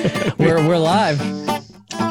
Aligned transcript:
we're 0.38 0.66
we're 0.66 0.78
live. 0.78 1.18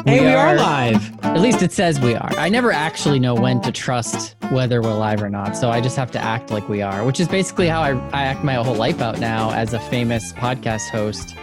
Hey, 0.06 0.20
we, 0.20 0.32
are, 0.32 0.54
live. 0.56 1.24
At 1.24 1.40
least 1.40 1.62
it 1.62 1.72
says 1.72 2.00
we 2.00 2.14
are. 2.14 2.30
I 2.38 2.48
never 2.48 2.72
actually 2.72 3.18
know 3.18 3.34
when 3.34 3.60
to 3.62 3.72
trust 3.72 4.36
whether 4.50 4.80
we're 4.80 4.94
live 4.94 5.22
or 5.22 5.28
not, 5.28 5.56
so 5.56 5.70
I 5.70 5.80
just 5.80 5.96
have 5.96 6.10
to 6.12 6.18
act 6.18 6.50
like 6.50 6.68
we 6.68 6.80
are, 6.82 7.04
which 7.04 7.18
is 7.20 7.28
basically 7.28 7.66
how 7.68 7.80
I, 7.82 7.90
I 8.10 8.22
act 8.24 8.44
my 8.44 8.54
whole 8.54 8.74
life 8.76 9.00
out 9.00 9.18
now 9.18 9.50
as 9.52 9.74
a 9.74 9.80
famous 9.80 10.32
podcast 10.34 10.88
host. 10.90 11.34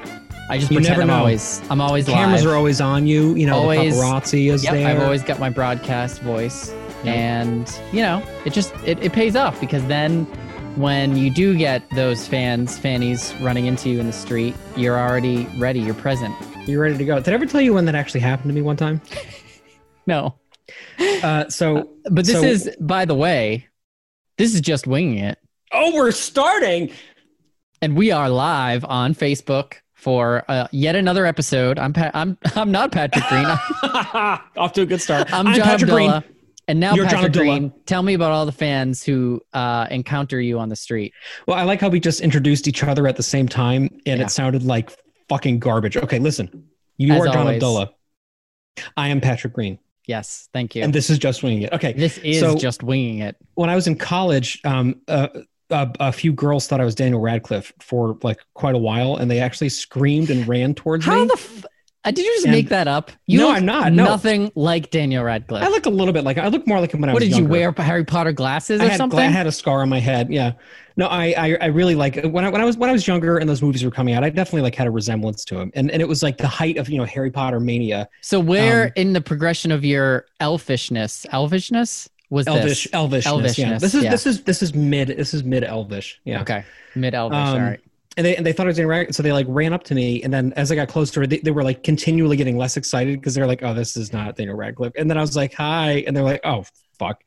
I 0.49 0.57
just 0.57 0.71
You 0.71 0.77
pretend 0.77 0.99
never 0.99 1.01
I'm 1.01 1.07
know. 1.09 1.15
always 1.19 1.61
I'm 1.69 1.81
always 1.81 2.05
The 2.05 2.13
cameras 2.13 2.43
live. 2.43 2.53
are 2.53 2.55
always 2.55 2.79
on 2.81 3.05
you. 3.05 3.35
You 3.35 3.47
know, 3.47 3.57
Always. 3.57 3.95
the 3.95 4.01
paparazzi 4.01 4.51
is 4.51 4.63
Yep, 4.63 4.73
there. 4.73 4.87
I've 4.87 5.01
always 5.03 5.23
got 5.23 5.39
my 5.39 5.49
broadcast 5.49 6.21
voice, 6.21 6.71
and 7.03 7.69
you 7.91 8.01
know, 8.01 8.23
it 8.45 8.53
just 8.53 8.73
it, 8.85 9.03
it 9.03 9.11
pays 9.11 9.35
off 9.35 9.59
because 9.59 9.85
then 9.87 10.25
when 10.77 11.17
you 11.17 11.29
do 11.29 11.57
get 11.57 11.89
those 11.91 12.27
fans, 12.27 12.77
fannies 12.77 13.33
running 13.41 13.65
into 13.65 13.89
you 13.89 13.99
in 13.99 14.05
the 14.07 14.13
street, 14.13 14.55
you're 14.75 14.97
already 14.99 15.45
ready. 15.57 15.79
You're 15.79 15.93
present. 15.95 16.35
You're 16.67 16.81
ready 16.81 16.97
to 16.97 17.05
go. 17.05 17.15
Did 17.19 17.29
I 17.29 17.33
ever 17.33 17.45
tell 17.45 17.61
you 17.61 17.73
when 17.73 17.85
that 17.85 17.95
actually 17.95 18.19
happened 18.21 18.49
to 18.49 18.53
me 18.55 18.61
one 18.61 18.77
time? 18.77 19.01
No, 20.05 20.35
Uh, 21.21 21.49
so, 21.49 21.89
but 22.09 22.25
this 22.25 22.39
So- 22.39 22.41
is, 22.43 22.73
by 22.79 23.03
the 23.03 23.13
way, 23.13 23.67
this 24.37 24.55
is 24.55 24.61
just 24.61 24.87
winging 24.87 25.17
it. 25.17 25.37
oh, 25.73 25.93
we're 25.93 26.11
starting. 26.11 26.91
and 27.81 27.97
we 27.97 28.11
are 28.11 28.29
live 28.29 28.85
on 28.85 29.13
Facebook 29.13 29.73
for 29.95 30.45
uh, 30.47 30.69
yet 30.71 30.95
another 30.95 31.25
episode. 31.25 31.77
I'm 31.77 31.91
pa- 31.91 32.11
I'm 32.13 32.37
I'm 32.55 32.71
not 32.71 32.93
Patrick 32.93 33.25
Green. 33.25 33.45
Off 34.55 34.71
to 34.73 34.83
a 34.83 34.85
good 34.85 35.01
start. 35.01 35.27
I'm, 35.33 35.47
John 35.53 35.65
Patrick 35.65 35.91
Abdullah. 35.91 36.23
Green. 36.25 36.36
And 36.69 36.79
now 36.81 36.93
You're 36.95 37.05
Patrick 37.05 37.31
Green, 37.33 37.71
tell 37.85 38.03
me 38.03 38.13
about 38.13 38.31
all 38.33 38.45
the 38.45 38.51
fans 38.51 39.01
who 39.01 39.41
uh, 39.53 39.87
encounter 39.89 40.41
you 40.41 40.59
on 40.59 40.67
the 40.67 40.75
street. 40.75 41.13
Well, 41.47 41.57
I 41.57 41.63
like 41.63 41.79
how 41.79 41.87
we 41.87 41.99
just 42.01 42.19
introduced 42.19 42.67
each 42.67 42.83
other 42.83 43.07
at 43.07 43.15
the 43.15 43.23
same 43.23 43.47
time, 43.47 43.83
and 44.05 44.19
Yeah. 44.19 44.25
it 44.25 44.31
sounded 44.31 44.63
like 44.63 44.91
fucking 45.29 45.59
garbage. 45.59 45.95
Okay, 45.95 46.19
listen. 46.19 46.67
You 46.97 47.13
As 47.13 47.21
are 47.21 47.25
John 47.27 47.37
always. 47.37 47.55
Abdullah. 47.55 47.91
I 48.97 49.07
am 49.07 49.21
Patrick 49.21 49.53
Green, 49.53 49.79
Yes, 50.07 50.49
thank 50.53 50.75
you. 50.75 50.83
and 50.83 50.93
this 50.93 51.09
is 51.09 51.17
just 51.19 51.41
winging 51.41 51.63
it. 51.63 51.73
Okay, 51.73 51.93
this 51.93 52.17
is 52.19 52.39
so- 52.41 52.55
just 52.55 52.83
winging 52.83 53.19
it. 53.19 53.35
when 53.55 53.69
I 53.69 53.75
was 53.75 53.87
in 53.87 53.95
college, 53.95 54.59
um, 54.65 55.01
uh, 55.07 55.27
a, 55.69 55.89
a 55.99 56.11
few 56.11 56.31
girls 56.33 56.67
thought 56.67 56.79
I 56.81 56.85
was 56.85 56.95
Daniel 56.95 57.19
Radcliffe 57.21 57.71
for 57.81 58.17
like 58.23 58.39
quite 58.53 58.75
a 58.75 58.77
while, 58.77 59.15
and 59.17 59.29
they 59.31 59.39
actually 59.39 59.69
screamed 59.69 60.29
and 60.29 60.47
ran 60.47 60.73
towards 60.75 61.05
How 61.05 61.21
me. 61.21 61.27
the 61.27 61.33
f- 61.33 61.65
uh, 61.65 61.67
did 62.11 62.25
you 62.25 62.33
just 62.35 62.45
And- 62.45 62.55
make 62.55 62.69
that 62.69 62.87
up? 62.87 63.11
You 63.25 63.39
No, 63.39 63.51
I'm 63.51 63.65
not, 63.65 63.91
no. 63.93 64.05
Nothing 64.05 64.51
like 64.55 64.91
Daniel 64.91 65.23
Radcliffe. 65.23 65.63
I 65.63 65.67
look 65.69 65.85
a 65.85 65.89
little 65.89 66.13
bit 66.13 66.23
like 66.23 66.37
I 66.37 66.47
look 66.47 66.67
more 66.67 66.79
like 66.79 66.93
him 66.93 67.01
when 67.01 67.09
I 67.09 67.13
was. 67.13 67.21
what 67.21 67.29
did 67.29 67.37
you 67.37 67.45
wear? 67.45 67.71
Harry 67.77 68.05
Potter 68.05 68.31
glasses 68.31 68.81
I 68.81 68.85
or 68.85 68.89
had, 68.89 68.97
something? 68.97 69.19
I 69.19 69.27
had 69.27 69.47
a 69.47 69.51
scar 69.51 69.81
on 69.81 69.89
my 69.89 69.99
head. 69.99 70.29
Yeah. 70.29 70.53
No, 70.97 71.05
I, 71.05 71.33
I, 71.37 71.57
I 71.61 71.65
really 71.67 71.93
like 71.93 72.23
when 72.23 72.43
I, 72.43 72.49
when 72.49 72.59
I 72.59 72.65
was 72.65 72.75
when 72.75 72.89
I 72.89 72.93
was 72.93 73.07
younger 73.07 73.37
and 73.37 73.47
those 73.47 73.61
movies 73.61 73.85
were 73.85 73.91
coming 73.91 74.15
out. 74.15 74.23
I 74.23 74.31
definitely 74.31 74.63
like 74.63 74.73
had 74.73 74.87
a 74.87 74.91
resemblance 74.91 75.45
to 75.45 75.59
him, 75.59 75.71
and 75.75 75.91
and 75.91 76.01
it 76.01 76.07
was 76.07 76.23
like 76.23 76.37
the 76.37 76.47
height 76.47 76.77
of 76.77 76.89
you 76.89 76.97
know 76.97 77.05
Harry 77.05 77.29
Potter 77.29 77.59
mania. 77.59 78.09
so 78.21 78.39
where 78.39 78.85
um, 78.85 78.91
in 78.95 79.13
the 79.13 79.21
progression 79.21 79.71
of 79.71 79.85
your 79.85 80.25
elfishness, 80.39 81.27
elfishness 81.31 82.09
was 82.29 82.47
Elvish, 82.47 82.85
this? 82.85 82.91
elvishness. 82.93 83.57
Yeah. 83.57 83.77
This 83.77 83.93
is 83.93 84.03
yeah. 84.03 84.09
this 84.09 84.25
is 84.25 84.43
this 84.43 84.63
is 84.63 84.73
mid 84.73 85.09
this 85.09 85.33
is 85.33 85.43
mid 85.43 85.63
elvish. 85.63 86.19
Yeah. 86.25 86.41
Okay, 86.41 86.65
mid 86.95 87.13
elvish. 87.13 87.37
Um, 87.37 87.47
all 87.47 87.59
right. 87.59 87.79
And 88.17 88.25
they, 88.25 88.35
and 88.35 88.43
they 88.45 88.51
thought 88.51 88.65
I 88.65 88.69
was 88.69 88.79
Radcliffe, 88.81 89.15
so 89.15 89.21
they 89.23 89.31
like 89.31 89.45
ran 89.47 89.73
up 89.73 89.83
to 89.83 89.95
me, 89.95 90.23
and 90.23 90.33
then 90.33 90.51
as 90.55 90.71
I 90.71 90.75
got 90.75 90.87
closer, 90.89 91.25
they, 91.27 91.37
they 91.37 91.51
were 91.51 91.63
like 91.63 91.83
continually 91.83 92.35
getting 92.35 92.57
less 92.57 92.75
excited 92.75 93.19
because 93.19 93.35
they're 93.35 93.45
like, 93.47 93.61
"Oh, 93.63 93.73
this 93.75 93.95
is 93.95 94.11
not 94.11 94.35
Daniel 94.35 94.55
Radcliffe." 94.57 94.93
And 94.97 95.07
then 95.09 95.17
I 95.17 95.21
was 95.21 95.35
like, 95.35 95.53
"Hi," 95.53 96.03
and 96.07 96.17
they're 96.17 96.23
like, 96.23 96.41
"Oh, 96.43 96.65
fuck." 96.97 97.23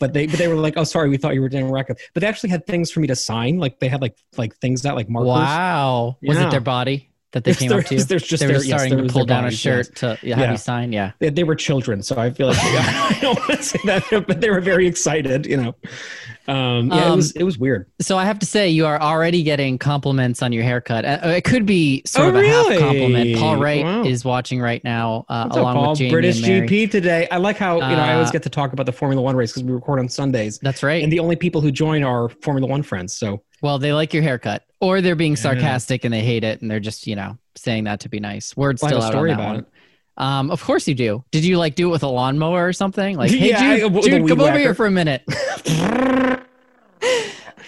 But 0.00 0.12
they 0.12 0.26
but 0.26 0.36
they 0.38 0.48
were 0.48 0.56
like, 0.56 0.74
"Oh, 0.76 0.82
sorry, 0.82 1.08
we 1.08 1.18
thought 1.18 1.34
you 1.34 1.40
were 1.40 1.48
Daniel 1.48 1.72
Radcliffe." 1.72 1.98
But 2.14 2.22
they 2.22 2.26
actually 2.26 2.50
had 2.50 2.66
things 2.66 2.90
for 2.90 2.98
me 2.98 3.06
to 3.06 3.14
sign, 3.14 3.58
like 3.58 3.78
they 3.78 3.86
had 3.86 4.02
like 4.02 4.16
like 4.36 4.56
things 4.56 4.82
that 4.82 4.96
like 4.96 5.08
markers. 5.08 5.28
Wow. 5.28 6.16
Was 6.22 6.36
it 6.36 6.50
their 6.50 6.60
body 6.60 7.10
that 7.30 7.44
they 7.44 7.54
came 7.54 7.72
up 7.72 7.84
to? 7.84 8.04
there's- 8.04 8.22
just 8.24 8.40
they 8.40 8.46
were 8.48 8.54
their- 8.54 8.62
yes, 8.64 8.80
starting 8.80 8.96
there 8.96 9.06
to 9.06 9.12
pull 9.12 9.24
down 9.24 9.44
bodies, 9.44 9.58
a 9.58 9.62
shirt 9.62 9.94
to 9.96 10.08
have 10.16 10.22
Yeah. 10.24 10.50
you 10.50 10.56
sign. 10.56 10.92
Yeah. 10.92 11.12
They, 11.20 11.30
they 11.30 11.44
were 11.44 11.54
children, 11.54 12.02
so 12.02 12.16
I 12.18 12.30
feel 12.30 12.48
like 12.48 12.58
I 12.60 13.18
don't 13.20 13.38
want 13.38 13.52
to 13.52 13.62
say 13.62 13.78
that, 13.84 14.24
but 14.26 14.40
they 14.40 14.50
were 14.50 14.60
very 14.60 14.88
excited, 14.88 15.46
you 15.46 15.56
know. 15.58 15.76
Um, 16.46 16.88
yeah, 16.92 17.06
it 17.06 17.10
Um, 17.10 17.16
was 17.16 17.32
it 17.32 17.42
was 17.42 17.58
weird. 17.58 17.86
So 18.00 18.18
I 18.18 18.24
have 18.26 18.38
to 18.40 18.46
say, 18.46 18.68
you 18.68 18.84
are 18.86 19.00
already 19.00 19.42
getting 19.42 19.78
compliments 19.78 20.42
on 20.42 20.52
your 20.52 20.62
haircut. 20.62 21.04
Uh, 21.04 21.18
it 21.28 21.44
could 21.44 21.64
be 21.64 22.02
sort 22.04 22.26
Oh, 22.26 22.28
of 22.30 22.36
a 22.36 22.38
really? 22.40 22.74
half 22.74 22.82
compliment. 22.82 23.36
Paul 23.38 23.56
Wright 23.56 23.84
Wow. 23.84 24.04
is 24.04 24.24
watching 24.24 24.60
right 24.60 24.82
now, 24.84 25.24
uh, 25.30 25.32
up, 25.32 25.52
along 25.52 25.88
with 25.90 25.98
Jamie 25.98 26.10
British. 26.10 26.42
GP 26.42 26.90
today. 26.90 27.26
I 27.30 27.38
like 27.38 27.56
how 27.56 27.76
you 27.76 27.96
know 27.96 28.02
I 28.02 28.12
always 28.14 28.28
Uh, 28.28 28.32
get 28.32 28.42
to 28.42 28.50
talk 28.50 28.72
about 28.72 28.86
the 28.86 28.92
Formula 28.92 29.22
One 29.22 29.36
race 29.36 29.52
because 29.52 29.64
we 29.64 29.72
record 29.72 29.98
on 30.00 30.08
Sundays, 30.08 30.58
That's 30.62 30.82
right. 30.82 31.02
and 31.02 31.10
the 31.12 31.20
only 31.20 31.36
people 31.36 31.60
who 31.60 31.70
join 31.72 32.02
are 32.02 32.28
Formula 32.42 32.68
One 32.68 32.82
friends. 32.82 33.14
So 33.14 33.42
well, 33.62 33.78
they 33.78 33.92
like 33.94 34.12
your 34.12 34.22
haircut, 34.22 34.62
or 34.80 35.00
they're 35.00 35.14
being 35.16 35.32
Yeah. 35.32 35.36
sarcastic 35.36 36.04
and 36.04 36.12
they 36.12 36.20
hate 36.20 36.44
it, 36.44 36.60
and 36.60 36.70
they're 36.70 36.80
just 36.80 37.06
you 37.06 37.16
know 37.16 37.38
saying 37.56 37.84
that 37.84 38.00
to 38.00 38.08
be 38.08 38.20
nice. 38.20 38.54
Word 38.56 38.78
I 38.82 38.86
have 38.86 38.90
still 38.90 39.02
out 39.02 39.12
story 39.12 39.30
on 39.30 39.36
that 39.38 39.42
about 39.42 39.54
one. 39.54 39.60
it. 39.60 39.66
Um, 40.16 40.50
of 40.50 40.62
course 40.62 40.86
you 40.86 40.94
do. 40.94 41.24
Did 41.30 41.44
you 41.44 41.58
like 41.58 41.74
do 41.74 41.88
it 41.88 41.92
with 41.92 42.02
a 42.02 42.08
lawnmower 42.08 42.66
or 42.66 42.72
something? 42.72 43.16
Like, 43.16 43.30
hey, 43.32 43.50
Yeah, 43.50 43.60
I- 43.60 43.78
Jude, 43.80 43.92
with 43.92 44.06
a 44.06 44.10
Jude 44.10 44.28
come 44.28 44.40
over 44.40 44.58
here 44.58 44.74
for 44.74 44.86
a 44.86 44.90
minute. 44.90 45.22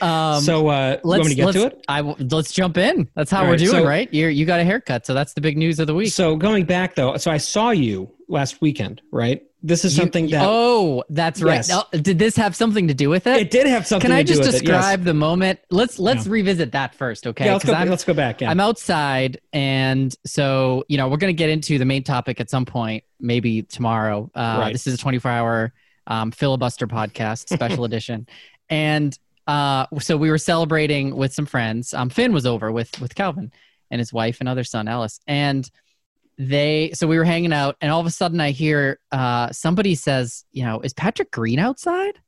um, 0.00 0.40
so 0.42 0.68
uh, 0.68 0.98
you 1.02 1.08
want 1.08 1.24
me 1.24 1.28
to 1.30 1.34
get 1.34 1.46
let's, 1.46 1.58
to 1.58 1.66
it? 1.66 1.84
I 1.88 2.00
let's 2.00 2.52
jump 2.52 2.76
in. 2.76 3.08
That's 3.14 3.30
how 3.30 3.38
All 3.40 3.44
we're 3.46 3.50
right, 3.52 3.58
doing, 3.58 3.70
so- 3.70 3.84
right? 3.86 4.12
You 4.12 4.28
you 4.28 4.46
got 4.46 4.60
a 4.60 4.64
haircut, 4.64 5.06
so 5.06 5.14
that's 5.14 5.32
the 5.34 5.40
big 5.40 5.56
news 5.56 5.78
of 5.80 5.86
the 5.86 5.94
week. 5.94 6.12
So 6.12 6.36
going 6.36 6.64
back 6.64 6.94
though, 6.94 7.16
so 7.16 7.30
I 7.30 7.38
saw 7.38 7.70
you 7.70 8.10
last 8.28 8.60
weekend, 8.60 9.02
right? 9.10 9.42
This 9.66 9.84
is 9.84 9.96
You- 9.96 10.02
something 10.02 10.28
that 10.30 10.44
oh, 10.46 11.02
that's 11.08 11.42
right. 11.42 11.56
Yes. 11.56 11.70
Oh, 11.72 11.84
did 11.98 12.18
this 12.18 12.36
have 12.36 12.54
something 12.54 12.86
to 12.88 12.94
do 12.94 13.10
with 13.10 13.26
it? 13.26 13.40
it 13.40 13.50
did 13.50 13.66
have 13.66 13.86
something. 13.86 14.08
Can 14.08 14.16
I 14.16 14.22
to 14.22 14.26
do 14.26 14.34
just 14.34 14.46
with 14.46 14.62
it, 14.62 14.66
yes. 14.66 14.76
describe 14.76 15.02
the 15.04 15.14
moment? 15.14 15.58
Let's 15.70 15.98
let's 15.98 16.26
revisit 16.26 16.72
that 16.72 16.94
first, 16.94 17.26
okay? 17.26 17.46
Yeah, 17.46 17.54
let's 17.54 17.64
go. 17.64 17.72
Let's 17.72 18.04
go 18.04 18.14
back. 18.14 18.40
Yeah. 18.40 18.50
I'm 18.50 18.60
outside, 18.60 19.40
and 19.52 20.14
so 20.24 20.84
you 20.88 20.96
know 20.98 21.08
we're 21.08 21.16
gonna 21.16 21.32
get 21.32 21.50
into 21.50 21.78
the 21.78 21.84
main 21.84 22.04
topic 22.04 22.40
at 22.40 22.48
some 22.48 22.64
point, 22.64 23.02
maybe 23.20 23.62
tomorrow. 23.62 24.30
Uh, 24.34 24.56
Right. 24.60 24.72
This 24.72 24.86
is 24.86 24.94
a 24.94 24.98
24 24.98 25.30
hour 25.30 25.72
um, 26.06 26.30
filibuster 26.30 26.86
podcast, 26.86 27.48
special 27.52 27.84
edition, 27.90 28.28
and 28.70 29.18
uh, 29.48 29.86
so 29.98 30.16
we 30.16 30.30
were 30.30 30.38
celebrating 30.38 31.16
with 31.16 31.32
some 31.34 31.46
friends. 31.46 31.92
Um, 31.92 32.08
Finn 32.08 32.32
was 32.32 32.46
over 32.46 32.70
with 32.70 33.00
with 33.00 33.14
Calvin 33.14 33.50
and 33.90 33.98
his 33.98 34.12
wife 34.12 34.38
and 34.40 34.48
other 34.48 34.64
son 34.64 34.86
Ellis, 34.88 35.18
and 35.26 35.68
they 36.38 36.92
so 36.94 37.06
we 37.06 37.18
were 37.18 37.24
hanging 37.24 37.52
out, 37.52 37.76
and 37.80 37.90
all 37.90 38.00
of 38.00 38.06
a 38.06 38.10
sudden 38.10 38.40
I 38.40 38.50
hear 38.50 38.98
uh, 39.12 39.50
somebody 39.52 39.94
says, 39.94 40.44
you 40.52 40.64
know, 40.64 40.80
is 40.80 40.92
Patrick 40.92 41.30
Green 41.30 41.58
outside? 41.58 42.18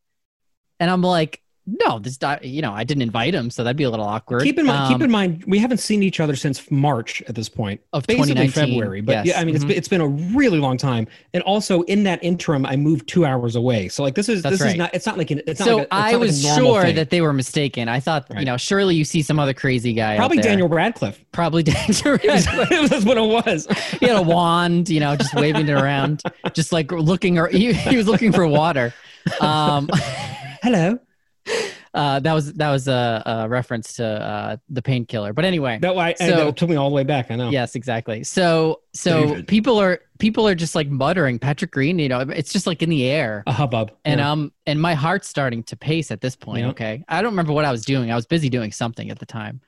And 0.80 0.90
I'm 0.90 1.02
like, 1.02 1.42
no, 1.84 1.98
this 1.98 2.18
you 2.42 2.62
know, 2.62 2.72
I 2.72 2.84
didn't 2.84 3.02
invite 3.02 3.34
him, 3.34 3.50
so 3.50 3.62
that'd 3.64 3.76
be 3.76 3.84
a 3.84 3.90
little 3.90 4.06
awkward. 4.06 4.42
keep 4.42 4.58
in 4.58 4.66
mind, 4.66 4.84
Um, 4.84 4.92
keep 4.92 5.02
in 5.02 5.10
mind, 5.10 5.44
we 5.46 5.58
haven't 5.58 5.78
seen 5.78 6.02
each 6.02 6.20
other 6.20 6.34
since 6.36 6.70
March 6.70 7.22
at 7.28 7.34
this 7.34 7.48
point. 7.48 7.80
of 7.92 8.06
basically 8.06 8.28
2019, 8.34 8.52
February. 8.74 9.00
But 9.00 9.12
yes. 9.12 9.26
yeah, 9.26 9.40
I 9.40 9.44
mean, 9.44 9.54
it's 9.54 9.64
Mhm. 9.64 9.68
been, 9.68 9.76
it's 9.76 9.88
been 9.88 10.00
a 10.00 10.06
really 10.08 10.58
long 10.58 10.76
time. 10.76 11.06
And 11.34 11.42
also 11.42 11.82
in 11.82 12.04
that 12.04 12.22
interim, 12.22 12.64
I 12.66 12.76
moved 12.76 13.08
two 13.08 13.24
hours 13.26 13.56
away. 13.56 13.88
So 13.88 14.02
like 14.02 14.14
this 14.14 14.28
is 14.28 14.42
That's 14.42 14.54
this 14.54 14.60
right. 14.62 14.70
is 14.70 14.76
not. 14.76 14.94
It's 14.94 15.06
not 15.06 15.18
like 15.18 15.30
an, 15.30 15.42
it's 15.46 15.60
not 15.60 15.66
so 15.66 15.76
like 15.76 15.82
a, 15.82 15.84
it's 15.86 15.92
I 15.92 16.00
not 16.12 16.12
like 16.12 16.20
was 16.20 16.42
sure 16.42 16.82
thing. 16.82 16.94
that 16.96 17.10
they 17.10 17.20
were 17.20 17.32
mistaken. 17.32 17.88
I 17.88 18.00
thought, 18.00 18.26
you 18.38 18.44
know, 18.44 18.56
surely 18.56 18.94
you 18.94 19.04
see 19.04 19.22
some 19.22 19.38
other 19.38 19.54
crazy 19.54 19.92
guy. 19.92 20.14
out 20.14 20.18
probably. 20.18 20.38
Daniel 20.38 20.68
Radcliffe. 20.68 21.22
Probably 21.32 21.62
Daniel. 21.64 22.18
Radcliffe. 22.24 22.90
That's 22.90 23.04
what 23.04 23.16
it 23.18 23.28
was. 23.46 23.66
he 24.00 24.06
had 24.06 24.16
a 24.16 24.22
wand, 24.22 24.88
you 24.88 25.00
know, 25.00 25.16
just 25.16 25.34
waving 25.34 25.68
it 25.68 25.72
around, 25.72 26.22
just 26.54 26.72
like 26.72 26.90
looking. 26.92 27.38
Or 27.38 27.48
he, 27.48 27.72
he 27.72 27.96
was 27.96 28.06
looking 28.06 28.32
for 28.32 28.46
water. 28.46 28.94
Um, 29.40 29.88
Hello. 30.62 30.98
Uh, 31.94 32.20
that 32.20 32.32
was 32.32 32.52
that 32.54 32.70
was 32.70 32.88
a, 32.88 33.22
a 33.26 33.48
reference 33.48 33.94
to 33.94 34.06
uh, 34.06 34.56
the 34.68 34.82
painkiller. 34.82 35.32
But 35.32 35.44
anyway, 35.44 35.78
That 35.80 35.94
why 35.94 36.14
So- 36.14 36.44
that 36.46 36.56
took 36.56 36.68
me 36.68 36.76
all 36.76 36.88
the 36.88 36.94
way 36.94 37.04
back. 37.04 37.30
I 37.30 37.36
know. 37.36 37.50
yes, 37.50 37.74
exactly. 37.74 38.24
So 38.24 38.80
so 38.94 39.26
David. 39.26 39.48
people 39.48 39.78
are 39.80 40.00
people 40.18 40.46
are 40.48 40.54
just 40.54 40.74
like 40.74 40.88
muttering 40.88 41.38
Patrick 41.38 41.70
Green. 41.70 41.98
You 41.98 42.08
know, 42.08 42.20
it's 42.20 42.52
just 42.52 42.66
like 42.66 42.82
in 42.82 42.90
the 42.90 43.04
air. 43.06 43.42
A 43.46 43.52
hubbub. 43.52 43.92
And 44.04 44.18
Yeah. 44.20 44.30
um 44.32 44.52
and 44.66 44.80
my 44.80 44.94
heart's 44.94 45.28
starting 45.28 45.62
to 45.64 45.76
pace 45.76 46.10
at 46.10 46.20
this 46.20 46.36
point. 46.36 46.64
Yeah. 46.64 46.70
Okay, 46.70 47.04
I 47.08 47.22
don't 47.22 47.32
remember 47.32 47.52
what 47.52 47.64
I 47.64 47.70
was 47.72 47.84
doing. 47.84 48.10
I 48.10 48.14
was 48.16 48.26
busy 48.26 48.48
doing 48.50 48.72
something 48.72 49.10
at 49.10 49.18
the 49.18 49.26
time, 49.26 49.60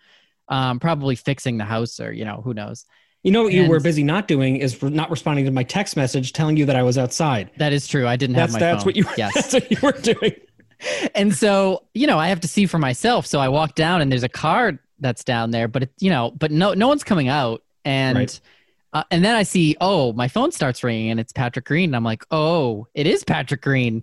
um, 0.48 0.80
probably 0.80 1.16
fixing 1.16 1.56
the 1.58 1.64
house 1.64 2.00
or 2.00 2.12
you 2.12 2.24
know 2.24 2.40
who 2.42 2.52
knows. 2.54 2.84
you 3.22 3.30
know 3.32 3.42
what 3.44 3.52
you 3.52 3.62
and- 3.62 3.70
were 3.70 3.80
busy 3.80 4.02
not 4.02 4.26
doing 4.28 4.56
is 4.56 4.82
re- 4.82 4.88
not 4.90 5.10
responding 5.10 5.44
to 5.44 5.50
my 5.50 5.62
text 5.62 5.94
message 5.96 6.32
telling 6.32 6.56
you 6.56 6.64
that 6.66 6.76
I 6.76 6.82
was 6.82 6.96
outside. 6.96 7.50
That 7.58 7.72
is 7.72 7.86
true. 7.86 8.06
I 8.06 8.16
didn't 8.16 8.34
That's 8.36 8.52
have 8.54 8.60
my 8.60 8.66
that's 8.66 8.82
phone. 8.82 8.88
what 8.88 8.96
you 8.96 9.04
yes. 9.16 9.34
that's 9.34 9.52
what 9.54 9.70
you 9.70 9.76
were 9.82 9.92
doing. 9.92 10.34
and 11.14 11.34
so 11.34 11.84
you 11.94 12.06
know 12.06 12.18
I 12.18 12.28
have 12.28 12.40
to 12.40 12.48
see 12.48 12.66
for 12.66 12.78
myself. 12.78 13.26
So 13.26 13.38
I 13.40 13.48
walk 13.48 13.74
down 13.74 14.00
and 14.00 14.10
there's 14.10 14.22
a 14.22 14.28
car 14.28 14.80
that's 14.98 15.24
down 15.24 15.50
there, 15.50 15.66
but 15.68 15.84
it, 15.84 15.92
you 15.98 16.10
know, 16.10 16.30
but 16.30 16.50
no 16.50 16.74
no 16.74 16.88
one's 16.88 17.04
coming 17.04 17.28
out 17.28 17.62
and. 17.84 18.16
Right. 18.18 18.40
Uh, 18.92 19.04
and 19.12 19.24
then 19.24 19.36
I 19.36 19.44
see, 19.44 19.76
oh, 19.80 20.12
my 20.14 20.26
phone 20.26 20.50
starts 20.50 20.82
ringing 20.82 21.10
and 21.12 21.20
it's 21.20 21.32
Patrick 21.32 21.64
Green. 21.64 21.90
And 21.90 21.94
I'm 21.94 22.02
like, 22.02 22.24
oh, 22.32 22.88
it 22.92 23.06
is 23.06 23.22
Patrick 23.22 23.60
Green. 23.62 24.02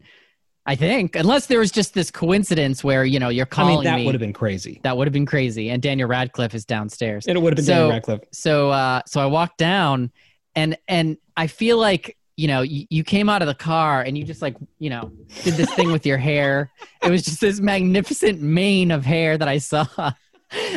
I 0.65 0.75
think, 0.75 1.15
unless 1.17 1.47
there 1.47 1.59
was 1.59 1.71
just 1.71 1.93
this 1.93 2.11
coincidence 2.11 2.83
where 2.85 3.03
you 3.05 3.19
know 3.19 3.29
you're 3.29 3.45
I 3.45 3.49
calling 3.49 3.75
mean, 3.75 3.83
that 3.83 3.95
me. 3.97 4.05
would 4.05 4.15
have 4.15 4.21
been 4.21 4.31
crazy. 4.31 4.79
that 4.83 4.95
would 4.97 5.05
have 5.07 5.13
been 5.13 5.25
crazy. 5.25 5.69
And 5.69 5.81
Daniel 5.81 6.07
Radcliffe 6.09 6.53
is 6.55 6.63
downstairs. 6.65 7.25
And 7.27 7.37
it 7.37 7.41
would 7.41 7.51
have 7.51 7.57
been 7.57 7.65
So- 7.65 7.71
Daniel 7.73 7.89
Radcliffe. 7.91 8.21
so 8.31 8.69
uh 8.69 9.01
so 9.05 9.21
i 9.21 9.25
walked 9.25 9.57
down 9.57 10.11
and 10.55 10.77
and 10.89 11.17
i 11.35 11.47
feel 11.47 11.77
like 11.77 12.16
you 12.37 12.47
know 12.47 12.61
you, 12.61 12.85
you 12.89 13.03
came 13.03 13.27
out 13.29 13.41
of 13.41 13.47
the 13.47 13.55
car 13.55 14.01
and 14.01 14.17
you 14.17 14.23
just 14.23 14.41
like 14.41 14.55
you 14.79 14.89
know 14.89 15.11
did 15.43 15.55
this 15.55 15.71
thing 15.73 15.91
with 15.91 16.05
your 16.05 16.17
hair 16.17 16.71
it 17.03 17.09
was 17.09 17.23
just 17.23 17.41
this 17.41 17.59
magnificent 17.59 18.41
mane 18.41 18.91
of 18.91 19.03
hair 19.05 19.37
that 19.37 19.47
i 19.47 19.57
saw 19.57 19.85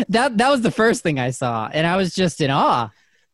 that 0.08 0.36
that 0.38 0.50
was 0.50 0.62
the 0.62 0.70
first 0.70 1.02
thing 1.02 1.18
i 1.20 1.30
saw 1.30 1.68
and 1.72 1.86
i 1.86 1.96
was 1.96 2.14
just 2.14 2.40
in 2.40 2.50
awe 2.50 2.88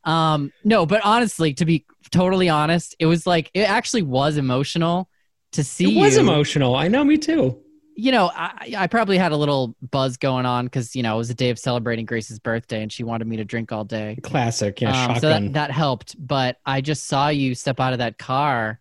Um, 0.05 0.53
no, 0.63 0.87
but 0.87 1.01
honestly, 1.05 1.53
to 1.55 1.65
be 1.65 1.85
totally 2.13 2.49
honest, 2.49 2.95
it 3.01 3.07
was 3.07 3.27
like 3.27 3.51
it 3.55 3.67
actually 3.69 4.03
was 4.03 4.37
emotional 4.37 5.09
to 5.53 5.65
see 5.65 5.97
It 5.97 5.99
was 6.01 6.15
you. 6.15 6.21
emotional. 6.21 6.77
I 6.77 6.87
know, 6.87 7.03
me 7.05 7.19
too. 7.19 7.59
You 7.97 8.13
know, 8.13 8.31
I, 8.35 8.75
I 8.77 8.87
probably 8.87 9.17
had 9.19 9.33
a 9.33 9.37
little 9.37 9.75
buzz 9.91 10.17
going 10.17 10.47
on 10.47 10.67
because 10.67 10.95
you 10.95 11.03
know 11.03 11.15
it 11.15 11.19
was 11.19 11.31
a 11.31 11.35
day 11.35 11.51
of 11.51 11.59
celebrating 11.59 12.05
Grace's 12.05 12.39
birthday, 12.39 12.83
and 12.83 12.93
she 12.93 13.03
wanted 13.05 13.27
me 13.27 13.37
to 13.39 13.45
drink 13.45 13.73
all 13.73 13.85
day. 13.85 14.19
Classic. 14.23 14.81
Yeah, 14.81 15.07
Um, 15.07 15.19
so 15.19 15.29
that, 15.29 15.53
that 15.55 15.71
helped. 15.71 16.15
But 16.19 16.59
I 16.67 16.81
just 16.83 17.07
saw 17.07 17.29
you 17.29 17.55
step 17.55 17.81
out 17.81 17.93
of 17.93 17.99
that 18.01 18.19
car, 18.19 18.81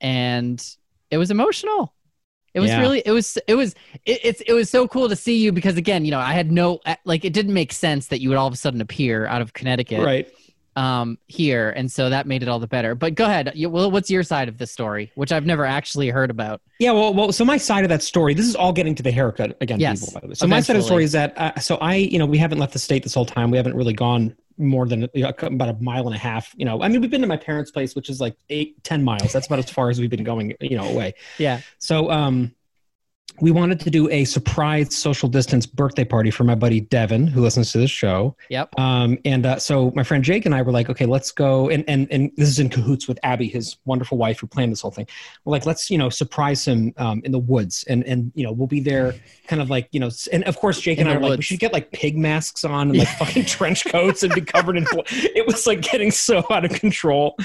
and 0.00 0.64
it 1.10 1.18
was 1.18 1.30
emotional. 1.30 1.94
It 2.54 2.60
was 2.60 2.70
Yeah. 2.70 2.80
really, 2.80 3.02
it 3.04 3.10
was, 3.10 3.36
it 3.48 3.54
was, 3.56 3.74
it, 4.04 4.20
it's, 4.22 4.40
it 4.42 4.52
was 4.52 4.70
so 4.70 4.86
cool 4.86 5.08
to 5.08 5.16
see 5.16 5.38
you 5.38 5.50
because 5.50 5.76
again, 5.76 6.04
you 6.04 6.12
know, 6.12 6.20
I 6.20 6.34
had 6.34 6.52
no, 6.52 6.80
like, 7.04 7.24
it 7.24 7.32
didn't 7.32 7.52
make 7.52 7.72
sense 7.72 8.06
that 8.08 8.20
you 8.20 8.28
would 8.28 8.38
all 8.38 8.46
of 8.46 8.54
a 8.54 8.56
sudden 8.56 8.80
appear 8.80 9.26
out 9.26 9.42
of 9.42 9.54
Connecticut, 9.54 10.04
right. 10.04 10.28
Um, 10.76 11.18
here, 11.26 11.70
and 11.70 11.90
so 11.90 12.10
that 12.10 12.26
made 12.26 12.42
it 12.42 12.48
all 12.48 12.58
the 12.58 12.66
better. 12.66 12.94
But 12.94 13.14
go 13.14 13.24
ahead, 13.24 13.52
you, 13.54 13.70
well, 13.70 13.90
what's 13.90 14.10
your 14.10 14.22
side 14.22 14.48
of 14.48 14.58
the 14.58 14.66
story, 14.66 15.12
which 15.14 15.32
I've 15.32 15.46
never 15.46 15.64
actually 15.64 16.08
heard 16.08 16.30
about? 16.30 16.60
Yeah, 16.78 16.92
well, 16.92 17.14
well, 17.14 17.32
so 17.32 17.44
my 17.44 17.56
side 17.56 17.84
of 17.84 17.90
that 17.90 18.02
story, 18.02 18.34
this 18.34 18.46
is 18.46 18.56
all 18.56 18.72
getting 18.72 18.94
to 18.96 19.02
the 19.02 19.12
haircut 19.12 19.56
again, 19.60 19.80
Yes, 19.80 20.00
people, 20.00 20.14
by 20.14 20.20
the 20.20 20.28
way. 20.28 20.34
So 20.34 20.46
my 20.46 20.60
side 20.60 20.76
of 20.76 20.82
the 20.82 20.86
story 20.86 21.04
is 21.04 21.12
that, 21.12 21.36
uh, 21.38 21.58
so 21.60 21.76
I, 21.76 21.94
you 21.96 22.18
know, 22.18 22.26
we 22.26 22.38
haven't 22.38 22.58
left 22.58 22.72
the 22.72 22.78
state 22.78 23.02
this 23.02 23.14
whole 23.14 23.26
time. 23.26 23.50
We 23.50 23.56
haven't 23.56 23.76
really 23.76 23.92
gone 23.92 24.36
more 24.56 24.86
than 24.86 25.08
you 25.14 25.22
know, 25.22 25.32
about 25.42 25.68
a 25.68 25.82
mile 25.82 26.06
and 26.06 26.14
a 26.14 26.18
half. 26.18 26.54
You 26.56 26.64
know, 26.64 26.82
I 26.82 26.88
mean, 26.88 27.00
we've 27.00 27.10
been 27.10 27.20
to 27.22 27.26
my 27.26 27.36
parents' 27.36 27.70
place, 27.70 27.94
which 27.94 28.08
is 28.08 28.20
like 28.20 28.36
eight, 28.50 28.82
ten 28.84 29.02
miles. 29.02 29.32
That's 29.32 29.46
about 29.46 29.58
as 29.58 29.70
far 29.70 29.90
as 29.90 30.00
we've 30.00 30.10
been 30.10 30.24
going, 30.24 30.54
you 30.60 30.76
know, 30.76 30.88
away. 30.88 31.14
Yeah, 31.38 31.60
So, 31.78 32.10
um, 32.10 32.54
we 33.40 33.50
wanted 33.50 33.80
to 33.80 33.90
do 33.90 34.08
a 34.10 34.24
surprise 34.24 34.94
social 34.94 35.28
distance 35.28 35.66
birthday 35.66 36.04
party 36.04 36.30
for 36.30 36.44
my 36.44 36.54
buddy 36.54 36.80
Devin, 36.80 37.26
who 37.26 37.40
listens 37.40 37.72
to 37.72 37.78
this 37.78 37.90
show. 37.90 38.36
yep, 38.48 38.68
Um, 38.78 39.18
and 39.24 39.44
uh, 39.44 39.58
so 39.58 39.92
my 39.96 40.04
friend 40.04 40.22
Jake 40.22 40.46
and 40.46 40.54
I 40.54 40.62
were 40.62 40.70
like, 40.70 40.88
okay, 40.88 41.06
let's 41.06 41.32
go. 41.32 41.68
And, 41.68 41.84
and, 41.88 42.06
and 42.12 42.30
this 42.36 42.48
is 42.48 42.58
in 42.60 42.68
cahoots 42.68 43.08
with 43.08 43.18
Abby, 43.24 43.48
his 43.48 43.76
wonderful 43.84 44.18
wife 44.18 44.38
who 44.38 44.46
planned 44.46 44.70
this 44.70 44.80
whole 44.80 44.92
thing. 44.92 45.06
We're 45.44 45.52
like, 45.52 45.66
let's, 45.66 45.90
you 45.90 45.98
know, 45.98 46.10
surprise 46.10 46.64
him 46.64 46.94
um, 46.96 47.22
in 47.24 47.32
the 47.32 47.38
woods. 47.38 47.84
And, 47.88 48.04
and, 48.04 48.30
you 48.36 48.44
know, 48.44 48.52
we'll 48.52 48.68
be 48.68 48.80
there 48.80 49.14
kind 49.48 49.60
of 49.60 49.68
like, 49.68 49.88
you 49.90 49.98
know, 49.98 50.10
and 50.32 50.44
of 50.44 50.56
course, 50.58 50.80
Jake 50.80 50.98
In 50.98 51.08
and 51.08 51.18
I 51.18 51.20
were 51.20 51.30
like, 51.30 51.38
we 51.38 51.42
should 51.42 51.58
get 51.58 51.72
like 51.72 51.90
pig 51.90 52.16
masks 52.16 52.64
on 52.64 52.90
and 52.90 52.98
like 52.98 53.08
fucking 53.18 53.46
trench 53.46 53.84
coats 53.86 54.22
and 54.22 54.32
be 54.32 54.42
covered 54.42 54.76
in, 54.76 54.86
it 55.08 55.46
was 55.46 55.66
like 55.66 55.80
getting 55.80 56.12
so 56.12 56.44
out 56.50 56.64
of 56.64 56.70
control. 56.72 57.36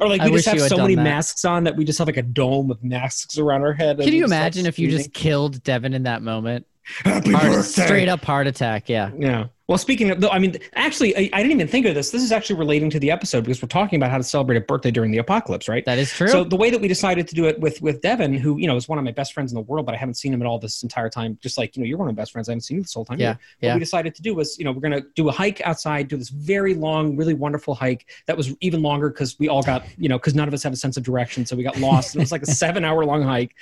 Or 0.00 0.08
like 0.08 0.22
we 0.22 0.32
wish 0.32 0.44
just 0.44 0.58
have 0.58 0.68
so 0.68 0.78
many 0.78 0.96
that. 0.96 1.02
masks 1.02 1.44
on 1.44 1.64
that 1.64 1.76
we 1.76 1.84
just 1.84 1.98
have 1.98 2.08
like 2.08 2.16
a 2.16 2.22
dome 2.22 2.70
of 2.70 2.82
masks 2.82 3.38
around 3.38 3.62
our 3.62 3.72
head. 3.72 3.98
Can 3.98 4.08
you 4.08 4.12
we 4.12 4.20
just, 4.20 4.30
like, 4.30 4.38
imagine 4.38 4.66
if 4.66 4.78
you 4.78 4.90
just 4.90 5.12
killed 5.28 5.62
Devin 5.62 5.94
in 5.94 6.04
that 6.04 6.22
moment? 6.22 6.66
Happy 7.04 7.32
Heart, 7.32 7.44
birthday! 7.52 7.84
straight 7.84 8.08
up 8.08 8.24
heart 8.24 8.46
attack. 8.46 8.88
Yeah. 8.88 9.10
Yeah. 9.18 9.46
Well, 9.68 9.76
speaking 9.76 10.08
of, 10.10 10.22
though, 10.22 10.30
I 10.30 10.38
mean, 10.38 10.56
actually, 10.76 11.14
I, 11.14 11.28
I 11.30 11.42
didn't 11.42 11.52
even 11.52 11.68
think 11.68 11.84
of 11.84 11.94
this. 11.94 12.10
This 12.10 12.22
is 12.22 12.32
actually 12.32 12.58
relating 12.58 12.88
to 12.88 12.98
the 12.98 13.10
episode 13.10 13.42
because 13.42 13.60
we're 13.60 13.68
talking 13.68 13.98
about 13.98 14.10
how 14.10 14.16
to 14.16 14.24
celebrate 14.24 14.56
a 14.56 14.62
birthday 14.62 14.90
during 14.90 15.10
the 15.10 15.18
apocalypse, 15.18 15.68
right? 15.68 15.84
That 15.84 15.98
is 15.98 16.10
true. 16.10 16.28
So 16.28 16.42
the 16.42 16.56
way 16.56 16.70
that 16.70 16.80
we 16.80 16.88
decided 16.88 17.28
to 17.28 17.34
do 17.34 17.44
it 17.44 17.60
with 17.60 17.82
with 17.82 18.00
Devin, 18.00 18.32
who 18.32 18.56
you 18.56 18.66
know 18.66 18.76
is 18.76 18.88
one 18.88 18.98
of 18.98 19.04
my 19.04 19.12
best 19.12 19.34
friends 19.34 19.52
in 19.52 19.56
the 19.56 19.60
world, 19.60 19.84
but 19.84 19.94
I 19.94 19.98
haven't 19.98 20.14
seen 20.14 20.32
him 20.32 20.40
at 20.40 20.46
all 20.46 20.58
this 20.58 20.82
entire 20.82 21.10
time. 21.10 21.38
Just 21.42 21.58
like 21.58 21.76
you 21.76 21.82
know, 21.82 21.86
you're 21.86 21.98
one 21.98 22.08
of 22.08 22.16
my 22.16 22.22
best 22.22 22.32
friends. 22.32 22.48
I 22.48 22.52
haven't 22.52 22.62
seen 22.62 22.78
you 22.78 22.82
this 22.82 22.94
whole 22.94 23.04
time. 23.04 23.20
Yeah, 23.20 23.32
either. 23.32 23.40
yeah. 23.60 23.68
What 23.68 23.74
we 23.74 23.80
decided 23.80 24.14
to 24.14 24.22
do 24.22 24.34
was, 24.34 24.58
you 24.58 24.64
know, 24.64 24.72
we're 24.72 24.80
gonna 24.80 25.02
do 25.14 25.28
a 25.28 25.32
hike 25.32 25.60
outside, 25.66 26.08
do 26.08 26.16
this 26.16 26.30
very 26.30 26.72
long, 26.72 27.14
really 27.14 27.34
wonderful 27.34 27.74
hike 27.74 28.06
that 28.24 28.38
was 28.38 28.54
even 28.62 28.80
longer 28.80 29.10
because 29.10 29.38
we 29.38 29.48
all 29.48 29.62
got, 29.62 29.84
you 29.98 30.08
know, 30.08 30.16
because 30.16 30.34
none 30.34 30.48
of 30.48 30.54
us 30.54 30.62
have 30.62 30.72
a 30.72 30.76
sense 30.76 30.96
of 30.96 31.02
direction, 31.02 31.44
so 31.44 31.54
we 31.54 31.62
got 31.62 31.78
lost. 31.78 32.16
it 32.16 32.20
was 32.20 32.32
like 32.32 32.42
a 32.42 32.46
seven 32.50 32.86
hour 32.86 33.04
long 33.04 33.22
hike. 33.22 33.54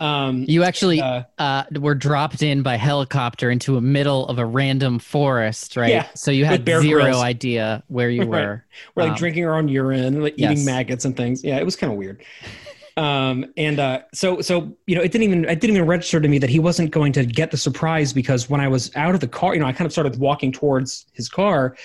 Um, 0.00 0.44
you 0.48 0.64
actually 0.64 1.00
uh, 1.00 1.22
uh, 1.38 1.62
were 1.78 1.94
dropped 1.94 2.42
in 2.42 2.64
by 2.64 2.74
helicopter 2.74 3.52
into 3.52 3.76
a 3.76 3.80
middle 3.80 4.26
of 4.26 4.40
a 4.40 4.44
random 4.44 4.98
forest, 4.98 5.43
right? 5.76 5.90
Yeah, 5.90 6.06
So 6.14 6.30
you 6.30 6.44
had 6.44 6.64
zero 6.66 6.82
Grylls. 7.02 7.22
idea 7.22 7.82
where 7.88 8.10
you 8.10 8.22
Right. 8.24 8.28
were. 8.46 8.64
We're 8.94 9.02
like 9.04 9.12
Um, 9.12 9.16
drinking 9.18 9.44
our 9.46 9.56
own 9.56 9.68
urine, 9.68 10.22
like 10.22 10.34
eating 10.34 10.56
yes. 10.58 10.64
maggots 10.66 11.04
and 11.04 11.16
things. 11.16 11.42
Yeah, 11.44 11.58
it 11.58 11.64
was 11.64 11.76
kind 11.76 11.92
of 11.92 11.98
weird. 11.98 12.22
Um, 12.96 13.46
and 13.56 13.80
uh, 13.80 14.02
so 14.14 14.40
so 14.40 14.72
you 14.86 14.94
know, 14.94 15.00
it 15.02 15.10
didn't 15.10 15.24
even 15.24 15.44
it 15.46 15.60
didn't 15.60 15.74
even 15.74 15.88
register 15.88 16.20
to 16.20 16.28
me 16.28 16.38
that 16.38 16.48
he 16.48 16.60
wasn't 16.60 16.92
going 16.92 17.12
to 17.14 17.26
get 17.26 17.50
the 17.50 17.56
surprise 17.56 18.12
because 18.12 18.48
when 18.48 18.60
I 18.60 18.68
was 18.68 18.94
out 18.94 19.14
of 19.16 19.20
the 19.20 19.26
car, 19.26 19.52
you 19.54 19.58
know, 19.60 19.66
I 19.66 19.72
kind 19.72 19.86
of 19.86 19.90
started 19.90 20.16
walking 20.20 20.52
towards 20.52 21.06
his 21.12 21.28
car, 21.28 21.76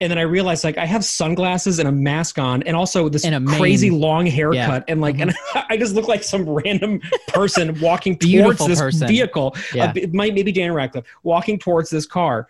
and 0.00 0.10
then 0.10 0.18
I 0.18 0.22
realized 0.22 0.64
like 0.64 0.76
I 0.76 0.84
have 0.84 1.04
sunglasses 1.04 1.78
and 1.78 1.88
a 1.88 1.92
mask 1.92 2.40
on, 2.40 2.64
and 2.64 2.74
also 2.74 3.08
this 3.08 3.24
And 3.24 3.46
crazy 3.46 3.90
long 3.90 4.26
haircut, 4.26 4.56
Yeah. 4.56 4.80
and 4.88 5.00
like, 5.00 5.20
and 5.20 5.32
I 5.70 5.76
just 5.76 5.94
look 5.94 6.08
like 6.08 6.24
some 6.24 6.48
random 6.48 7.02
person 7.28 7.78
walking 7.80 8.18
towards 8.18 8.58
this 8.66 8.80
person. 8.80 9.06
vehicle. 9.06 9.54
Yeah. 9.72 9.90
Uh, 9.90 9.92
it 9.94 10.12
might 10.12 10.34
maybe 10.34 10.50
Dan 10.50 10.72
Radcliffe 10.72 11.04
walking 11.22 11.60
towards 11.60 11.88
this 11.88 12.04
car. 12.04 12.48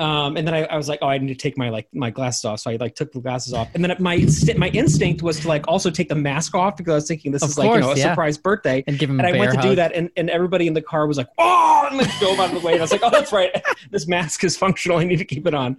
Um, 0.00 0.38
and 0.38 0.46
then 0.48 0.54
I, 0.54 0.64
I 0.64 0.76
was 0.78 0.88
like, 0.88 1.00
oh, 1.02 1.08
I 1.08 1.18
need 1.18 1.28
to 1.28 1.34
take 1.34 1.58
my 1.58 1.68
like 1.68 1.86
my 1.92 2.08
glasses 2.08 2.46
off. 2.46 2.60
So 2.60 2.70
I 2.70 2.76
like 2.76 2.94
took 2.94 3.12
the 3.12 3.20
glasses 3.20 3.52
off, 3.52 3.68
and 3.74 3.84
then 3.84 3.94
my 3.98 4.26
my 4.56 4.68
instinct 4.70 5.22
was 5.22 5.40
to 5.40 5.48
like 5.48 5.68
also 5.68 5.90
take 5.90 6.08
the 6.08 6.14
mask 6.14 6.54
off 6.54 6.78
because 6.78 6.92
I 6.92 6.94
was 6.94 7.06
thinking 7.08 7.32
this 7.32 7.42
Of 7.42 7.50
is 7.50 7.58
like 7.58 7.70
you 7.70 7.80
know 7.80 7.90
a 7.90 7.96
yeah. 7.96 8.10
surprise 8.10 8.38
birthday. 8.38 8.82
And 8.86 8.98
give 8.98 9.10
him 9.10 9.20
And 9.20 9.28
I 9.28 9.38
went 9.38 9.52
to 9.54 9.60
do 9.60 9.74
that, 9.74 9.92
and, 9.94 10.08
and 10.16 10.30
everybody 10.30 10.66
in 10.66 10.72
the 10.72 10.80
car 10.80 11.06
was 11.06 11.18
like, 11.18 11.28
oh, 11.36 11.86
and 11.90 11.98
like 11.98 12.08
dove 12.18 12.40
out 12.40 12.48
of 12.52 12.60
the 12.60 12.66
way. 12.66 12.72
And 12.72 12.80
I 12.80 12.84
was 12.84 12.92
like, 12.92 13.02
oh, 13.04 13.10
that's 13.10 13.30
right, 13.30 13.50
this 13.90 14.08
mask 14.08 14.42
is 14.42 14.56
functional. 14.56 14.96
I 14.98 15.04
need 15.04 15.18
to 15.18 15.24
keep 15.26 15.46
it 15.46 15.52
on. 15.54 15.76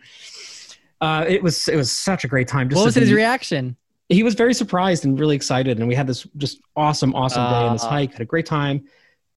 Uh, 1.02 1.26
it 1.28 1.42
was 1.42 1.68
it 1.68 1.76
was 1.76 1.92
such 1.92 2.24
a 2.24 2.28
great 2.28 2.48
time. 2.48 2.70
Just 2.70 2.78
What 2.78 2.86
was 2.86 2.96
his 2.96 3.10
be- 3.10 3.16
reaction? 3.16 3.76
he 4.08 4.24
was 4.24 4.36
very 4.36 4.54
surprised 4.54 5.06
and 5.06 5.20
really 5.20 5.36
excited, 5.38 5.80
and 5.80 5.88
we 5.88 5.96
had 5.96 6.06
this 6.06 6.28
just 6.38 6.60
awesome, 6.76 7.16
awesome 7.16 7.44
day 7.50 7.56
on 7.58 7.74
this 7.74 7.84
Uh, 7.86 7.90
hike. 7.90 8.12
Had 8.12 8.22
a 8.22 8.26
great 8.26 8.46
time. 8.46 8.84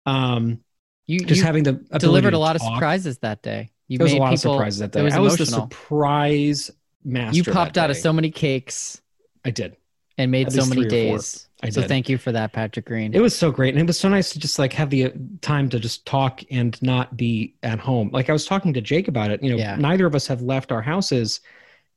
Um, 0.05 0.59
You, 1.05 1.19
just 1.19 1.39
you 1.39 1.45
having 1.45 1.63
the 1.63 1.73
delivered 1.99 2.33
a 2.33 2.39
lot 2.39 2.55
of 2.57 2.61
surprises 2.61 3.19
that 3.19 3.41
day. 3.41 3.69
You 3.93 3.99
There 3.99 4.05
was 4.05 4.13
a 4.13 4.17
lot 4.17 4.33
people, 4.35 4.53
of 4.53 4.57
surprises 4.57 4.81
at 4.81 4.91
that 4.93 5.03
was 5.03 5.13
I 5.13 5.19
was 5.19 5.37
the 5.37 5.45
surprise 5.45 6.71
master. 7.03 7.37
You 7.37 7.43
popped 7.43 7.77
out 7.77 7.89
of 7.89 7.97
so 7.97 8.11
many 8.11 8.31
cakes 8.31 9.01
I 9.45 9.51
did. 9.51 9.75
and 10.17 10.31
made 10.31 10.47
At 10.47 10.53
so 10.53 10.65
many 10.65 10.85
days. 10.85 11.47
I 11.61 11.69
so 11.69 11.81
did. 11.81 11.87
thank 11.87 12.09
you 12.09 12.17
for 12.17 12.31
that, 12.33 12.51
Patrick 12.51 12.85
Green. 12.85 13.13
It 13.13 13.21
was 13.21 13.35
so 13.37 13.49
great, 13.51 13.73
and 13.73 13.79
it 13.81 13.87
was 13.87 13.97
so 13.97 14.09
nice 14.09 14.31
to 14.31 14.39
just 14.39 14.59
like 14.59 14.73
have 14.73 14.89
the 14.89 15.05
uh, 15.05 15.09
time 15.41 15.69
to 15.69 15.79
just 15.79 16.05
talk 16.05 16.41
and 16.51 16.79
not 16.81 17.15
be 17.15 17.55
at 17.63 17.79
home. 17.79 18.09
Like 18.11 18.29
I 18.29 18.33
was 18.33 18.45
talking 18.45 18.73
to 18.73 18.81
Jake 18.81 19.07
about 19.07 19.31
it. 19.31 19.41
You 19.41 19.51
know, 19.51 19.57
Yeah. 19.57 19.75
neither 19.77 20.05
of 20.05 20.13
us 20.15 20.27
have 20.27 20.41
left 20.41 20.71
our 20.73 20.81
houses 20.81 21.39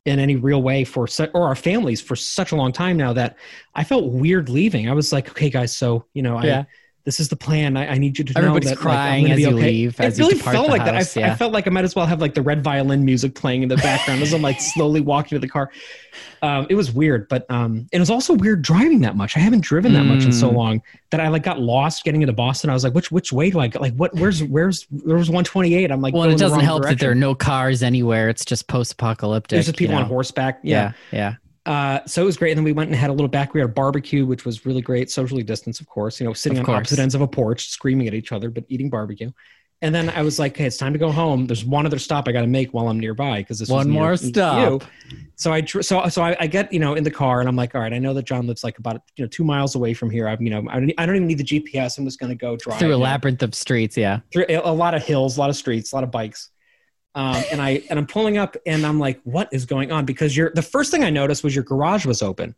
in 0.05 0.21
any 0.21 0.37
real 0.37 0.63
way 0.63 0.85
for 0.85 1.09
su- 1.09 1.29
or 1.35 1.49
our 1.49 1.57
families 1.57 2.01
for 2.01 2.15
such 2.15 2.53
a 2.53 2.57
long 2.57 2.71
time 2.71 2.97
now 2.97 3.13
that 3.15 3.37
I 3.75 3.83
felt 3.83 4.13
weird 4.13 4.49
leaving. 4.49 4.89
I 4.89 4.93
was 4.93 5.13
like, 5.13 5.29
okay, 5.31 5.51
guys, 5.51 5.75
so 5.77 6.05
you 6.15 6.23
know, 6.23 6.41
Yeah. 6.43 6.61
I 6.61 6.67
this 7.07 7.21
is 7.21 7.29
the 7.29 7.37
plan. 7.37 7.77
I, 7.77 7.87
I 7.87 7.99
need 7.99 8.19
you 8.19 8.25
to 8.25 8.37
Everybody's 8.37 8.71
know 8.71 8.75
that 8.75 8.81
crying 8.81 9.23
like, 9.23 9.33
I'm 9.33 9.39
as 9.39 9.45
gonna 9.45 9.57
you 9.57 9.59
okay. 9.61 9.71
leave, 9.71 10.01
It 10.01 10.19
really 10.19 10.35
felt 10.35 10.69
like 10.69 10.85
that. 10.85 10.95
I, 10.95 10.99
house, 10.99 11.17
I 11.17 11.35
felt 11.37 11.53
like 11.53 11.69
I 11.69 11.71
might 11.71 11.85
as 11.85 11.95
well 11.95 12.05
have 12.05 12.21
like 12.21 12.35
the 12.35 12.43
red 12.43 12.65
violin 12.65 13.05
music 13.05 13.37
playing 13.37 13.63
in 13.63 13.69
the 13.69 13.77
background 13.77 14.23
as 14.23 14.33
I'm 14.35 14.43
like 14.43 14.61
slowly 14.75 15.01
walking 15.01 15.37
to 15.37 15.39
the 15.41 15.49
car. 15.49 15.71
Um, 16.43 16.67
it 16.69 16.75
was 16.75 16.93
weird, 16.93 17.29
but 17.29 17.49
um, 17.49 17.87
it 17.93 18.01
was 18.01 18.11
also 18.11 18.35
weird 18.35 18.61
driving 18.61 19.01
that 19.03 19.17
much. 19.17 19.37
I 19.37 19.41
haven't 19.41 19.61
driven 19.63 19.93
that 19.93 20.03
much 20.03 20.25
in 20.25 20.33
so 20.33 20.51
Mm. 20.51 20.55
long 20.55 20.83
that 21.11 21.21
I 21.21 21.29
like 21.29 21.45
got 21.45 21.61
lost 21.61 22.03
getting 22.05 22.23
into 22.23 22.33
Boston. 22.33 22.71
I 22.71 22.75
was 22.75 22.83
like, 22.83 22.93
which 22.95 23.13
which 23.13 23.33
way 23.33 23.51
do 23.51 23.61
I 23.61 23.69
go? 23.69 23.79
Like, 23.81 23.95
what? 23.95 24.13
Where's 24.15 24.43
where's 24.43 24.87
there 24.91 25.17
was 25.17 25.29
128? 25.29 25.91
I'm 25.91 26.01
like, 26.01 26.13
well, 26.13 26.25
it 26.25 26.39
doesn't 26.39 26.61
help 26.61 26.83
that 26.83 26.99
there 26.99 27.13
are 27.13 27.15
no 27.15 27.35
cars 27.37 27.83
anywhere. 27.85 28.29
It's 28.29 28.45
just 28.45 28.67
post-apocalyptic. 28.67 29.49
There's 29.51 29.67
just 29.67 29.81
you 29.81 29.87
people 29.87 30.01
on 30.03 30.07
horseback. 30.07 30.59
Yeah. 30.63 30.93
Yeah, 31.13 31.19
yeah. 31.19 31.35
Uh, 31.67 32.01
so 32.07 32.23
it 32.23 32.25
was 32.25 32.37
great. 32.37 32.53
And 32.53 32.59
then 32.59 32.65
we 32.65 32.73
went 32.73 32.89
and 32.89 32.97
had 32.97 33.11
a 33.11 33.13
little 33.13 33.29
back. 33.29 33.53
We 33.53 33.61
had 33.61 33.69
a 33.69 33.73
barbecue, 33.73 34.25
which 34.25 34.45
was 34.45 34.65
really 34.65 34.81
great, 34.81 35.11
socially 35.11 35.43
distanced, 35.43 35.81
of 35.81 35.89
course. 35.89 36.21
You 36.21 36.27
know, 36.27 36.33
sitting 36.33 36.59
Of 36.59 36.69
on 36.69 36.77
opposite 36.77 37.01
ends 37.01 37.15
of 37.15 37.21
a 37.21 37.29
porch, 37.29 37.69
screaming 37.69 38.07
at 38.07 38.15
each 38.15 38.31
other, 38.33 38.51
but 38.51 38.65
eating 38.69 38.89
barbecue. 38.89 39.33
And 39.83 39.95
then 39.95 40.09
I 40.09 40.23
was 40.23 40.39
like, 40.39 40.53
"Okay, 40.53 40.65
it's 40.65 40.79
time 40.79 40.95
to 40.95 40.99
go 40.99 41.13
home. 41.13 41.47
There's 41.47 41.65
one 41.65 41.85
other 41.85 41.99
stop 41.99 42.29
I 42.29 42.33
got 42.33 42.41
to 42.41 42.47
make 42.47 42.73
while 42.73 42.89
I'm 42.89 42.99
nearby 42.99 43.41
because 43.41 43.59
this 43.59 43.69
was 43.69 43.85
One 43.85 43.91
more 43.91 44.13
you." 44.13 44.17
stop. 44.17 44.85
So 45.35 45.53
I 45.53 45.63
so 45.65 46.09
so 46.09 46.23
I, 46.23 46.35
I 46.41 46.47
get 46.47 46.73
you 46.73 46.79
know 46.79 46.95
in 46.95 47.05
the 47.05 47.11
car 47.11 47.41
and 47.41 47.49
I'm 47.49 47.57
like, 47.57 47.75
all 47.75 47.83
right, 47.83 47.93
I 47.93 47.99
know 47.99 48.15
that 48.15 48.25
John 48.25 48.47
lives 48.47 48.65
like 48.65 48.79
about 48.79 49.03
you 49.17 49.25
know 49.25 49.29
two 49.29 49.45
miles 49.45 49.75
away 49.75 49.93
from 49.93 50.09
here. 50.09 50.29
I'm 50.29 50.41
you 50.41 50.49
know 50.49 50.67
I 50.71 50.81
don't, 50.81 50.93
I 50.97 51.05
don't 51.05 51.17
even 51.17 51.29
need 51.29 51.39
the 51.39 51.45
GPS. 51.45 51.99
I'm 51.99 52.07
just 52.07 52.19
going 52.19 52.31
to 52.31 52.37
go 52.37 52.57
drive 52.57 52.79
Through 52.79 52.95
a 52.95 52.97
labyrinth 52.97 53.43
of 53.43 53.55
streets. 53.55 53.99
Yeah. 53.99 54.21
through 54.33 54.47
a 54.49 54.73
lot 54.73 54.95
of 54.95 55.05
hills, 55.05 55.37
a 55.37 55.41
lot 55.41 55.51
of 55.51 55.57
streets, 55.57 55.93
a 55.93 55.95
lot 55.97 56.05
of 56.05 56.11
bikes. 56.11 56.51
Um, 57.17 57.43
and 57.51 57.61
I 57.63 57.83
and 57.91 57.99
I'm 57.99 58.07
pulling 58.07 58.37
up 58.37 58.57
and 58.67 58.85
I'm 58.87 58.99
like, 59.01 59.21
what 59.25 59.49
is 59.51 59.65
going 59.65 59.91
on? 59.91 60.05
Because 60.05 60.37
you're 60.37 60.53
the 60.55 60.63
first 60.63 60.91
thing 60.91 61.03
I 61.03 61.11
noticed 61.11 61.43
was 61.43 61.55
your 61.55 61.65
garage 61.65 62.05
was 62.07 62.23
open. 62.23 62.55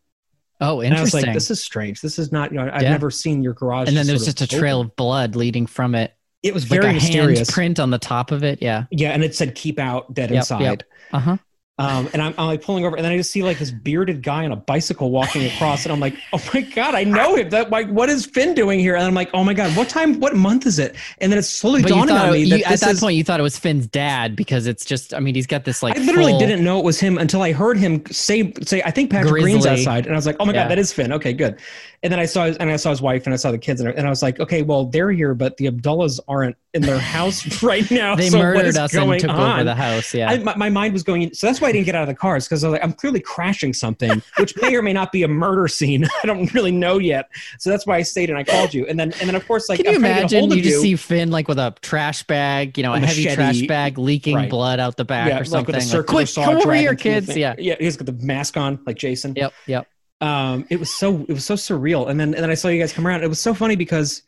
Oh, 0.60 0.80
And 0.80 0.92
I 0.92 1.00
was 1.00 1.10
interesting. 1.14 1.28
like, 1.28 1.34
this 1.34 1.50
is 1.52 1.62
strange. 1.62 2.00
This 2.00 2.18
is 2.18 2.32
not, 2.32 2.50
you 2.50 2.58
know, 2.58 2.68
I've 2.72 2.82
Yeah. 2.82 2.90
never 2.90 3.10
seen 3.12 3.42
your 3.44 3.52
garage. 3.54 3.86
and 3.86 3.96
then 3.96 4.06
there's 4.08 4.24
just 4.24 4.40
a 4.40 4.46
trail 4.48 4.80
of 4.80 4.96
blood 4.96 5.36
leading 5.36 5.66
from 5.66 5.94
it. 5.94 6.12
It 6.42 6.52
was 6.52 6.68
Like 6.68 6.80
very 6.80 6.94
mysterious. 6.94 7.38
hand 7.38 7.48
print 7.48 7.78
on 7.80 7.90
the 7.90 7.98
top 7.98 8.32
of 8.32 8.42
it. 8.42 8.60
Yeah. 8.60 8.84
Yeah, 8.90 9.10
and 9.10 9.22
it 9.22 9.36
said 9.36 9.54
"keep 9.54 9.78
out, 9.78 10.12
dead 10.14 10.30
Yep, 10.30 10.36
inside." 10.38 10.60
yep. 10.62 10.82
Uh 11.12 11.18
huh. 11.20 11.36
Um, 11.80 12.08
and 12.12 12.20
I'm, 12.20 12.34
I'm 12.38 12.46
like 12.48 12.60
pulling 12.60 12.84
over, 12.84 12.96
and 12.96 13.04
then 13.04 13.12
I 13.12 13.16
just 13.16 13.30
see 13.30 13.44
like 13.44 13.58
this 13.60 13.70
bearded 13.70 14.20
guy 14.22 14.44
on 14.44 14.50
a 14.50 14.56
bicycle 14.56 15.12
walking 15.12 15.44
across, 15.46 15.84
and 15.84 15.92
I'm 15.92 16.00
like, 16.00 16.16
"Oh 16.32 16.42
my 16.52 16.62
god, 16.62 16.96
I 16.96 17.04
know 17.04 17.36
him! 17.36 17.50
That 17.50 17.70
like, 17.70 17.88
what 17.88 18.08
is 18.08 18.26
Finn 18.26 18.52
doing 18.54 18.80
here?" 18.80 18.96
And 18.96 19.04
I'm 19.04 19.14
like, 19.14 19.30
"Oh 19.32 19.44
my 19.44 19.54
god, 19.54 19.76
what 19.76 19.88
time? 19.88 20.18
What 20.18 20.34
month 20.34 20.66
is 20.66 20.80
it?" 20.80 20.96
And 21.20 21.30
then 21.30 21.38
it's 21.38 21.48
slowly 21.48 21.82
But 21.82 21.90
dawning 21.90 22.16
on 22.16 22.32
me 22.32 22.38
you- 22.40 22.58
that 22.64 22.72
at 22.72 22.80
that 22.80 22.90
is. 22.94 23.00
point 23.00 23.14
you 23.16 23.22
thought 23.22 23.38
it 23.38 23.44
was 23.44 23.56
Finn's 23.56 23.86
dad 23.86 24.34
because 24.34 24.66
it's 24.66 24.84
just. 24.84 25.14
I 25.14 25.20
mean, 25.20 25.36
he's 25.36 25.46
got 25.46 25.64
this 25.64 25.80
like. 25.82 25.96
I 25.96 26.00
literally 26.00 26.32
full- 26.32 26.40
didn't 26.40 26.64
know 26.64 26.80
it 26.80 26.84
was 26.84 26.98
him 26.98 27.16
until 27.16 27.42
I 27.42 27.52
heard 27.52 27.78
him 27.78 28.04
say, 28.06 28.52
"Say, 28.62 28.82
I 28.82 28.90
think 28.90 29.12
Patrick 29.12 29.40
Green's 29.40 29.64
outside," 29.64 30.04
and 30.06 30.14
I 30.14 30.18
was 30.18 30.26
like, 30.26 30.36
"Oh 30.40 30.46
my 30.46 30.52
Yeah. 30.52 30.64
god, 30.64 30.72
that 30.72 30.78
is 30.80 30.92
Finn." 30.92 31.12
Okay, 31.12 31.32
good. 31.32 31.60
And 32.02 32.12
then 32.12 32.20
I 32.20 32.26
saw 32.26 32.44
his, 32.44 32.56
and 32.58 32.70
I 32.70 32.76
saw 32.76 32.90
his 32.90 33.02
wife, 33.02 33.26
and 33.26 33.34
I 33.34 33.36
saw 33.36 33.50
the 33.50 33.58
kids, 33.58 33.80
and 33.80 33.88
I, 33.88 33.92
and 33.92 34.06
I 34.06 34.10
was 34.10 34.22
like, 34.22 34.38
"Okay, 34.40 34.62
well, 34.62 34.84
they're 34.86 35.10
here, 35.10 35.34
but 35.34 35.56
the 35.56 35.66
Abdullahs 35.66 36.20
aren't 36.28 36.56
in 36.74 36.82
their 36.82 36.98
house 36.98 37.62
right 37.62 37.90
now. 37.90 38.14
They 38.14 38.28
so 38.28 38.38
murdered 38.38 38.76
us 38.76 38.94
and 38.94 39.20
took 39.20 39.30
on? 39.30 39.52
over 39.52 39.64
the 39.64 39.74
house. 39.74 40.14
Yeah. 40.14 40.30
I, 40.30 40.38
my, 40.38 40.54
my 40.56 40.70
mind 40.70 40.92
was 40.92 41.02
going. 41.02 41.32
So 41.32 41.46
that's 41.46 41.60
why 41.60 41.68
I 41.68 41.72
didn't 41.72 41.86
get 41.86 41.94
out 41.94 42.02
of 42.02 42.08
the 42.08 42.14
car. 42.14 42.36
Is 42.36 42.46
because 42.46 42.62
I 42.64 42.68
was 42.68 42.72
like, 42.72 42.84
I'm 42.84 42.92
clearly 42.92 43.20
crashing 43.20 43.72
something, 43.72 44.22
which 44.38 44.54
may 44.60 44.74
or 44.76 44.82
may 44.82 44.92
not 44.92 45.12
be 45.12 45.22
a 45.22 45.28
murder 45.28 45.68
scene. 45.68 46.06
I 46.22 46.26
don't 46.26 46.52
really 46.54 46.72
know 46.72 46.98
yet. 46.98 47.28
So 47.58 47.70
that's 47.70 47.86
why 47.86 47.96
I 47.96 48.02
stayed 48.02 48.30
and 48.30 48.38
I 48.38 48.44
called 48.44 48.74
you. 48.74 48.86
And 48.86 48.98
then 48.98 49.12
and 49.20 49.28
then 49.28 49.34
of 49.34 49.46
course 49.46 49.68
like 49.68 49.78
Can 49.78 49.86
you 49.86 49.96
I'm 49.96 50.00
trying 50.00 50.14
to 50.14 50.28
get 50.28 50.32
a 50.32 50.38
imagine 50.38 50.58
you 50.58 50.62
just 50.62 50.82
see 50.82 50.96
Finn 50.96 51.30
like 51.30 51.48
with 51.48 51.58
a 51.58 51.74
trash 51.80 52.22
bag, 52.24 52.76
you 52.76 52.82
know, 52.82 52.92
a, 52.92 52.96
A 52.96 53.00
heavy 53.00 53.24
trash 53.24 53.62
bag 53.62 53.98
leaking 53.98 54.36
Right. 54.36 54.50
blood 54.50 54.78
out 54.78 54.96
the 54.96 55.04
back 55.04 55.28
yeah, 55.28 55.36
or 55.36 55.38
like 55.40 55.46
something? 55.46 55.74
with 55.74 55.92
a 55.92 55.96
Like, 55.96 56.06
Quick, 56.06 56.34
come 56.34 56.56
over 56.56 56.74
here, 56.74 56.94
kids. 56.94 57.34
Yeah. 57.36 57.54
yeah. 57.58 57.76
He's 57.78 57.96
got 57.96 58.06
the 58.06 58.24
mask 58.24 58.56
on 58.56 58.78
like 58.86 58.96
Jason. 58.96 59.34
Yep. 59.36 59.52
Yep. 59.66 59.88
Um 60.20 60.66
it 60.70 60.78
was 60.80 60.90
so 60.90 61.24
it 61.28 61.32
was 61.32 61.44
so 61.44 61.54
surreal 61.54 62.08
and 62.08 62.18
then 62.18 62.34
and 62.34 62.42
then 62.42 62.50
i 62.50 62.54
saw 62.54 62.68
you 62.68 62.80
guys 62.80 62.92
come 62.92 63.06
around 63.06 63.22
it 63.22 63.28
was 63.28 63.40
so 63.40 63.54
funny 63.54 63.76
because 63.76 64.22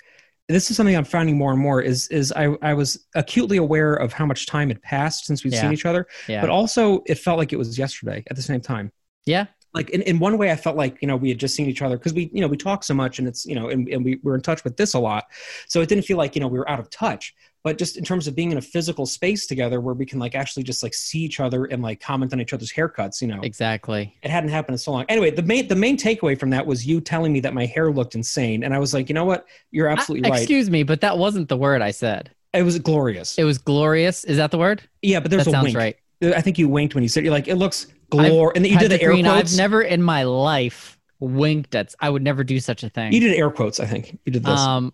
this 0.49 0.71
is 0.71 0.77
something 0.77 0.97
i'm 0.97 1.05
finding 1.05 1.37
more 1.37 1.51
and 1.53 1.61
more 1.61 1.81
is 1.83 2.07
is 2.09 2.33
i 2.33 2.45
i 2.63 2.73
was 2.73 3.07
acutely 3.15 3.57
aware 3.57 3.95
of 3.95 4.13
how 4.13 4.25
much 4.27 4.47
time 4.47 4.69
had 4.69 4.81
passed 4.83 5.27
since 5.27 5.43
we'd 5.43 5.53
Yeah. 5.53 5.63
seen 5.63 5.73
each 5.73 5.87
other 5.87 6.07
Yeah. 6.29 6.41
but 6.41 6.51
also 6.51 7.03
it 7.07 7.17
felt 7.17 7.39
like 7.39 7.53
it 7.53 7.57
was 7.57 7.77
yesterday 7.79 8.23
at 8.31 8.37
the 8.37 8.43
same 8.43 8.61
time 8.61 8.93
yeah. 9.27 9.47
like 9.75 9.91
in, 9.91 10.03
in 10.03 10.19
one 10.21 10.39
way 10.39 10.51
i 10.53 10.57
felt 10.57 10.77
like 10.77 10.97
you 11.03 11.09
know 11.09 11.17
we 11.17 11.29
had 11.29 11.39
just 11.39 11.57
seen 11.57 11.69
each 11.69 11.83
other 11.83 11.97
because 11.99 12.15
we 12.15 12.31
you 12.33 12.41
know 12.41 12.49
we 12.49 12.57
talk 12.57 12.85
so 12.85 12.95
much 12.95 13.19
and 13.19 13.27
it's 13.27 13.45
you 13.45 13.55
know 13.57 13.69
and, 13.69 13.89
and 13.89 14.05
we 14.05 14.21
were 14.23 14.35
in 14.37 14.41
touch 14.43 14.63
with 14.63 14.77
this 14.77 14.95
a 14.95 14.99
lot 14.99 15.25
so 15.67 15.81
it 15.81 15.89
didn't 15.89 16.05
feel 16.05 16.17
like 16.17 16.35
you 16.37 16.41
know 16.41 16.49
we 16.49 16.59
were 16.59 16.69
out 16.71 16.79
of 16.81 16.89
touch 16.91 17.35
but 17.63 17.77
just 17.79 17.97
in 17.97 18.05
terms 18.05 18.27
of 18.27 18.35
being 18.35 18.51
in 18.53 18.59
a 18.59 18.63
physical 18.63 19.05
space 19.07 19.47
together 19.47 19.81
where 19.81 19.95
we 19.95 20.07
can 20.07 20.19
like 20.19 20.35
actually 20.35 20.63
just 20.63 20.83
like 20.83 20.95
see 20.95 21.19
each 21.21 21.41
other 21.41 21.67
and 21.67 21.83
like 21.83 22.01
comment 22.01 22.33
on 22.33 22.41
each 22.41 22.53
other's 22.53 22.73
haircuts 22.73 23.21
you 23.21 23.29
know 23.29 23.41
Exactly. 23.43 24.15
it 24.23 24.31
hadn't 24.31 24.51
happened 24.51 24.75
in 24.75 24.79
so 24.79 24.93
long. 24.93 25.05
Anyway, 25.09 25.31
the 25.31 25.43
main 25.43 25.69
the 25.69 25.77
main 25.77 25.97
takeaway 25.97 26.39
from 26.39 26.51
that 26.51 26.65
was 26.67 26.87
you 26.87 27.01
telling 27.01 27.33
me 27.33 27.41
that 27.41 27.55
my 27.55 27.67
hair 27.67 27.91
looked 27.93 28.15
insane, 28.15 28.65
and 28.65 28.73
I 28.75 28.79
was 28.79 28.95
like, 28.95 29.09
you 29.09 29.15
know 29.15 29.25
what, 29.25 29.47
you're 29.71 29.89
absolutely 29.89 30.29
Uh, 30.29 30.33
right. 30.33 30.41
Excuse 30.43 30.71
me, 30.71 30.83
but 30.83 31.01
that 31.03 31.19
wasn't 31.19 31.49
the 31.49 31.57
word 31.57 31.83
I 31.83 31.91
said. 31.91 32.31
It 32.53 32.63
was 32.63 32.79
glorious. 32.79 33.39
It 33.39 33.45
was 33.45 33.59
glorious. 33.59 34.25
Is 34.25 34.37
that 34.39 34.51
the 34.51 34.59
word? 34.59 34.83
yeah, 35.03 35.21
but 35.21 35.31
there's 35.31 35.45
that 35.45 35.51
a 35.51 35.53
sounds 35.53 35.65
wink. 35.67 35.77
right. 35.77 35.97
I 36.23 36.41
think 36.41 36.59
you 36.59 36.69
winked 36.69 36.95
when 36.95 37.03
you 37.03 37.09
said 37.09 37.25
you're 37.25 37.33
like 37.33 37.49
it 37.49 37.55
looks 37.57 37.87
glor, 38.11 38.53
and 38.55 38.65
then 38.65 38.73
you 38.73 38.79
did 38.79 38.91
the 38.91 39.01
air 39.01 39.11
green. 39.13 39.25
quotes. 39.25 39.53
I've 39.53 39.57
never 39.57 39.83
in 39.83 40.03
my 40.03 40.25
life 40.25 40.99
winked 41.21 41.75
at. 41.75 41.95
I 42.01 42.11
would 42.11 42.23
never 42.23 42.43
do 42.45 42.59
such 42.61 42.83
a 42.83 42.89
thing. 42.89 43.13
you 43.13 43.21
did 43.21 43.35
air 43.37 43.51
quotes. 43.51 43.79
I 43.81 43.87
think 43.87 44.19
you 44.25 44.33
did 44.33 44.43
this, 44.45 44.59
Um, 44.59 44.93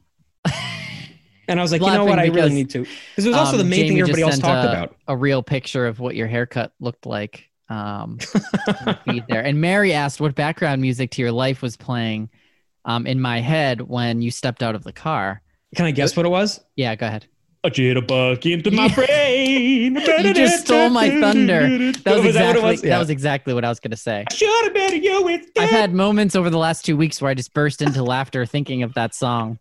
and 1.49 1.59
I 1.59 1.63
was 1.63 1.73
like, 1.73 1.81
you 1.81 1.87
know 1.91 2.05
what, 2.05 2.19
I 2.19 2.27
really 2.27 2.53
need 2.53 2.71
to 2.71 2.81
because 2.81 3.25
it 3.25 3.29
was 3.29 3.37
also 3.37 3.53
um, 3.53 3.59
the 3.59 3.65
main 3.65 3.81
Jamie 3.81 3.89
thing 3.91 4.01
everybody 4.01 4.23
else 4.23 4.39
talked 4.39 4.67
a- 4.67 4.71
about. 4.71 4.97
a 5.09 5.17
real 5.17 5.43
picture 5.43 5.87
of 5.87 6.01
what 6.01 6.15
your 6.17 6.27
haircut 6.27 6.73
looked 6.81 7.07
like. 7.07 7.49
Um, 7.69 8.19
the 8.21 8.99
feed 9.05 9.25
there. 9.29 9.43
And 9.43 9.61
Mary 9.61 9.93
asked 9.93 10.21
what 10.21 10.35
background 10.37 10.81
music 10.81 11.11
to 11.13 11.23
your 11.23 11.33
life 11.33 11.63
was 11.63 11.77
playing 11.77 12.31
um, 12.85 13.07
in 13.09 13.21
my 13.21 13.41
head 13.41 13.81
when 13.81 14.23
you 14.23 14.31
stepped 14.31 14.63
out 14.63 14.77
of 14.77 14.85
the 14.85 14.93
car. 14.93 15.43
Can 15.75 15.85
I 15.85 15.91
guess 15.91 16.17
what 16.17 16.25
it 16.27 16.29
was? 16.29 16.61
Yeah, 16.77 16.95
go 16.95 17.07
ahead. 17.07 17.27
A 17.65 17.71
jitterbug 17.71 18.49
into 18.49 18.71
my 18.71 18.87
brain. 18.95 19.97
You 19.97 20.33
just 20.35 20.67
stole 20.67 20.91
my 20.91 21.11
thunder. 21.11 21.93
That 22.05 22.15
was, 22.15 22.25
Was 22.27 22.35
that 22.35 22.55
what 22.55 22.57
exactly 22.57 22.61
it 22.61 22.63
was? 22.63 22.83
that 22.83 22.99
was 23.01 23.11
exactly 23.11 23.55
what 23.55 23.65
I 23.65 23.69
was 23.69 23.81
going 23.81 23.91
to 23.91 23.97
say. 23.97 24.25
I 24.31 24.33
should 24.33 24.65
have 24.67 24.73
been 24.75 25.03
you 25.03 25.25
with 25.25 25.47
I've 25.59 25.71
had 25.71 25.93
moments 25.93 26.37
over 26.37 26.49
the 26.51 26.59
last 26.59 26.85
two 26.85 26.97
weeks 26.97 27.21
where 27.21 27.33
I 27.33 27.35
just 27.35 27.53
burst 27.53 27.83
into 27.83 28.05
laughter 28.05 28.47
thinking 28.47 28.85
of 28.85 28.95
that 28.95 29.13
song 29.13 29.59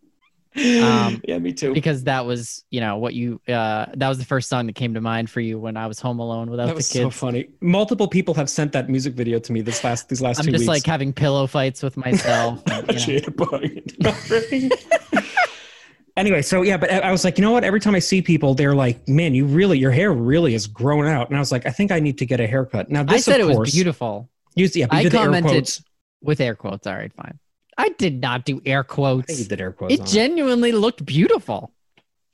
um, 0.58 1.22
yeah, 1.28 1.38
me 1.40 1.52
too. 1.54 1.74
because 1.74 2.04
that 2.06 2.26
was, 2.26 2.64
you 2.70 2.80
know, 2.82 2.98
what 2.98 3.14
you, 3.14 3.42
uh, 3.48 3.86
that 3.96 4.08
was 4.10 4.18
the 4.18 4.26
first 4.26 4.48
song 4.50 4.68
that 4.68 4.76
came 4.76 4.94
to 4.94 5.02
mind 5.02 5.30
for 5.30 5.40
you 5.42 5.60
when 5.60 5.76
I 5.78 5.88
was 5.88 6.00
home 6.00 6.20
alone 6.20 6.50
without 6.50 6.66
That 6.68 6.72
the 6.74 6.76
was 6.78 6.90
kids. 6.90 7.04
so 7.04 7.10
funny. 7.10 7.48
Multiple 7.62 8.08
people 8.08 8.34
have 8.36 8.50
sent 8.50 8.72
that 8.72 8.90
music 8.90 9.14
video 9.16 9.40
to 9.40 9.52
me 9.52 9.62
this 9.62 9.84
last 9.84 10.08
these 10.10 10.22
last 10.22 10.40
I'm 10.40 10.46
two 10.46 10.52
just 10.52 10.62
weeks. 10.62 10.68
like 10.70 10.86
having 10.86 11.12
pillow 11.14 11.46
fights 11.48 11.84
with 11.84 11.98
myself. 11.98 12.62
and, 12.68 13.08
you 13.08 13.22
know. 14.00 14.10
Anyway, 16.18 16.42
so 16.42 16.62
yeah, 16.62 16.78
but 16.78 16.90
I 16.90 17.12
was 17.12 17.26
like, 17.26 17.38
you 17.38 17.42
know 17.42 17.52
what? 17.52 17.66
Every 17.66 17.82
time 17.82 17.94
I 17.94 18.00
see 18.00 18.22
people, 18.22 18.54
they're 18.54 18.74
like, 18.74 19.06
"Man, 19.06 19.36
you 19.36 19.46
really, 19.46 19.78
your 19.78 19.92
hair 19.92 20.14
really 20.14 20.54
has 20.54 20.66
grown 20.66 21.06
out." 21.08 21.28
And 21.28 21.36
I 21.36 21.42
was 21.42 21.52
like, 21.52 21.66
I 21.66 21.72
think 21.72 21.92
I 21.92 22.00
need 22.00 22.18
to 22.20 22.26
get 22.26 22.40
a 22.40 22.48
haircut. 22.48 22.90
Now, 22.90 23.04
I 23.10 23.18
said 23.18 23.42
it 23.42 23.44
was 23.46 23.74
beautiful 23.74 24.30
You, 24.56 24.70
yeah, 24.74 24.88
I 24.92 25.04
the 25.04 25.20
air 25.20 25.26
commented- 25.26 25.70
with 26.22 26.40
air 26.40 26.56
quotes. 26.56 26.88
All 26.88 26.96
right, 26.96 27.12
fine. 27.12 27.38
I 27.78 27.90
did 27.98 28.22
not 28.22 28.46
do 28.46 28.62
air 28.66 28.80
I 28.80 28.84
think 28.84 28.90
you 28.90 28.96
quotes. 28.96 29.48
did 29.48 29.62
air 29.62 29.72
quotes. 29.72 29.94
It 29.94 30.06
genuinely 30.06 30.72
looked 30.72 31.06
beautiful. 31.06 31.72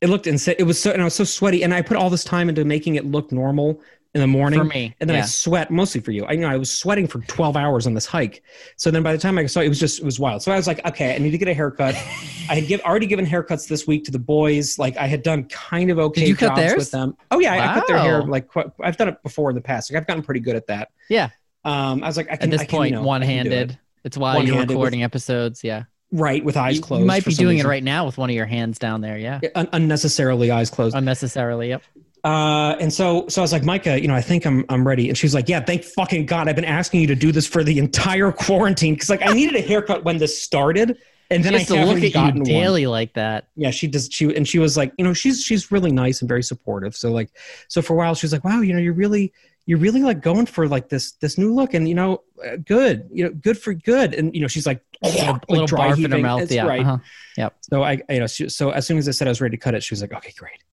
it 0.01 0.09
looked 0.09 0.27
insane. 0.27 0.55
It 0.59 0.63
was 0.63 0.81
so, 0.81 0.91
and 0.91 1.01
I 1.01 1.05
was 1.05 1.15
so 1.15 1.23
sweaty, 1.23 1.63
and 1.63 1.73
I 1.73 1.81
put 1.81 1.97
all 1.97 2.09
this 2.09 2.23
time 2.23 2.49
into 2.49 2.63
making 2.65 2.95
it 2.95 3.05
look 3.05 3.31
normal 3.31 3.81
in 4.13 4.19
the 4.19 4.27
morning. 4.27 4.59
For 4.59 4.65
me, 4.65 4.93
And 4.99 5.09
then 5.09 5.15
I 5.17 5.21
sweat 5.21 5.71
mostly 5.71 6.01
for 6.01 6.11
you. 6.11 6.25
I 6.25 6.33
you 6.33 6.39
know 6.41 6.49
I 6.49 6.57
was 6.57 6.69
sweating 6.69 7.07
for 7.07 7.19
12 7.21 7.55
hours 7.55 7.87
on 7.87 7.93
this 7.93 8.05
hike. 8.05 8.43
So 8.75 8.91
then 8.91 9.03
by 9.03 9.13
the 9.13 9.17
time 9.17 9.37
I 9.37 9.45
saw 9.45 9.61
it, 9.61 9.67
it 9.67 9.69
was 9.69 9.79
just 9.79 9.99
it 9.99 10.05
was 10.05 10.19
wild. 10.19 10.43
So 10.43 10.51
I 10.51 10.57
was 10.57 10.67
like, 10.67 10.85
okay, 10.85 11.15
I 11.15 11.17
need 11.17 11.31
to 11.31 11.37
get 11.37 11.47
a 11.47 11.53
haircut. 11.53 11.95
I 12.49 12.55
had 12.55 12.67
give, 12.67 12.81
already 12.81 13.05
given 13.05 13.25
haircuts 13.25 13.69
this 13.69 13.87
week 13.87 14.03
to 14.05 14.11
the 14.11 14.19
boys. 14.19 14.77
Like 14.77 14.97
I 14.97 15.07
had 15.07 15.23
done 15.23 15.45
kind 15.45 15.89
of 15.89 15.97
okay 15.97 16.21
Did 16.21 16.29
you 16.29 16.35
cut 16.35 16.55
theirs? 16.55 16.75
with 16.75 16.91
them. 16.91 17.15
Oh 17.31 17.39
yeah, 17.39 17.53
I, 17.53 17.71
I 17.71 17.73
cut 17.75 17.87
their 17.87 17.99
hair. 17.99 18.21
Like 18.23 18.47
quite, 18.49 18.67
I've 18.83 18.97
done 18.97 19.07
it 19.07 19.23
before 19.23 19.49
in 19.49 19.55
the 19.55 19.61
past. 19.61 19.89
Like 19.91 20.01
I've 20.01 20.07
gotten 20.07 20.23
pretty 20.23 20.41
good 20.41 20.57
at 20.57 20.67
that. 20.67 20.89
Yeah. 21.09 21.29
Um, 21.63 22.03
I 22.03 22.07
was 22.07 22.17
like, 22.17 22.27
I 22.29 22.35
can, 22.35 22.45
At 22.45 22.51
this 22.51 22.61
I 22.61 22.65
can, 22.65 22.77
point, 22.77 22.89
you 22.89 22.95
know, 22.97 23.03
I 23.03 23.05
one-handed. 23.05 23.71
it. 23.71 23.77
It's 24.03 24.17
while 24.17 24.43
you're 24.43 24.57
with- 24.57 24.69
recording 24.69 25.03
episodes. 25.03 25.63
Yeah, 25.63 25.83
right 26.11 26.43
with 26.43 26.57
eyes 26.57 26.77
you, 26.77 26.81
closed. 26.81 27.01
you 27.01 27.05
might 27.07 27.25
be 27.25 27.33
doing 27.33 27.55
reason. 27.57 27.67
it 27.67 27.69
right 27.69 27.83
now 27.83 28.05
with 28.05 28.17
one 28.17 28.29
of 28.29 28.35
your 28.35 28.45
hands 28.45 28.79
down 28.79 29.01
there. 29.01 29.17
Yeah, 29.17 29.39
Un- 29.55 29.69
unnecessarily 29.73 30.51
eyes 30.51 30.69
closed. 30.69 30.95
unnecessarily. 30.95 31.69
Yep. 31.69 31.83
Uh, 32.23 32.75
and 32.79 32.93
so, 32.93 33.27
so 33.29 33.41
I 33.41 33.43
was 33.43 33.51
like, 33.51 33.63
Micah, 33.63 33.99
you 33.99 34.07
know, 34.07 34.13
I 34.13 34.21
think 34.21 34.45
I'm, 34.45 34.63
I'm 34.69 34.87
ready. 34.87 35.09
And 35.09 35.17
she's 35.17 35.33
like, 35.33 35.49
yeah, 35.49 35.59
thank 35.59 35.83
fucking 35.83 36.27
God. 36.27 36.47
I've 36.47 36.55
been 36.55 36.65
asking 36.65 37.01
you 37.01 37.07
to 37.07 37.15
do 37.15 37.31
this 37.31 37.47
for 37.47 37.63
the 37.63 37.79
entire 37.79 38.31
quarantine. 38.31 38.95
Cause 38.95 39.09
like 39.09 39.23
I 39.23 39.33
needed 39.33 39.55
a 39.55 39.61
haircut 39.61 40.03
when 40.03 40.19
this 40.19 40.39
started. 40.39 40.99
And 41.31 41.43
then 41.43 41.55
I 41.55 41.63
to 41.63 41.75
haven't 41.77 41.95
look 41.95 42.03
at 42.03 42.13
gotten 42.13 42.35
you 42.35 42.41
one. 42.41 42.61
daily 42.61 42.85
like 42.85 43.13
that. 43.13 43.47
Yeah. 43.55 43.71
She 43.71 43.87
does. 43.87 44.07
She, 44.11 44.35
and 44.35 44.47
she 44.47 44.59
was 44.59 44.77
like, 44.77 44.93
you 44.99 45.03
know, 45.03 45.13
she's, 45.13 45.41
she's 45.43 45.71
really 45.71 45.91
nice 45.91 46.21
and 46.21 46.29
very 46.29 46.43
supportive. 46.43 46.95
So 46.95 47.11
like, 47.11 47.31
so 47.69 47.81
for 47.81 47.93
a 47.93 47.95
while 47.95 48.13
she 48.13 48.25
was 48.27 48.33
like, 48.33 48.43
wow, 48.43 48.61
you 48.61 48.73
know, 48.73 48.79
you're 48.79 48.93
really, 48.93 49.33
you're 49.65 49.77
really 49.79 50.01
like 50.01 50.21
going 50.21 50.45
for 50.45 50.67
like 50.67 50.89
this, 50.89 51.13
this 51.13 51.37
new 51.37 51.53
look 51.53 51.73
and, 51.73 51.87
you 51.87 51.95
know, 51.95 52.23
uh, 52.45 52.57
good, 52.65 53.07
you 53.11 53.23
know, 53.23 53.29
good 53.31 53.57
for 53.57 53.73
good. 53.73 54.13
And, 54.13 54.33
you 54.35 54.41
know, 54.41 54.47
she's 54.47 54.65
like, 54.65 54.83
A 55.03 55.07
little, 55.07 55.33
like 55.33 55.49
little 55.49 55.67
dry 55.67 55.91
barf 55.91 56.05
in 56.05 56.11
her 56.11 56.17
mouth. 56.19 56.41
It's 56.41 56.51
Yeah. 56.53 56.67
right. 56.67 56.85
uh-huh. 56.85 57.49
So 57.61 57.83
I, 57.83 58.01
you 58.09 58.19
know, 58.19 58.27
she, 58.27 58.49
so 58.49 58.69
as 58.69 58.85
soon 58.85 58.97
as 58.97 59.07
I 59.07 59.11
said 59.11 59.27
I 59.27 59.31
was 59.31 59.41
ready 59.41 59.57
to 59.57 59.61
cut 59.61 59.73
it, 59.73 59.81
she 59.83 59.93
was 59.93 60.01
like, 60.01 60.13
okay, 60.13 60.33
great. 60.37 60.63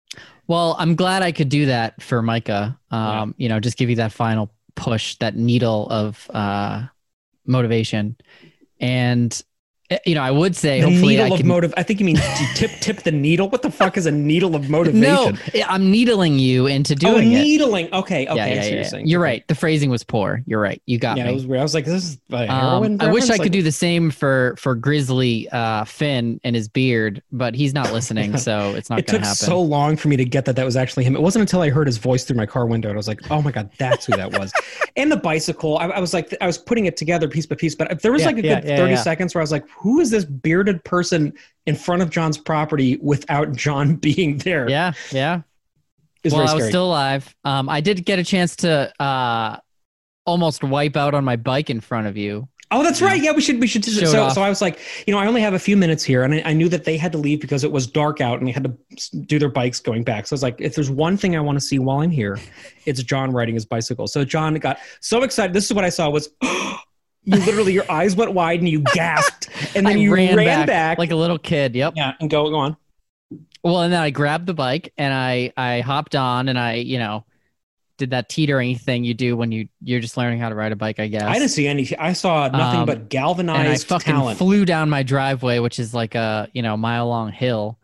Well, 0.47 0.76
I'm 0.78 0.97
glad 0.97 1.23
I 1.23 1.33
could 1.33 1.49
do 1.49 1.66
that 1.66 2.02
for 2.02 2.21
Micah. 2.23 2.78
Um, 2.90 3.35
You 3.38 3.49
know, 3.49 3.59
just 3.61 3.78
give 3.78 3.88
you 3.88 3.97
that 3.97 4.12
final 4.12 4.50
push, 4.75 5.16
that 5.16 5.35
needle 5.37 5.88
of 5.88 6.30
uh, 6.33 6.87
motivation. 7.47 8.16
And, 8.80 9.40
you 10.04 10.14
know, 10.14 10.23
I 10.23 10.30
would 10.30 10.54
say 10.54 10.80
The 10.80 10.88
hopefully 10.90 11.14
needle 11.16 11.25
I 11.26 11.28
of 11.35 11.38
can. 11.38 11.47
motive. 11.47 11.75
I 11.76 11.83
think 11.83 11.99
you 12.00 12.07
mean 12.07 12.18
tip, 12.54 12.71
tip 12.80 12.99
the 13.04 13.11
needle. 13.12 13.49
What 13.49 13.62
the 13.62 13.71
fuck 13.71 13.97
is 13.97 14.04
a 14.07 14.11
needle 14.11 14.54
of 14.54 14.68
motivation? 14.68 15.00
no, 15.00 15.33
eh, 15.54 15.64
I'm 15.66 15.90
needling 15.90 16.38
you 16.38 16.66
into 16.66 16.92
Oh, 16.95 16.97
doing 17.14 17.33
it. 17.33 17.40
needling. 17.42 17.92
Okay, 17.95 18.26
okay. 18.26 18.37
yeah, 18.37 18.47
yeah, 18.47 18.54
what 18.57 18.64
yeah. 18.68 18.75
you're 18.75 18.85
saying. 18.85 19.07
You're 19.07 19.21
Okay. 19.23 19.30
right. 19.30 19.49
The 19.49 19.54
phrasing 19.54 19.88
was 19.90 20.04
poor. 20.04 20.42
You're 20.47 20.61
right. 20.61 20.83
You 20.87 20.99
got 20.99 21.14
me. 21.14 21.21
Yeah, 21.23 21.26
me. 21.28 21.33
it 21.33 21.35
was 21.37 21.47
weird. 21.47 21.61
I 21.61 21.62
was 21.62 21.75
like, 21.75 21.85
this 21.87 22.04
is 22.04 22.18
Um, 22.30 22.47
heroin. 22.49 23.00
I 23.00 23.07
wish 23.11 23.25
I 23.25 23.28
reference? 23.28 23.42
could 23.45 23.52
do 23.52 23.62
the 23.62 23.73
same 23.73 24.11
for 24.11 24.54
for 24.59 24.75
Grizzly 24.75 25.49
uh, 25.52 25.85
Finn 25.85 26.40
and 26.45 26.54
his 26.54 26.68
beard, 26.68 27.23
but 27.33 27.54
he's 27.54 27.73
not 27.73 27.92
listening, 27.92 28.37
so 28.37 28.75
it's 28.75 28.90
not 28.90 28.99
It 28.99 29.07
going 29.07 29.21
took 29.21 29.23
to 29.23 29.28
happen. 29.28 29.47
so 29.47 29.61
long 29.61 29.97
for 29.97 30.09
me 30.09 30.16
to 30.16 30.25
get 30.25 30.45
that 30.45 30.57
that 30.57 30.64
was 30.64 30.76
actually 30.76 31.04
him. 31.04 31.14
It 31.16 31.23
wasn't 31.23 31.40
until 31.42 31.62
I 31.62 31.71
heard 31.71 31.87
his 31.87 31.97
voice 31.99 32.25
through 32.25 32.37
my 32.37 32.47
car 32.47 32.66
window 32.66 32.88
and 32.90 32.97
I 32.97 32.99
was 32.99 33.09
like, 33.09 33.21
"Oh 33.30 33.40
my 33.40 33.50
god, 33.52 33.71
that's 33.78 34.04
who 34.07 34.16
that 34.16 34.38
was." 34.38 34.52
and 34.97 35.11
the 35.11 35.16
bicycle, 35.16 35.78
I, 35.78 35.87
I 35.87 35.99
was 36.00 36.12
like, 36.12 36.35
I 36.40 36.47
was 36.47 36.59
putting 36.59 36.85
it 36.87 36.97
together 36.97 37.26
piece 37.28 37.47
by 37.47 37.54
piece. 37.57 37.75
But 37.75 38.02
there 38.02 38.12
was 38.12 38.21
Yeah, 38.23 38.26
like 38.26 38.38
a 38.38 38.42
yeah, 38.42 38.61
good 38.61 38.68
yeah, 38.68 38.76
thirty 38.76 38.92
yeah. 38.92 39.02
seconds 39.02 39.35
where 39.35 39.40
I 39.40 39.45
was 39.45 39.52
like, 39.52 39.64
"Who 39.78 40.00
is 40.00 40.11
this 40.11 40.25
bearded 40.25 40.85
person 40.85 41.32
in 41.66 41.75
front 41.76 42.02
of 42.02 42.11
John's 42.11 42.38
property 42.38 42.99
without 43.00 43.52
John 43.52 43.97
being 44.08 44.38
there?" 44.38 44.68
yeah, 44.68 44.92
yeah. 45.11 45.42
it's 46.23 46.35
well, 46.35 46.49
I 46.49 46.54
was 46.54 46.68
still 46.68 46.87
alive. 46.87 47.35
Um, 47.44 47.68
I 47.68 47.80
did 47.80 48.04
get 48.04 48.18
a 48.18 48.25
chance 48.25 48.56
to 48.56 48.92
uh, 49.02 49.58
almost 50.26 50.62
wipe 50.62 50.97
out 50.97 51.14
on 51.14 51.25
my 51.25 51.37
bike 51.37 51.70
in 51.70 51.80
front 51.80 52.06
of 52.06 52.16
you. 52.16 52.49
Oh, 52.70 52.82
that's 52.82 53.00
right. 53.00 53.23
Yeah, 53.23 53.32
we 53.32 53.40
should. 53.40 53.61
We 53.61 53.66
should. 53.66 53.82
So, 53.82 54.25
off. 54.25 54.35
so 54.35 54.42
I 54.42 54.50
was 54.50 54.61
like, 54.61 54.78
you 55.06 55.14
know, 55.14 55.18
I 55.18 55.26
only 55.26 55.40
have 55.40 55.54
a 55.54 55.58
few 55.58 55.75
minutes 55.75 56.04
here, 56.04 56.23
and 56.23 56.35
I, 56.35 56.42
I 56.44 56.52
knew 56.52 56.68
that 56.68 56.85
they 56.85 56.99
had 56.99 57.12
to 57.12 57.18
leave 57.18 57.40
because 57.40 57.64
it 57.64 57.73
was 57.73 57.87
dark 57.87 58.20
out, 58.20 58.38
and 58.38 58.47
they 58.47 58.52
had 58.52 58.64
to 58.64 59.16
do 59.20 59.38
their 59.38 59.49
bikes 59.49 59.80
going 59.80 60.04
back. 60.04 60.26
So 60.26 60.35
I 60.35 60.37
was 60.37 60.42
like, 60.42 60.61
if 60.61 60.75
there's 60.75 60.90
one 60.90 61.16
thing 61.16 61.35
I 61.35 61.40
want 61.40 61.58
to 61.58 61.64
see 61.64 61.78
while 61.78 62.00
I'm 62.00 62.11
here, 62.11 62.38
it's 62.85 63.02
John 63.02 63.32
riding 63.32 63.54
his 63.54 63.64
bicycle. 63.64 64.06
So 64.06 64.23
John 64.23 64.54
got 64.56 64.78
so 65.00 65.23
excited. 65.23 65.54
This 65.54 65.64
is 65.64 65.73
what 65.73 65.85
I 65.85 65.88
saw 65.88 66.11
was. 66.11 66.28
You 67.28 67.38
literally, 67.44 67.73
your 67.75 67.90
eyes 67.90 68.16
went 68.16 68.32
wide 68.32 68.61
and 68.61 68.68
you 68.68 68.80
gasped, 68.80 69.49
and 69.76 69.87
then 69.87 69.97
I 69.97 70.00
you 70.00 70.14
ran, 70.14 70.35
ran, 70.37 70.47
back, 70.61 70.66
back, 70.66 70.99
like 70.99 71.11
a 71.11 71.16
little 71.16 71.38
kid. 71.38 71.75
Yep. 71.75 71.92
yeah, 71.97 72.14
and 72.20 72.30
go 72.30 72.49
go 72.49 72.56
on. 72.56 72.76
Well, 73.62 73.82
and 73.82 73.92
then 73.92 74.00
I 74.00 74.11
grabbed 74.11 74.47
the 74.47 74.54
bike 74.54 74.92
and 74.97 75.12
I 75.12 75.52
I 75.56 75.80
hopped 75.80 76.14
on 76.16 76.49
and 76.49 76.58
I 76.58 76.75
you 76.75 76.99
know 76.99 77.25
did 77.99 78.11
that 78.11 78.28
teetering 78.28 78.76
thing 78.76 79.04
you 79.04 79.12
do 79.12 79.37
when 79.37 79.50
you 79.52 79.68
you're 79.82 80.00
just 80.00 80.16
learning 80.16 80.38
how 80.38 80.49
to 80.49 80.54
ride 80.54 80.73
a 80.73 80.76
bike. 80.76 80.99
I 81.00 81.08
guess. 81.08 81.25
I 81.25 81.35
didn't 81.35 81.50
see 81.50 81.66
any. 81.66 81.94
I 81.99 82.12
saw 82.14 82.49
nothing 82.49 82.80
Um, 82.80 82.87
but 82.87 82.97
and 82.97 83.04
I 83.04 83.08
galvanized 83.08 83.87
fucking 83.88 84.14
talent. 84.14 84.38
flew 84.38 84.64
down 84.64 84.88
my 84.88 85.02
driveway, 85.02 85.58
which 85.58 85.78
is 85.78 85.92
like 85.92 86.14
a 86.14 86.49
you 86.54 86.62
know 86.62 86.76
mile 86.76 87.08
long 87.08 87.30
hill. 87.32 87.78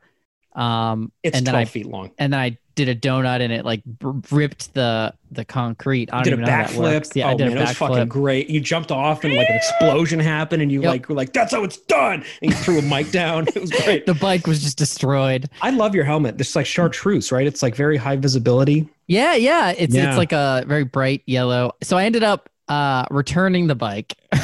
Um, 0.54 1.10
it's 1.22 1.36
and 1.36 1.46
then 1.46 1.52
twelve 1.54 1.68
I 1.68 1.70
feet 1.70 1.86
long. 1.86 2.12
and 2.16 2.32
then 2.32 2.40
I 2.40 2.58
did 2.74 2.88
a 2.88 2.94
donut 2.96 3.40
and 3.40 3.52
it 3.52 3.64
like 3.64 3.82
ripped 4.30 4.74
the 4.74 5.14
the 5.30 5.44
concrete. 5.44 6.10
I 6.12 6.16
don't 6.16 6.24
did 6.24 6.30
a 6.30 6.34
even 6.34 6.44
know 6.44 6.50
how 6.50 6.66
that 6.66 6.76
works. 6.76 7.08
backflip. 7.10 7.16
Yeah, 7.16 7.26
oh, 7.26 7.30
I 7.30 7.34
did 7.34 7.48
man, 7.48 7.56
a 7.56 7.60
it 7.60 7.62
was 7.68 7.76
fucking 7.76 8.08
great. 8.08 8.50
You 8.50 8.60
jumped 8.60 8.90
off 8.92 9.24
and 9.24 9.34
like 9.34 9.48
an 9.48 9.56
explosion 9.56 10.20
happened, 10.20 10.62
and 10.62 10.70
you 10.72 10.80
Yep. 10.82 10.88
like 10.90 11.08
were 11.08 11.14
like, 11.14 11.32
"That's 11.32 11.52
how 11.52 11.64
it's 11.64 11.76
done." 11.76 12.24
And 12.42 12.50
you 12.50 12.56
threw 12.56 12.78
a 12.78 12.82
mic 12.82 13.10
down. 13.10 13.46
It 13.54 13.60
was 13.60 13.70
great. 13.70 14.06
The 14.06 14.14
bike 14.14 14.46
was 14.46 14.62
just 14.62 14.78
destroyed. 14.78 15.48
I 15.62 15.70
love 15.70 15.94
your 15.94 16.04
helmet. 16.04 16.38
This 16.38 16.50
is 16.50 16.56
like 16.56 16.66
chartreuse, 16.66 17.30
right? 17.32 17.46
It's 17.46 17.62
like 17.62 17.74
very 17.76 17.96
high 17.96 18.16
visibility. 18.16 18.88
Yeah, 19.06 19.34
yeah. 19.34 19.72
It's 19.76 19.94
Yeah. 19.94 20.08
it's 20.08 20.16
like 20.18 20.32
a 20.32 20.64
very 20.66 20.84
bright 20.84 21.22
yellow. 21.26 21.72
So 21.82 21.96
I 21.96 22.04
ended 22.04 22.22
up 22.22 22.48
uh 22.68 23.04
returning 23.10 23.66
the 23.66 23.74
bike. 23.74 24.14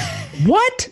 What? 0.47 0.89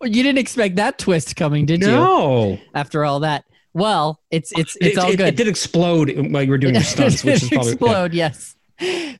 Well, 0.00 0.10
you 0.10 0.22
didn't 0.22 0.38
expect 0.38 0.76
that 0.76 0.98
twist 0.98 1.34
coming, 1.36 1.66
did 1.66 1.80
you? 1.80 1.88
no. 1.88 2.58
After 2.74 3.04
all 3.04 3.20
that. 3.20 3.44
Well, 3.78 4.20
it's 4.30 4.52
it's 4.58 4.76
it's 4.80 4.96
it, 4.96 4.98
all 4.98 5.10
good. 5.10 5.20
It 5.20 5.36
did 5.36 5.48
explode 5.48 6.10
while 6.30 6.42
you 6.42 6.50
were 6.50 6.58
doing 6.58 6.74
your 6.80 6.82
stunts, 6.84 7.24
which 7.24 7.42
is 7.44 7.48
probably 7.48 7.72
explode. 7.72 8.14
Yes. 8.14 8.56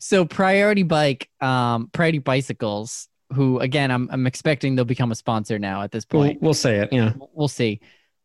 So 0.00 0.24
Priority 0.24 0.82
Bike, 0.84 1.28
um, 1.40 1.88
Priority 1.92 2.18
Bicycles, 2.18 3.08
who 3.32 3.58
again 3.60 3.90
I'm 3.90 4.08
I'm 4.12 4.26
expecting 4.26 4.74
they'll 4.76 4.84
become 4.84 5.10
a 5.12 5.16
sponsor 5.16 5.58
now 5.58 5.82
at 5.82 5.90
this 5.92 6.06
We'll, 6.12 6.22
point. 6.24 6.42
we'll 6.42 6.54
say 6.54 6.76
it. 6.78 6.92
Yeah. 6.92 7.12
We'll 7.32 7.48
see. 7.48 7.80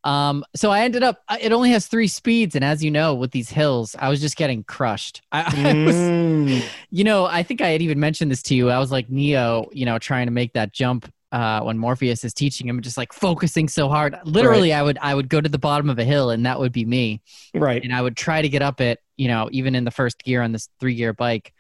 Um, 0.06 0.44
so 0.54 0.70
I 0.70 0.82
ended 0.82 1.02
up. 1.02 1.22
It 1.40 1.54
only 1.54 1.72
has 1.72 1.88
three 1.88 2.08
speeds, 2.10 2.56
and 2.56 2.66
as 2.66 2.84
you 2.84 2.92
know, 2.92 3.16
with 3.16 3.32
these 3.32 3.50
hills, 3.50 3.96
I 3.98 4.10
was 4.10 4.20
just 4.20 4.36
getting 4.36 4.64
crushed. 4.64 5.22
I, 5.32 5.44
I 5.44 5.84
was, 5.86 5.96
Mm. 5.96 6.62
you 6.92 7.04
know, 7.06 7.26
I 7.26 7.42
think 7.44 7.62
I 7.62 7.70
had 7.70 7.82
even 7.82 8.00
mentioned 8.02 8.30
this 8.30 8.44
to 8.44 8.56
you. 8.56 8.70
I 8.70 8.80
was 8.80 8.92
like 8.92 9.10
Neo, 9.10 9.70
you 9.72 9.86
know, 9.86 9.98
trying 10.00 10.28
to 10.28 10.32
make 10.34 10.54
that 10.54 10.74
jump 10.74 11.10
uh, 11.34 11.60
when 11.62 11.78
Morpheus 11.78 12.24
is 12.24 12.34
teaching 12.34 12.68
him, 12.70 12.80
just 12.82 12.96
like 12.98 13.12
focusing 13.12 13.68
so 13.68 13.90
hard. 13.90 14.16
Literally, 14.24 14.72
I 14.72 14.82
would 14.82 14.98
I 15.02 15.14
would 15.14 15.28
go 15.28 15.42
to 15.42 15.50
the 15.50 15.58
bottom 15.58 15.90
of 15.90 16.00
a 16.00 16.06
hill, 16.06 16.30
and 16.30 16.46
that 16.46 16.60
would 16.60 16.72
be 16.72 16.86
me 16.86 17.22
Right. 17.54 17.84
and 17.84 17.94
I 17.94 18.02
would 18.02 18.16
try 18.16 18.42
to 18.42 18.48
get 18.48 18.62
up 18.62 18.80
it, 18.80 19.00
you 19.18 19.28
know, 19.28 19.50
even 19.52 19.74
in 19.76 19.84
the 19.84 19.92
first 19.92 20.24
gear 20.24 20.42
on 20.42 20.52
this 20.54 20.70
three 20.80 20.96
gear 20.96 21.12
bike. 21.12 21.52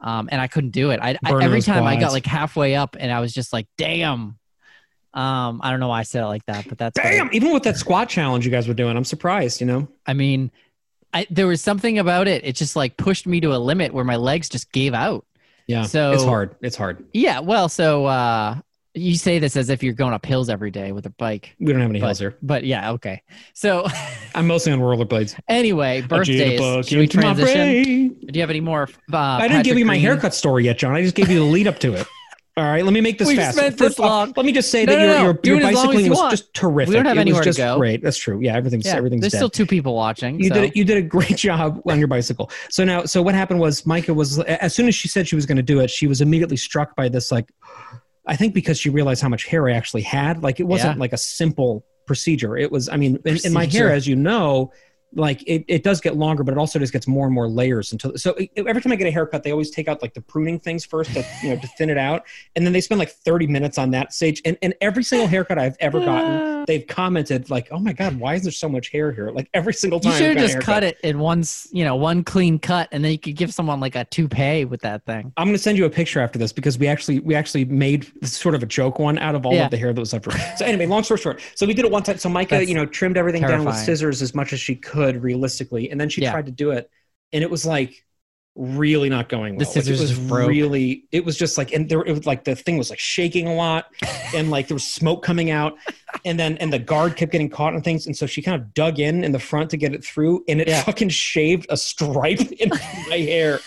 Um, 0.00 0.28
and 0.32 0.40
I 0.40 0.46
couldn't 0.46 0.70
do 0.70 0.90
it. 0.90 1.00
I, 1.02 1.18
I 1.24 1.42
every 1.44 1.60
time 1.60 1.84
I 1.84 1.96
got 1.96 2.12
like 2.12 2.24
halfway 2.24 2.74
up 2.74 2.96
and 2.98 3.12
I 3.12 3.20
was 3.20 3.32
just 3.34 3.52
like, 3.52 3.66
damn. 3.76 4.38
Um, 5.14 5.60
I 5.62 5.70
don't 5.70 5.80
know 5.80 5.88
why 5.88 6.00
I 6.00 6.02
said 6.04 6.22
it 6.22 6.26
like 6.26 6.44
that, 6.46 6.68
but 6.68 6.78
that's 6.78 6.96
what 6.98 7.06
it- 7.06 7.16
Damn. 7.16 7.30
Even 7.32 7.52
with 7.52 7.64
that 7.64 7.76
squat 7.76 8.08
challenge 8.08 8.44
you 8.44 8.50
guys 8.50 8.68
were 8.68 8.74
doing, 8.74 8.96
I'm 8.96 9.04
surprised. 9.04 9.60
You 9.60 9.66
know. 9.66 9.88
I 10.06 10.14
mean, 10.14 10.50
I 11.12 11.26
there 11.30 11.46
was 11.46 11.60
something 11.60 11.98
about 11.98 12.28
it. 12.28 12.44
It 12.44 12.54
just 12.56 12.76
like 12.76 12.96
pushed 12.96 13.26
me 13.26 13.40
to 13.40 13.54
a 13.54 13.58
limit 13.58 13.92
where 13.92 14.04
my 14.04 14.16
legs 14.16 14.48
just 14.48 14.70
gave 14.72 14.94
out. 14.94 15.26
Yeah. 15.66 15.82
So- 15.82 16.12
it's 16.12 16.24
hard. 16.24 16.54
It's 16.62 16.76
hard. 16.76 17.04
Yeah. 17.12 17.40
Well, 17.40 17.68
so 17.68 18.04
uh, 18.06 18.56
you 18.94 19.14
say 19.16 19.38
this 19.38 19.56
as 19.56 19.70
if 19.70 19.82
you're 19.82 19.92
going 19.92 20.12
up 20.14 20.24
hills 20.26 20.48
every 20.48 20.70
day 20.70 20.92
with 20.92 21.06
a 21.06 21.10
bike, 21.10 21.54
We 21.60 21.72
don't 21.72 21.80
have 21.80 21.90
any 21.90 22.00
But- 22.00 22.06
hills 22.06 22.18
here. 22.18 22.36
but 22.42 22.64
yeah, 22.64 22.92
okay. 22.92 23.22
So 23.54 23.86
I'm 24.34 24.46
mostly 24.46 24.72
on 24.72 24.80
rollerblades. 24.80 25.38
anyway, 25.48 26.00
birthdays. 26.02 26.86
Should 26.86 26.98
we 26.98 27.06
transition? 27.06 28.08
Do 28.26 28.30
you 28.34 28.40
have 28.40 28.50
any 28.50 28.60
more? 28.60 28.88
Uh, 29.12 29.16
I 29.16 29.48
didn't 29.48 29.64
give 29.64 29.78
you 29.78 29.84
my 29.84 29.94
Green? 29.94 30.02
haircut 30.02 30.34
story 30.34 30.64
yet, 30.64 30.78
John. 30.78 30.94
I 30.94 31.02
just 31.02 31.14
gave 31.14 31.28
you 31.28 31.38
the 31.40 31.44
lead 31.44 31.66
up 31.66 31.78
to 31.80 31.94
it. 31.94 32.06
All 32.56 32.64
right, 32.64 32.84
let 32.84 32.92
me 32.92 33.00
make 33.00 33.18
this 33.18 33.28
We've 33.28 33.36
fast. 33.36 33.56
spent 33.56 33.78
this 33.78 33.88
First 33.90 34.00
off, 34.00 34.06
long. 34.06 34.32
let 34.36 34.44
me 34.44 34.50
just 34.50 34.68
say 34.72 34.84
No, 34.84 34.96
that 34.96 34.98
no, 34.98 35.04
your, 35.06 35.14
no. 35.14 35.22
your, 35.22 35.38
your 35.44 35.56
it 35.58 35.58
as 35.58 35.62
long 35.62 35.68
as 35.70 35.76
bicycling 35.86 36.10
was 36.10 36.18
want. 36.18 36.30
just 36.32 36.54
terrific. 36.54 36.88
We 36.88 36.94
don't 36.96 37.04
have 37.06 37.16
it 37.16 37.20
anywhere 37.20 37.38
was 37.38 37.44
to 37.44 37.48
just 37.50 37.58
go. 37.58 37.78
great. 37.78 38.02
That's 38.02 38.16
true. 38.16 38.40
Yeah, 38.42 38.56
everything's 38.56 38.84
Yeah, 38.84 38.96
everything's 38.96 39.20
there's 39.20 39.30
dead. 39.32 39.38
still 39.38 39.50
two 39.50 39.64
people 39.64 39.94
watching. 39.94 40.40
you 40.40 40.48
so. 40.48 40.54
did 40.54 40.64
it, 40.64 40.76
you 40.76 40.82
did 40.84 40.96
a 40.96 41.02
great 41.02 41.36
job 41.36 41.80
on 41.88 42.00
your 42.00 42.08
bicycle. 42.08 42.50
So 42.68 42.82
now, 42.82 43.04
so 43.04 43.22
what 43.22 43.36
happened 43.36 43.60
was 43.60 43.86
Micah 43.86 44.12
was 44.12 44.40
as 44.40 44.74
soon 44.74 44.88
as 44.88 44.96
she 44.96 45.06
said 45.06 45.28
she 45.28 45.36
was 45.36 45.46
going 45.46 45.54
to 45.58 45.62
do 45.62 45.78
it, 45.78 45.88
she 45.88 46.08
was 46.08 46.20
immediately 46.20 46.56
struck 46.56 46.96
by 46.96 47.08
this. 47.08 47.30
Like, 47.30 47.48
I 48.28 48.36
think 48.36 48.54
because 48.54 48.78
she 48.78 48.90
realized 48.90 49.22
how 49.22 49.28
much 49.28 49.46
hair 49.46 49.68
I 49.68 49.72
actually 49.72 50.02
had. 50.02 50.42
Like, 50.42 50.60
it 50.60 50.64
wasn't 50.64 50.96
Yeah. 50.96 51.00
like 51.00 51.12
a 51.12 51.18
simple 51.18 51.84
procedure. 52.06 52.56
It 52.56 52.70
was. 52.70 52.88
I 52.88 52.96
mean, 52.96 53.18
in, 53.24 53.38
in 53.44 53.52
my 53.52 53.64
hair, 53.66 53.90
as 53.90 54.06
you 54.06 54.14
know. 54.16 54.70
Like 55.14 55.42
it, 55.44 55.64
it 55.68 55.82
does 55.84 56.02
get 56.02 56.16
longer, 56.18 56.44
but 56.44 56.52
it 56.52 56.58
also 56.58 56.78
just 56.78 56.92
gets 56.92 57.06
more 57.08 57.24
and 57.24 57.34
more 57.34 57.48
layers 57.48 57.92
until. 57.92 58.12
So 58.18 58.32
it- 58.34 58.50
every 58.58 58.82
time 58.82 58.92
I 58.92 58.96
get 58.96 59.06
a 59.06 59.10
haircut, 59.10 59.42
they 59.42 59.52
always 59.52 59.70
take 59.70 59.88
out 59.88 60.02
like 60.02 60.12
the 60.12 60.20
pruning 60.20 60.60
things 60.60 60.84
first 60.84 61.14
to 61.14 61.24
you 61.42 61.48
know 61.48 61.56
to 61.62 61.66
thin 61.78 61.88
it 61.88 61.96
out, 61.96 62.24
and 62.54 62.66
then 62.66 62.74
they 62.74 62.82
spend 62.82 62.98
like 62.98 63.08
thirty 63.12 63.46
minutes 63.46 63.78
on 63.78 63.90
that 63.92 64.12
stage. 64.12 64.42
And 64.44 64.58
and 64.60 64.74
every 64.82 65.02
single 65.02 65.26
haircut 65.26 65.58
I've 65.58 65.78
ever 65.80 65.98
gotten, 66.00 66.57
they've 66.68 66.86
commented 66.86 67.50
like, 67.50 67.66
"Oh 67.72 67.80
my 67.80 67.92
god, 67.92 68.20
why 68.20 68.34
is 68.34 68.42
there 68.44 68.52
so 68.52 68.68
much 68.68 68.90
hair 68.90 69.10
here?" 69.10 69.30
Like 69.32 69.48
every 69.54 69.74
single 69.74 69.98
time. 69.98 70.12
You 70.12 70.18
should 70.18 70.36
have 70.38 70.48
just 70.50 70.60
cut 70.60 70.84
it 70.84 70.98
in 71.02 71.18
one, 71.18 71.42
you 71.72 71.84
know, 71.84 71.96
one 71.96 72.22
clean 72.22 72.60
cut, 72.60 72.88
and 72.92 73.02
then 73.04 73.10
you 73.10 73.18
could 73.18 73.34
give 73.34 73.52
someone 73.52 73.80
like 73.80 73.96
a 73.96 74.04
toupee 74.04 74.64
with 74.64 74.82
that 74.82 75.04
thing. 75.04 75.32
I'm 75.36 75.46
going 75.48 75.56
to 75.56 75.62
send 75.62 75.76
you 75.76 75.86
a 75.86 75.90
picture 75.90 76.20
after 76.20 76.38
this 76.38 76.52
because 76.52 76.78
we 76.78 76.86
actually 76.86 77.18
we 77.18 77.34
actually 77.34 77.64
made 77.64 78.06
sort 78.24 78.54
of 78.54 78.62
a 78.62 78.66
joke 78.66 79.00
one 79.00 79.18
out 79.18 79.34
of 79.34 79.44
all 79.44 79.54
Yeah. 79.54 79.64
of 79.64 79.70
the 79.72 79.76
hair 79.78 79.92
that 79.92 79.98
was 80.00 80.12
left. 80.12 80.28
So 80.58 80.64
anyway, 80.64 80.86
long 80.86 81.02
story 81.02 81.18
short, 81.18 81.40
so 81.56 81.66
we 81.66 81.74
did 81.74 81.84
it 81.84 81.90
one 81.90 82.04
time. 82.04 82.18
So 82.18 82.28
Micah, 82.28 82.56
That's 82.58 82.68
you 82.68 82.74
know, 82.76 82.86
trimmed 82.86 83.16
everything 83.16 83.42
down 83.42 83.64
with 83.64 83.74
scissors 83.74 84.22
as 84.22 84.34
much 84.34 84.52
as 84.52 84.60
she 84.60 84.76
could 84.76 85.20
realistically, 85.22 85.90
and 85.90 86.00
then 86.00 86.08
she 86.08 86.20
Yeah. 86.22 86.30
tried 86.30 86.46
to 86.46 86.52
do 86.52 86.70
it, 86.70 86.88
and 87.32 87.42
it 87.42 87.50
was 87.50 87.66
like 87.66 88.04
really 88.58 89.08
not 89.08 89.28
going 89.28 89.54
well. 89.56 89.60
The 89.64 89.68
Like, 89.70 89.76
it 89.76 89.84
scissors 89.86 90.00
was 90.18 90.18
broke. 90.18 90.48
really. 90.48 91.04
It 91.12 91.24
was 91.24 91.38
just 91.38 91.56
like, 91.56 91.72
and 91.72 91.88
there 91.88 92.00
it 92.04 92.12
was 92.12 92.26
like 92.26 92.42
the 92.44 92.56
thing 92.56 92.76
was 92.76 92.90
like 92.90 92.98
shaking 92.98 93.46
a 93.46 93.54
lot, 93.54 93.86
and 94.34 94.50
like 94.50 94.66
there 94.68 94.74
was 94.74 94.84
smoke 94.86 95.22
coming 95.22 95.50
out, 95.50 95.76
and 96.24 96.38
then 96.38 96.56
and 96.58 96.72
the 96.72 96.78
guard 96.78 97.16
kept 97.16 97.30
getting 97.32 97.48
caught 97.48 97.72
on 97.74 97.82
things, 97.82 98.06
and 98.06 98.16
so 98.16 98.26
she 98.26 98.42
kind 98.42 98.60
of 98.60 98.74
dug 98.74 98.98
in 98.98 99.22
in 99.24 99.32
the 99.32 99.38
front 99.38 99.70
to 99.70 99.76
get 99.76 99.94
it 99.94 100.04
through, 100.04 100.44
and 100.48 100.60
it 100.60 100.68
Yeah. 100.68 100.82
fucking 100.82 101.10
shaved 101.10 101.66
a 101.70 101.76
stripe 101.76 102.40
in 102.60 102.70
my 103.08 103.16
hair, 103.18 103.60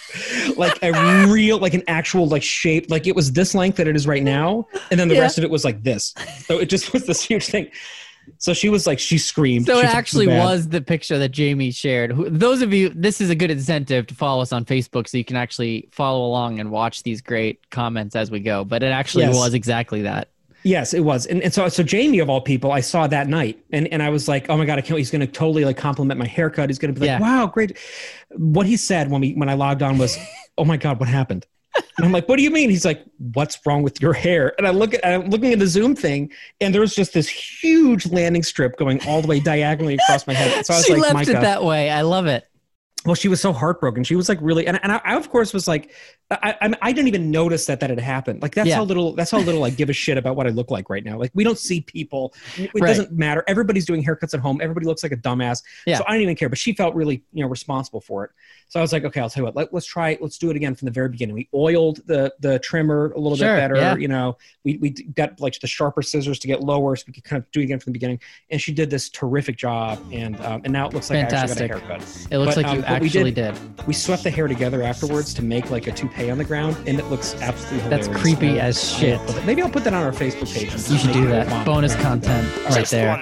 like 0.58 0.78
a 0.84 0.92
real, 1.32 1.58
like 1.58 1.74
an 1.74 1.84
actual 1.88 2.28
like 2.28 2.44
shape, 2.44 2.92
like 2.92 3.08
it 3.08 3.16
was 3.16 3.32
this 3.32 3.56
length 3.56 3.78
that 3.78 3.88
it 3.88 3.96
is 3.96 4.06
right 4.06 4.24
now, 4.24 4.68
and 4.92 5.00
then 5.00 5.08
the 5.08 5.16
Yeah. 5.16 5.22
rest 5.22 5.38
of 5.38 5.44
it 5.46 5.50
was 5.50 5.64
like 5.64 5.84
this. 5.84 6.14
So 6.46 6.60
it 6.60 6.66
just 6.70 6.92
was 6.94 7.06
this 7.06 7.22
huge 7.24 7.46
thing. 7.48 7.70
So 8.38 8.54
she 8.54 8.70
was 8.70 8.88
like, 8.88 9.00
she 9.00 9.18
screamed. 9.18 9.66
So 9.66 9.76
She 9.80 9.86
it 9.86 9.94
actually 9.94 10.26
bad. 10.28 10.44
was 10.44 10.70
the 10.70 10.82
picture 10.82 11.18
that 11.20 11.30
Jamie 11.30 11.72
shared. 11.72 12.12
Who, 12.12 12.30
those 12.30 12.62
of 12.62 12.74
you, 12.74 12.90
this 12.90 13.22
is 13.22 13.30
a 13.30 13.36
good 13.36 13.52
incentive 13.52 14.08
to 14.08 14.16
follow 14.16 14.42
us 14.42 14.52
on 14.52 14.66
Facebook, 14.66 15.08
so 15.08 15.18
you 15.18 15.26
can 15.26 15.36
actually 15.38 15.90
follow 15.92 16.26
along 16.26 16.60
and 16.60 16.72
watch 16.72 17.04
these 17.04 17.22
great 17.22 17.70
comments 17.70 18.16
as 18.16 18.32
we 18.32 18.40
go. 18.40 18.64
But 18.64 18.84
it 18.84 18.88
actually 18.92 19.26
Yes. 19.26 19.36
was 19.36 19.54
exactly 19.54 20.02
that. 20.04 20.30
Yes, 20.64 20.94
it 20.94 21.00
was. 21.00 21.26
And, 21.26 21.42
and 21.42 21.52
so 21.52 21.68
so 21.70 21.82
Jamie 21.82 22.20
of 22.20 22.30
all 22.30 22.40
people, 22.42 22.72
I 22.72 22.82
saw 22.82 23.08
that 23.08 23.28
night 23.28 23.58
and, 23.72 23.88
and 23.88 24.04
I 24.04 24.10
was 24.10 24.28
like, 24.28 24.48
oh 24.50 24.58
my 24.58 24.66
God, 24.66 24.78
I 24.78 24.82
can't. 24.82 25.00
He's 25.00 25.10
gonna 25.10 25.26
totally 25.26 25.66
like 25.66 25.76
compliment 25.78 26.20
my 26.20 26.28
haircut. 26.28 26.70
He's 26.70 26.78
gonna 26.78 26.94
be 26.94 27.00
like, 27.00 27.08
Yeah. 27.08 27.20
wow, 27.20 27.48
great. 27.48 27.78
What 28.30 28.68
he 28.68 28.78
said 28.78 29.10
when 29.10 29.22
we 29.22 29.34
when 29.34 29.50
I 29.50 29.56
logged 29.56 29.82
on 29.82 29.98
was, 29.98 30.18
oh 30.60 30.66
my 30.66 30.78
God, 30.78 31.00
what 31.00 31.10
happened? 31.10 31.48
And 31.76 32.06
I'm 32.06 32.12
like, 32.12 32.28
what 32.28 32.38
do 32.38 32.44
you 32.44 32.52
mean? 32.52 32.70
He's 32.70 32.86
like, 32.86 33.04
what's 33.34 33.60
wrong 33.66 33.82
with 33.82 34.02
your 34.02 34.14
hair? 34.14 34.54
And 34.58 34.68
I 34.68 34.72
look 34.72 34.94
at 34.94 35.06
I'm 35.06 35.30
looking 35.30 35.54
at 35.54 35.60
the 35.60 35.68
Zoom 35.68 35.96
thing, 35.96 36.32
and 36.60 36.76
there's 36.76 36.94
just 36.94 37.14
this 37.14 37.30
huge 37.30 38.08
landing 38.08 38.44
strip 38.44 38.78
going 38.78 39.02
all 39.08 39.22
the 39.22 39.28
way 39.28 39.40
diagonally 39.40 39.96
across 39.96 40.28
my 40.28 40.34
head. 40.34 40.66
So 40.66 40.74
I 40.74 40.78
was 40.78 40.86
she 40.86 40.94
like, 40.94 41.02
left 41.02 41.14
Micah, 41.14 41.38
it 41.38 41.42
that 41.42 41.64
way. 41.64 41.90
I 41.90 42.02
love 42.02 42.28
it. 42.28 42.48
Well, 43.06 43.16
she 43.16 43.28
was 43.28 43.42
so 43.42 43.52
heartbroken. 43.52 44.04
She 44.04 44.16
was 44.16 44.30
like 44.30 44.38
really, 44.42 44.68
and, 44.68 44.80
and 44.84 44.92
I, 44.92 45.02
I 45.04 45.16
of 45.16 45.30
course 45.30 45.54
was 45.54 45.68
like, 45.68 45.92
I, 46.30 46.56
I, 46.62 46.74
I 46.82 46.92
didn't 46.94 47.08
even 47.08 47.32
notice 47.32 47.66
that 47.66 47.80
that 47.80 47.90
had 47.90 48.00
happened. 48.00 48.42
Like 48.42 48.54
that's 48.56 48.70
Yeah. 48.70 48.76
how 48.76 48.84
little, 48.84 49.14
that's 49.16 49.32
how 49.32 49.40
little 49.40 49.64
I 49.64 49.70
give 49.72 49.90
a 49.90 49.94
shit 49.94 50.18
about 50.18 50.36
what 50.36 50.46
I 50.48 50.52
look 50.52 50.70
like 50.72 50.90
right 50.90 51.04
now. 51.04 51.18
Like 51.18 51.32
we 51.34 51.44
don't 51.44 51.58
see 51.58 51.82
people. 51.82 52.34
It 52.58 52.70
Right. 52.76 52.88
doesn't 52.88 53.12
matter. 53.12 53.44
Everybody's 53.48 53.86
doing 53.86 54.04
haircuts 54.04 54.34
at 54.36 54.40
home. 54.40 54.60
Everybody 54.62 54.86
looks 54.86 55.04
like 55.04 55.12
a 55.12 55.18
dumbass. 55.18 55.64
Yeah. 55.86 55.98
So 55.98 56.04
I 56.08 56.12
didn't 56.12 56.24
even 56.24 56.36
care. 56.36 56.48
But 56.48 56.60
she 56.60 56.74
felt 56.74 56.94
really, 56.96 57.24
you 57.34 57.42
know, 57.44 57.50
responsible 57.50 58.02
for 58.02 58.24
it. 58.26 58.32
So 58.70 58.80
I 58.80 58.82
was 58.84 58.94
like, 58.94 59.04
okay, 59.04 59.20
I'll 59.20 59.30
tell 59.30 59.42
you 59.42 59.46
what. 59.46 59.56
Let, 59.56 59.74
let's 59.74 59.86
try. 59.86 60.18
Let's 60.22 60.38
do 60.38 60.50
it 60.50 60.56
again 60.56 60.76
from 60.76 60.86
the 60.86 60.92
very 60.92 61.10
beginning. 61.10 61.36
We 61.36 61.50
oiled 61.54 62.00
the 62.06 62.34
the 62.40 62.60
trimmer 62.60 63.12
a 63.14 63.20
little 63.20 63.38
Sure, 63.38 63.48
bit 63.56 63.60
better. 63.60 63.76
yeah. 63.76 63.96
You 63.98 64.08
know, 64.08 64.38
we 64.64 64.78
we 64.78 64.92
got 64.92 65.42
like 65.42 65.60
the 65.60 65.68
sharper 65.68 66.02
scissors 66.02 66.40
to 66.40 66.48
get 66.48 66.62
lower, 66.62 66.96
so 66.96 67.04
we 67.08 67.14
could 67.14 67.26
kind 67.26 67.42
of 67.44 67.52
do 67.52 67.60
it 67.60 67.64
again 67.64 67.80
from 67.80 67.92
the 67.92 68.00
beginning. 68.00 68.22
And 68.50 68.62
she 68.62 68.72
did 68.72 68.90
this 68.90 69.10
terrific 69.10 69.58
job. 69.58 70.00
And 70.14 70.40
um, 70.42 70.62
and 70.64 70.72
now 70.72 70.88
it 70.88 70.94
looks 70.94 71.10
like 71.10 71.18
I 71.20 71.22
actually 71.36 71.68
got 71.68 71.82
a 71.82 71.86
haircut. 71.86 72.28
It 72.32 72.38
looks 72.38 72.56
But, 72.56 72.64
like 72.64 72.76
you 72.78 72.84
what 72.92 73.02
we 73.02 73.08
actually 73.08 73.32
did- 73.32 73.56
did. 73.56 73.88
We 73.88 73.94
swept 73.94 74.24
the 74.24 74.30
hair 74.30 74.48
together 74.48 74.84
afterwards 74.84 75.34
to 75.36 75.42
make 75.44 75.72
like 75.72 75.88
a 75.88 75.92
toupee 75.92 76.30
on 76.30 76.38
the 76.38 76.44
ground, 76.44 76.78
and 76.88 77.00
it 77.00 77.06
looks 77.06 77.34
absolutely 77.42 77.90
That's 77.90 78.08
creepy 78.08 78.50
And 78.50 78.60
as 78.60 78.94
I'll 78.94 79.00
shit. 79.00 79.46
Maybe 79.46 79.62
I'll 79.62 79.70
put 79.72 79.84
that 79.86 79.94
on 79.94 80.04
our 80.04 80.12
Facebook 80.12 80.54
page. 80.54 80.72
You 80.74 80.98
should 80.98 81.14
do 81.14 81.28
that. 81.28 81.66
Bonus 81.66 81.96
content 81.96 82.48
right 82.70 82.86
there. 82.88 83.18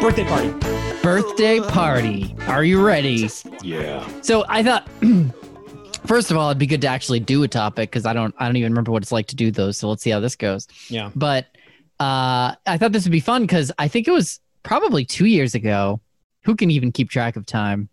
Birthday 0.00 0.24
party. 0.24 0.54
Birthday 1.02 1.60
party. 1.60 2.34
Are 2.46 2.62
you 2.64 2.84
ready? 2.84 3.28
Yeah. 3.62 4.06
So 4.22 4.44
I 4.48 4.62
thought, 4.62 4.88
first 6.06 6.30
of 6.30 6.36
all, 6.36 6.50
it'd 6.50 6.58
be 6.58 6.66
good 6.66 6.80
to 6.82 6.86
actually 6.88 7.20
do 7.20 7.42
a 7.42 7.48
topic 7.48 7.90
because 7.90 8.06
I 8.06 8.12
don't, 8.12 8.34
I 8.38 8.46
don't 8.46 8.56
even 8.56 8.72
remember 8.72 8.92
what 8.92 9.02
it's 9.02 9.12
like 9.12 9.26
to 9.28 9.36
do 9.36 9.50
those. 9.50 9.76
So 9.76 9.88
let's 9.88 10.02
see 10.02 10.10
how 10.10 10.20
this 10.20 10.36
goes. 10.36 10.68
Yeah. 10.88 11.10
But 11.16 11.46
uh, 11.98 12.54
I 12.66 12.76
thought 12.78 12.92
this 12.92 13.04
would 13.04 13.12
be 13.12 13.20
fun 13.20 13.42
because 13.42 13.72
I 13.78 13.88
think 13.88 14.06
it 14.06 14.12
was 14.12 14.40
probably 14.62 15.04
two 15.04 15.26
years 15.26 15.54
ago. 15.54 16.00
Who 16.44 16.54
can 16.54 16.70
even 16.70 16.92
keep 16.92 17.10
track 17.10 17.34
of 17.36 17.44
time? 17.44 17.88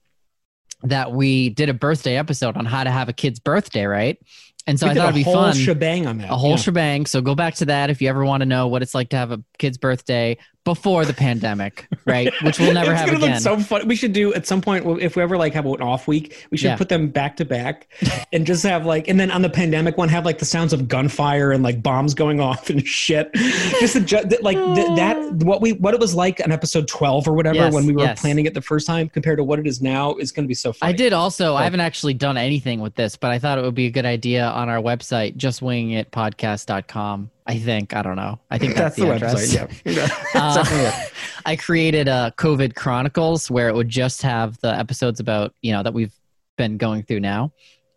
That 0.83 1.11
we 1.11 1.49
did 1.49 1.69
a 1.69 1.73
birthday 1.73 2.17
episode 2.17 2.57
on 2.57 2.65
how 2.65 2.83
to 2.83 2.91
have 2.91 3.09
a 3.09 3.13
kid's 3.13 3.39
birthday, 3.39 3.85
right? 3.85 4.19
And 4.65 4.79
so 4.79 4.85
we 4.85 4.91
I 4.91 4.95
thought 4.95 5.03
it'd 5.05 5.15
be 5.15 5.23
whole 5.23 5.33
fun 5.33 5.55
shebang 5.55 6.07
on 6.07 6.17
that. 6.19 6.31
a 6.31 6.35
whole 6.35 6.51
yeah. 6.51 6.55
shebang. 6.57 7.05
So 7.05 7.21
go 7.21 7.35
back 7.35 7.55
to 7.55 7.65
that 7.65 7.89
if 7.89 8.01
you 8.01 8.09
ever 8.09 8.23
want 8.23 8.41
to 8.41 8.45
know 8.45 8.67
what 8.67 8.81
it's 8.81 8.95
like 8.95 9.09
to 9.09 9.17
have 9.17 9.31
a 9.31 9.43
kid's 9.57 9.77
birthday. 9.77 10.37
Before 10.65 11.03
the 11.05 11.13
pandemic, 11.13 11.87
right? 12.05 12.33
Which 12.41 12.57
we'll 12.59 12.73
never 12.73 12.91
it's 12.91 13.01
have 13.01 13.07
gonna 13.09 13.19
again. 13.19 13.31
Look 13.33 13.41
so 13.41 13.59
fun. 13.59 13.87
We 13.87 13.95
should 13.95 14.13
do 14.13 14.33
at 14.33 14.47
some 14.47 14.61
point 14.61 14.85
if 15.01 15.15
we 15.15 15.21
ever 15.23 15.37
like 15.37 15.53
have 15.53 15.65
an 15.65 15.81
off 15.81 16.07
week. 16.07 16.45
We 16.51 16.57
should 16.57 16.67
Yeah. 16.67 16.77
put 16.77 16.89
them 16.89 17.09
back 17.09 17.35
to 17.37 17.45
back, 17.45 17.87
and 18.33 18.45
just 18.45 18.63
have 18.63 18.85
like, 18.85 19.07
and 19.07 19.19
then 19.19 19.29
on 19.31 19.41
the 19.41 19.49
pandemic 19.49 19.97
one, 19.97 20.09
have 20.09 20.25
like 20.25 20.39
the 20.39 20.45
sounds 20.45 20.71
of 20.73 20.87
gunfire 20.87 21.51
and 21.51 21.63
like 21.63 21.83
bombs 21.83 22.13
going 22.13 22.39
off 22.49 22.69
and 22.69 22.85
shit. 22.87 23.33
Just 23.79 23.95
adjust, 23.95 24.27
like 24.41 24.57
th- 24.57 24.87
oh. 24.89 24.95
that. 24.95 25.17
What 25.43 25.61
we 25.61 25.73
what 25.73 25.93
it 25.93 25.99
was 25.99 26.15
like 26.15 26.39
on 26.43 26.51
episode 26.51 26.87
twelve 26.87 27.27
or 27.27 27.33
whatever 27.33 27.55
Yes, 27.55 27.73
when 27.73 27.85
we 27.85 27.93
were 27.93 28.03
yes. 28.03 28.21
planning 28.21 28.45
it 28.45 28.53
the 28.53 28.61
first 28.61 28.87
time 28.87 29.09
compared 29.09 29.37
to 29.37 29.43
what 29.43 29.59
it 29.59 29.67
is 29.67 29.81
now 29.81 30.15
is 30.15 30.31
going 30.31 30.45
to 30.45 30.47
be 30.47 30.53
so 30.53 30.71
funny. 30.73 30.93
I 30.93 30.95
did 30.95 31.11
also. 31.13 31.55
I 31.55 31.63
haven't 31.63 31.81
actually 31.81 32.13
done 32.13 32.37
anything 32.37 32.79
with 32.79 32.95
this, 32.95 33.15
but 33.17 33.31
I 33.31 33.39
thought 33.39 33.57
it 33.57 33.61
would 33.63 33.75
be 33.75 33.87
a 33.87 33.91
good 33.91 34.05
idea 34.05 34.45
on 34.47 34.69
our 34.69 34.77
website, 34.81 35.35
justwingitpodcast.com. 35.37 37.29
I 37.45 37.57
think. 37.59 37.93
I 37.95 38.01
don't 38.01 38.15
know. 38.15 38.39
I 38.49 38.57
think 38.57 38.75
that's, 38.75 38.95
That's, 38.95 39.07
the, 39.09 39.11
address. 39.11 39.55
website. 39.55 39.81
Yeah, 39.85 40.07
Uh, 40.41 40.63
it. 40.67 41.11
I 41.45 41.55
created 41.55 42.07
a 42.07 42.33
COVID 42.37 42.75
Chronicles 42.75 43.51
where 43.51 43.67
it 43.67 43.75
would 43.75 43.89
just 43.89 44.21
have 44.21 44.57
the 44.61 44.73
episodes 44.77 45.19
about 45.19 45.53
you 45.61 45.71
know 45.73 45.83
that 45.83 45.93
we've 45.93 46.13
been 46.57 46.77
going 46.77 47.03
through 47.03 47.19
now. 47.19 47.51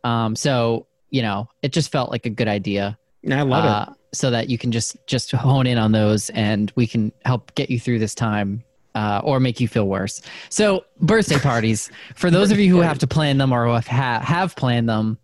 Um, 0.05 0.35
so 0.37 0.87
you 1.11 1.23
know, 1.23 1.49
it 1.63 1.73
just 1.73 1.93
felt 1.93 2.11
like 2.11 2.27
a 2.27 2.31
good 2.31 2.49
idea. 2.49 2.99
I 3.31 3.43
love 3.43 3.65
it. 3.65 3.69
uh, 3.69 3.95
So 4.13 4.31
that 4.31 4.49
you 4.51 4.59
can 4.59 4.73
just 4.73 4.97
just 5.07 5.31
hone 5.33 5.67
in 5.67 5.79
on 5.79 5.93
those, 5.93 6.31
and 6.31 6.73
we 6.77 6.87
can 6.87 7.13
help 7.25 7.55
get 7.55 7.71
you 7.71 7.79
through 7.79 7.99
this 8.01 8.15
time. 8.15 8.63
Uh, 8.95 9.21
or 9.25 9.39
make 9.41 9.61
you 9.61 9.69
feel 9.69 9.87
worse. 9.87 10.23
So, 10.49 10.87
birthday 11.03 11.37
parties. 11.39 11.91
For 12.15 12.31
those 12.31 12.51
of 12.51 12.59
you 12.59 12.71
who 12.75 12.81
have 12.81 12.99
to 13.01 13.07
plan 13.07 13.37
them 13.37 13.53
or 13.53 13.67
have, 13.79 14.23
have 14.23 14.57
planned 14.57 14.89
them, 14.89 15.19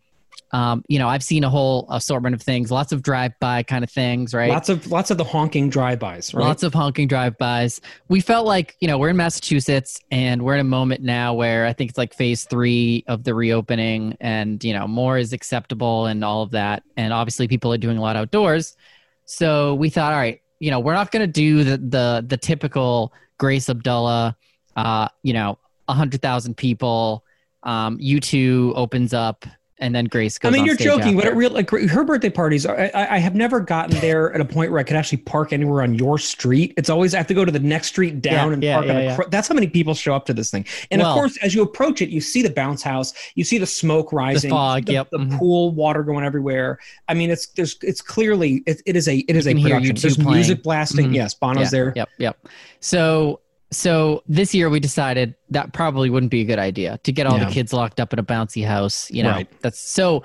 um, 0.53 0.85
you 0.87 0.99
know, 0.99 1.09
I've 1.09 1.23
seen 1.23 1.45
a 1.45 1.51
whole 1.51 1.87
assortment 1.91 2.35
of 2.35 2.43
things, 2.43 2.71
lots 2.71 2.93
of 2.93 3.03
drive-by 3.03 3.63
kind 3.63 3.83
of 3.83 3.91
things, 3.91 4.35
right? 4.35 4.51
Lots 4.51 4.69
of 4.69 4.91
lots 4.91 5.11
of 5.11 5.17
the 5.17 5.25
honking 5.25 5.71
drive-bys, 5.71 6.35
right? 6.35 6.43
Lots 6.43 6.63
of 6.63 6.75
honking 6.75 7.09
drive-bys. 7.09 7.81
We 8.09 8.21
felt 8.21 8.47
like 8.47 8.77
you 8.81 8.87
know 8.87 8.99
we're 8.99 9.09
in 9.09 9.17
Massachusetts 9.17 9.99
and 10.11 10.43
we're 10.43 10.55
in 10.55 10.61
a 10.61 10.65
moment 10.65 11.03
now 11.03 11.33
where 11.33 11.67
I 11.67 11.73
think 11.73 11.91
it's 11.91 11.99
like 11.99 12.13
phase 12.13 12.45
three 12.45 13.03
of 13.07 13.25
the 13.25 13.35
reopening, 13.35 14.17
and 14.21 14.63
you 14.63 14.75
know 14.75 14.87
more 14.87 15.17
is 15.17 15.33
acceptable 15.33 16.07
and 16.07 16.23
all 16.23 16.43
of 16.43 16.51
that, 16.51 16.83
and 16.99 17.15
obviously 17.15 17.49
people 17.49 17.73
are 17.73 17.79
doing 17.79 17.97
a 17.97 18.03
lot 18.03 18.17
outdoors. 18.17 18.77
So 19.25 19.75
we 19.75 19.89
thought, 19.89 20.13
all 20.13 20.19
right, 20.19 20.43
you 20.61 20.71
know, 20.71 20.81
we're 20.81 20.95
not 20.95 21.11
going 21.11 21.27
to 21.27 21.33
do 21.33 21.65
the 21.65 21.79
the 21.79 22.25
the 22.27 22.37
typical 22.37 23.15
Grace 23.39 23.71
Abdullah, 23.71 24.37
uh, 24.77 25.09
you 25.23 25.33
know, 25.33 25.59
a 25.89 25.95
hundred 25.95 26.21
thousand 26.21 26.59
people. 26.59 27.25
Um, 27.63 27.97
U2 27.99 28.73
opens 28.77 29.15
up. 29.15 29.47
And 29.83 29.93
then 29.93 30.05
Grace 30.05 30.39
goes. 30.39 30.51
I 30.51 30.53
mean, 30.53 30.61
on 30.61 30.67
you're 30.67 30.77
joking, 30.77 31.17
but 31.17 31.25
after. 31.25 31.35
it 31.35 31.37
real 31.37 31.51
like 31.51 31.69
her 31.71 32.05
birthday 32.05 32.31
parties. 32.31 32.65
Are, 32.65 32.79
I, 32.79 33.17
I 33.17 33.19
have 33.19 33.35
never 33.35 33.59
gotten 33.59 33.99
there 33.99 34.33
at 34.33 34.41
a 34.41 34.45
point 34.45 34.71
where 34.71 34.79
I 34.79 34.85
could 34.85 34.97
actually 34.97 35.19
park 35.19 35.53
anywhere 35.53 35.83
on 35.83 35.95
your 35.95 36.19
street. 36.19 36.73
It's 36.77 36.89
always 36.89 37.15
I 37.15 37.19
have 37.19 37.27
to 37.27 37.35
go 37.35 37.45
to 37.45 37.51
the 37.51 37.59
next 37.59 37.89
street 37.89 38.23
down 38.23 38.49
Yeah, 38.49 38.53
and 38.55 38.63
yeah, 38.63 38.75
park. 38.75 38.85
on 38.85 38.91
yeah, 38.91 38.99
a 38.99 39.05
yeah. 39.05 39.17
cro- 39.17 39.29
That's 39.29 39.49
how 39.49 39.55
many 39.57 39.67
people 39.67 39.95
show 39.95 40.15
up 40.15 40.25
to 40.27 40.33
this 40.35 40.53
thing. 40.53 40.65
And 40.93 41.03
Well- 41.03 41.11
of 41.11 41.15
course, 41.17 41.37
as 41.39 41.53
you 41.53 41.63
approach 41.63 42.01
it, 42.01 42.11
you 42.11 42.21
see 42.21 42.43
the 42.43 42.51
bounce 42.51 42.83
house, 42.83 43.13
you 43.35 43.43
see 43.43 43.59
the 43.59 43.67
smoke 43.67 44.13
rising, 44.13 44.51
the 44.51 44.55
fog, 44.55 44.85
the, 44.87 44.93
yep, 44.93 45.11
the 45.11 45.19
mhm. 45.19 45.37
pool, 45.37 45.73
water 45.73 46.05
going 46.05 46.25
everywhere. 46.25 46.79
I 47.09 47.15
mean, 47.15 47.31
it's 47.31 47.49
there's 47.49 47.77
it's 47.83 48.01
clearly 48.01 48.63
it, 48.67 48.83
it 48.87 48.95
is 48.95 49.09
a 49.09 49.17
it 49.19 49.35
is 49.35 49.49
a 49.49 49.55
production. 49.61 49.97
There's 49.97 50.17
playing. 50.17 50.33
music 50.33 50.63
blasting. 50.63 51.11
Mhm. 51.11 51.17
Yes, 51.17 51.35
Bono's 51.35 51.73
there. 51.73 51.93
Yep, 51.97 52.09
yep. 52.19 52.49
So 52.79 53.41
so 53.73 54.23
this 54.29 54.55
year 54.55 54.71
we 54.71 54.79
decided 54.81 55.35
that 55.51 55.73
probably 55.73 56.11
wouldn't 56.11 56.31
be 56.31 56.43
a 56.43 56.45
good 56.45 56.59
idea 56.61 56.99
to 57.05 57.13
get 57.13 57.27
all 57.27 57.39
Yeah. 57.39 57.47
the 57.47 57.51
kids 57.53 57.73
locked 57.73 57.99
up 57.99 58.13
in 58.13 58.19
a 58.19 58.23
bouncy 58.23 58.65
house. 58.65 59.11
You 59.11 59.23
know, 59.25 59.31
Right. 59.31 59.61
that's 59.63 59.81
so. 59.81 60.23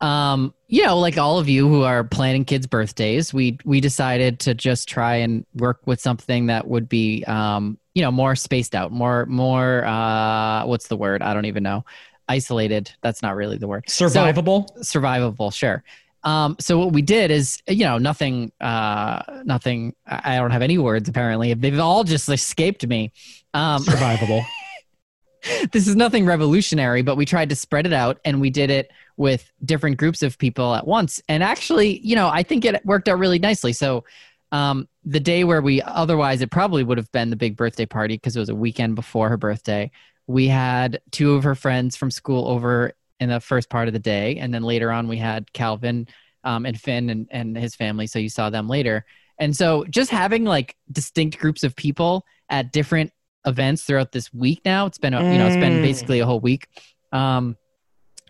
Um, 0.00 0.52
you 0.66 0.84
know, 0.84 0.98
like 0.98 1.16
all 1.16 1.38
of 1.38 1.48
you 1.48 1.68
who 1.68 1.82
are 1.84 2.02
planning 2.02 2.44
kids' 2.44 2.66
birthdays, 2.66 3.32
we 3.32 3.58
we 3.64 3.80
decided 3.80 4.40
to 4.40 4.52
just 4.52 4.88
try 4.88 5.14
and 5.16 5.46
work 5.54 5.80
with 5.86 6.00
something 6.00 6.46
that 6.46 6.66
would 6.66 6.88
be, 6.88 7.22
um, 7.26 7.78
you 7.94 8.02
know, 8.02 8.10
more 8.10 8.34
spaced 8.34 8.74
out, 8.74 8.90
more 8.90 9.26
more. 9.26 9.84
Uh, 9.84 10.66
what's 10.66 10.88
the 10.88 10.96
word? 10.96 11.22
I 11.22 11.32
don't 11.34 11.44
even 11.44 11.62
know. 11.62 11.84
Isolated. 12.28 12.90
That's 13.00 13.22
not 13.22 13.36
really 13.36 13.58
the 13.58 13.68
word 13.68 13.84
Survivable. 13.86 14.66
survivable 14.80 15.52
sure 15.54 15.84
um 16.24 16.56
so 16.60 16.78
what 16.78 16.92
we 16.92 17.02
did 17.02 17.30
is 17.30 17.60
you 17.68 17.84
know 17.84 17.98
nothing 17.98 18.52
uh 18.60 19.22
nothing 19.44 19.94
i 20.06 20.36
don't 20.36 20.50
have 20.50 20.62
any 20.62 20.78
words 20.78 21.08
apparently. 21.08 21.52
They've 21.54 21.78
all 21.78 22.04
just 22.04 22.28
escaped 22.28 22.86
me. 22.86 23.12
Um 23.54 23.82
survivable. 23.82 24.44
this 25.72 25.88
is 25.88 25.96
nothing 25.96 26.24
revolutionary 26.24 27.02
but 27.02 27.16
we 27.16 27.24
tried 27.24 27.48
to 27.48 27.56
spread 27.56 27.86
it 27.86 27.92
out 27.92 28.20
and 28.24 28.40
we 28.40 28.50
did 28.50 28.70
it 28.70 28.90
with 29.16 29.50
different 29.64 29.96
groups 29.96 30.22
of 30.22 30.38
people 30.38 30.74
at 30.74 30.86
once. 30.86 31.20
And 31.28 31.42
actually 31.42 31.98
you 32.00 32.14
know 32.14 32.28
i 32.28 32.42
think 32.42 32.64
it 32.64 32.84
worked 32.84 33.08
out 33.08 33.18
really 33.18 33.38
nicely. 33.38 33.72
So 33.72 34.04
um 34.52 34.88
the 35.04 35.20
day 35.20 35.44
where 35.44 35.62
we 35.62 35.82
otherwise 35.82 36.42
it 36.42 36.50
probably 36.50 36.84
would 36.84 36.98
have 36.98 37.10
been 37.12 37.30
the 37.30 37.36
big 37.36 37.56
birthday 37.56 37.86
party 37.86 38.14
because 38.14 38.36
it 38.36 38.40
was 38.40 38.48
a 38.48 38.54
weekend 38.54 38.94
before 38.94 39.28
her 39.28 39.36
birthday. 39.36 39.90
We 40.28 40.46
had 40.46 41.00
two 41.10 41.34
of 41.34 41.42
her 41.42 41.56
friends 41.56 41.96
from 41.96 42.10
school 42.10 42.46
over 42.48 42.92
in 43.22 43.28
the 43.28 43.40
first 43.40 43.70
part 43.70 43.88
of 43.88 43.94
the 43.94 44.00
day. 44.00 44.36
And 44.36 44.52
then 44.52 44.62
later 44.62 44.90
on 44.92 45.08
we 45.08 45.16
had 45.16 45.52
calvin 45.52 46.06
um, 46.44 46.66
and 46.66 46.78
finn 46.78 47.10
and, 47.10 47.26
and 47.30 47.56
his 47.56 47.74
family. 47.74 48.06
So 48.06 48.18
you 48.18 48.28
saw 48.28 48.50
them 48.50 48.68
later. 48.68 49.04
And 49.38 49.56
so 49.56 49.84
just 49.88 50.10
having 50.10 50.44
like 50.44 50.76
distinct 50.90 51.38
groups 51.38 51.62
of 51.62 51.74
people 51.76 52.24
at 52.48 52.72
different 52.72 53.10
events 53.46 53.82
throughout 53.82 54.12
this 54.12 54.32
week 54.32 54.60
now 54.64 54.86
it's 54.86 54.98
been 54.98 55.14
a, 55.14 55.32
you 55.32 55.36
know 55.38 55.46
it's 55.46 55.56
been 55.56 55.78
Mm. 55.80 55.82
basically 55.82 56.20
a 56.20 56.26
whole 56.26 56.38
week 56.38 56.68
um 57.10 57.56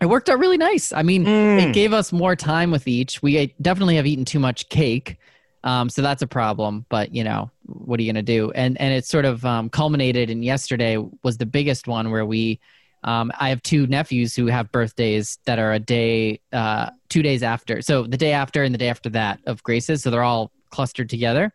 it 0.01 0.07
worked 0.07 0.27
out 0.27 0.39
really 0.39 0.57
nice. 0.57 0.91
I 0.91 1.03
mean 1.03 1.21
it 1.27 1.69
Mm. 1.69 1.73
gave 1.73 1.93
us 1.93 2.11
more 2.11 2.35
time 2.35 2.71
with 2.71 2.87
each. 2.87 3.21
We 3.21 3.53
definitely 3.61 3.95
have 3.97 4.07
eaten 4.07 4.25
too 4.25 4.39
much 4.39 4.69
cake 4.69 5.17
um, 5.63 5.89
so 5.89 6.01
that's 6.01 6.21
a 6.21 6.27
problem. 6.27 6.85
But 6.89 7.13
you 7.15 7.23
know 7.23 7.51
what 7.65 7.99
are 7.99 8.03
you 8.03 8.11
going 8.11 8.25
to 8.25 8.33
do? 8.37 8.51
And 8.51 8.79
and 8.81 8.93
it 8.93 9.05
sort 9.05 9.25
of 9.25 9.45
um, 9.45 9.69
culminated 9.69 10.29
in 10.29 10.43
yesterday 10.43 10.97
was 11.23 11.37
the 11.37 11.45
biggest 11.45 11.87
one 11.87 12.11
where 12.11 12.25
we 12.25 12.59
um, 13.03 13.31
i 13.39 13.49
have 13.49 13.61
two 13.63 13.87
nephews 13.87 14.35
who 14.35 14.47
have 14.47 14.71
birthdays 14.71 15.37
that 15.45 15.59
are 15.59 15.73
a 15.73 15.79
day 15.79 16.39
uh, 16.51 16.89
two 17.13 17.21
days 17.21 17.43
after. 17.43 17.79
So 17.83 18.07
the 18.07 18.17
day 18.17 18.31
after 18.31 18.63
and 18.63 18.73
the 18.73 18.79
day 18.79 18.89
after 18.89 19.07
that 19.11 19.39
of 19.45 19.61
grace's. 19.61 20.01
So 20.01 20.09
they're 20.09 20.23
all 20.23 20.51
clustered 20.71 21.09
together. 21.09 21.53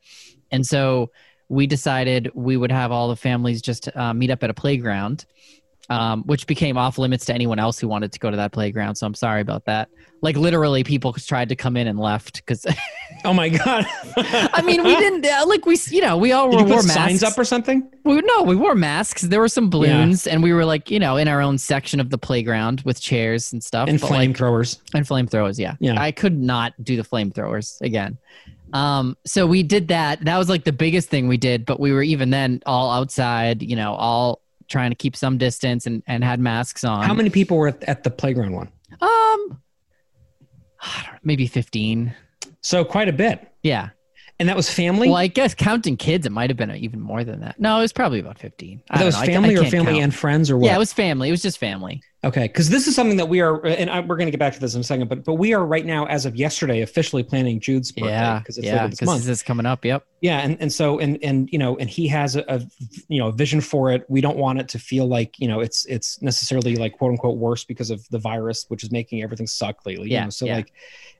And 0.52 0.64
so 0.64 1.10
we 1.48 1.66
decided 1.66 2.30
we 2.32 2.56
would 2.56 2.70
have 2.70 2.92
all 2.92 3.08
the 3.08 3.16
families 3.16 3.60
just 3.60 3.88
uh, 3.96 4.14
meet 4.14 4.30
up 4.30 4.44
at 4.44 4.50
a 4.50 4.54
playground 4.54 5.26
um, 5.90 6.22
which 6.24 6.46
became 6.46 6.76
off 6.76 6.98
limits 6.98 7.24
to 7.26 7.34
anyone 7.34 7.58
else 7.58 7.78
who 7.78 7.88
wanted 7.88 8.12
to 8.12 8.18
go 8.18 8.30
to 8.30 8.36
that 8.36 8.52
playground. 8.52 8.96
So 8.96 9.06
I'm 9.06 9.14
sorry 9.14 9.40
about 9.40 9.64
that. 9.66 9.88
Like 10.20 10.36
literally, 10.36 10.82
people 10.84 11.12
tried 11.12 11.48
to 11.50 11.56
come 11.56 11.76
in 11.76 11.86
and 11.86 11.98
left 11.98 12.36
because 12.44 12.66
Oh 13.24 13.32
my 13.32 13.48
god! 13.48 13.86
I 14.16 14.62
mean 14.64 14.82
we 14.84 14.94
didn't 14.96 15.24
uh, 15.26 15.44
like 15.46 15.64
we 15.66 15.76
you 15.90 16.00
know 16.00 16.16
we 16.16 16.32
all 16.32 16.50
Did 16.50 16.60
you 16.60 16.66
wore 16.66 16.82
masks. 16.82 16.94
signs 16.94 17.22
up 17.22 17.38
or 17.38 17.44
something? 17.44 17.88
we, 18.04 18.20
no, 18.22 18.42
we 18.42 18.54
wore 18.56 18.74
masks. 18.74 19.22
There 19.22 19.40
were 19.40 19.48
some 19.48 19.70
balloons, 19.70 20.26
and 20.26 20.42
we 20.42 20.52
were 20.52 20.64
like 20.64 20.90
you 20.90 20.98
know 20.98 21.16
in 21.16 21.26
our 21.28 21.40
own 21.40 21.56
section 21.58 22.00
of 22.00 22.10
the 22.10 22.18
playground 22.18 22.80
with 22.82 23.00
chairs 23.00 23.52
and 23.52 23.62
stuff. 23.62 23.88
And 23.88 24.00
but, 24.00 24.10
like, 24.10 24.30
flamethrowers. 24.30 24.78
and 24.94 25.06
flamethrowers 25.06 25.58
yeah 25.58 25.74
Yeah. 25.80 26.00
i 26.00 26.10
could 26.12 26.36
not 26.38 26.72
do 26.82 26.96
the 26.96 27.02
flamethrowers 27.04 27.80
again 27.80 28.18
um 28.72 29.16
so 29.24 29.46
we 29.46 29.62
did 29.62 29.88
that 29.88 30.24
that 30.24 30.36
was 30.36 30.48
like 30.48 30.64
the 30.64 30.72
biggest 30.72 31.08
thing 31.08 31.26
we 31.28 31.36
did 31.38 31.64
but 31.64 31.80
we 31.80 31.92
were 31.92 32.02
even 32.02 32.30
then 32.30 32.60
all 32.66 32.90
outside 32.90 33.62
you 33.62 33.74
know 33.76 33.94
all 33.94 34.42
trying 34.68 34.90
to 34.90 34.94
keep 34.96 35.16
some 35.16 35.38
distance 35.38 35.86
and 35.86 36.02
and 36.06 36.22
had 36.22 36.40
masks 36.40 36.84
on 36.84 37.04
How 37.04 37.14
many 37.14 37.30
people 37.30 37.56
were 37.56 37.68
at, 37.68 38.02
the 38.04 38.10
playground 38.10 38.52
one? 38.52 38.68
um 39.00 39.60
I 40.80 41.02
don't 41.04 41.12
know, 41.14 41.18
maybe 41.24 41.46
15 41.46 42.14
So 42.60 42.84
quite 42.84 43.08
a 43.08 43.12
bit. 43.12 43.46
yeah 43.62 43.88
And 44.38 44.48
that 44.48 44.56
was 44.56 44.70
family. 44.70 45.08
well 45.08 45.16
i 45.16 45.26
guess 45.26 45.54
counting 45.54 45.96
kids 45.96 46.26
it 46.26 46.32
might 46.32 46.50
have 46.50 46.56
been 46.56 46.70
even 46.76 47.00
more 47.00 47.24
than 47.24 47.40
that 47.40 47.58
no 47.60 47.78
it 47.78 47.82
was 47.82 47.92
probably 47.92 48.20
about 48.20 48.38
15 48.38 48.82
I 48.90 48.98
that 48.98 49.04
was 49.04 49.18
know. 49.18 49.26
Family 49.26 49.56
I 49.56 49.60
or 49.60 49.64
family 49.64 49.92
count. 49.94 50.04
and 50.04 50.14
friends 50.14 50.50
or 50.50 50.56
what? 50.58 50.66
yeah 50.66 50.76
it 50.76 50.78
was 50.78 50.92
family 50.92 51.28
it 51.28 51.32
was 51.32 51.42
just 51.42 51.58
family 51.58 52.00
Okay, 52.24 52.48
because 52.48 52.68
this 52.68 52.88
is 52.88 52.96
something 52.96 53.16
that 53.18 53.28
we 53.28 53.40
are, 53.40 53.64
and 53.64 53.88
I, 53.88 54.00
we're 54.00 54.16
going 54.16 54.26
to 54.26 54.32
get 54.32 54.40
back 54.40 54.52
to 54.54 54.58
this 54.58 54.74
in 54.74 54.80
a 54.80 54.84
second, 54.84 55.08
but 55.08 55.22
but 55.24 55.34
we 55.34 55.54
are 55.54 55.64
right 55.64 55.86
now, 55.86 56.04
as 56.06 56.26
of 56.26 56.34
yesterday, 56.34 56.80
officially 56.80 57.22
planning 57.22 57.60
Jude's 57.60 57.92
birthday 57.92 58.10
yeah 58.10 58.38
because 58.40 58.58
it's 58.58 58.66
yeah 58.66 58.82
later 58.82 58.88
this 58.88 59.02
month. 59.02 59.20
this 59.24 59.38
is 59.38 59.42
coming 59.44 59.66
up 59.66 59.84
yep 59.84 60.04
Yeah, 60.20 60.38
and 60.40 60.56
and 60.60 60.72
so 60.72 60.98
and 60.98 61.16
and 61.22 61.48
you 61.52 61.60
know, 61.60 61.76
and 61.76 61.88
he 61.88 62.08
has 62.08 62.34
a, 62.34 62.44
a 62.48 62.60
you 63.08 63.20
know 63.20 63.28
a 63.28 63.32
vision 63.32 63.60
for 63.60 63.92
it. 63.92 64.04
We 64.08 64.20
don't 64.20 64.36
want 64.36 64.58
it 64.58 64.68
to 64.70 64.80
feel 64.80 65.06
like 65.06 65.38
you 65.38 65.46
know 65.46 65.60
it's 65.60 65.84
it's 65.86 66.20
necessarily 66.20 66.74
like 66.74 66.98
quote 66.98 67.12
unquote 67.12 67.38
worse 67.38 67.62
because 67.62 67.88
of 67.90 68.04
the 68.08 68.18
virus, 68.18 68.64
which 68.66 68.82
is 68.82 68.90
making 68.90 69.22
everything 69.22 69.46
suck 69.46 69.86
lately. 69.86 70.08
you 70.08 70.14
Yeah, 70.14 70.24
know? 70.24 70.30
so 70.30 70.46
yeah. 70.46 70.56
like, 70.56 70.72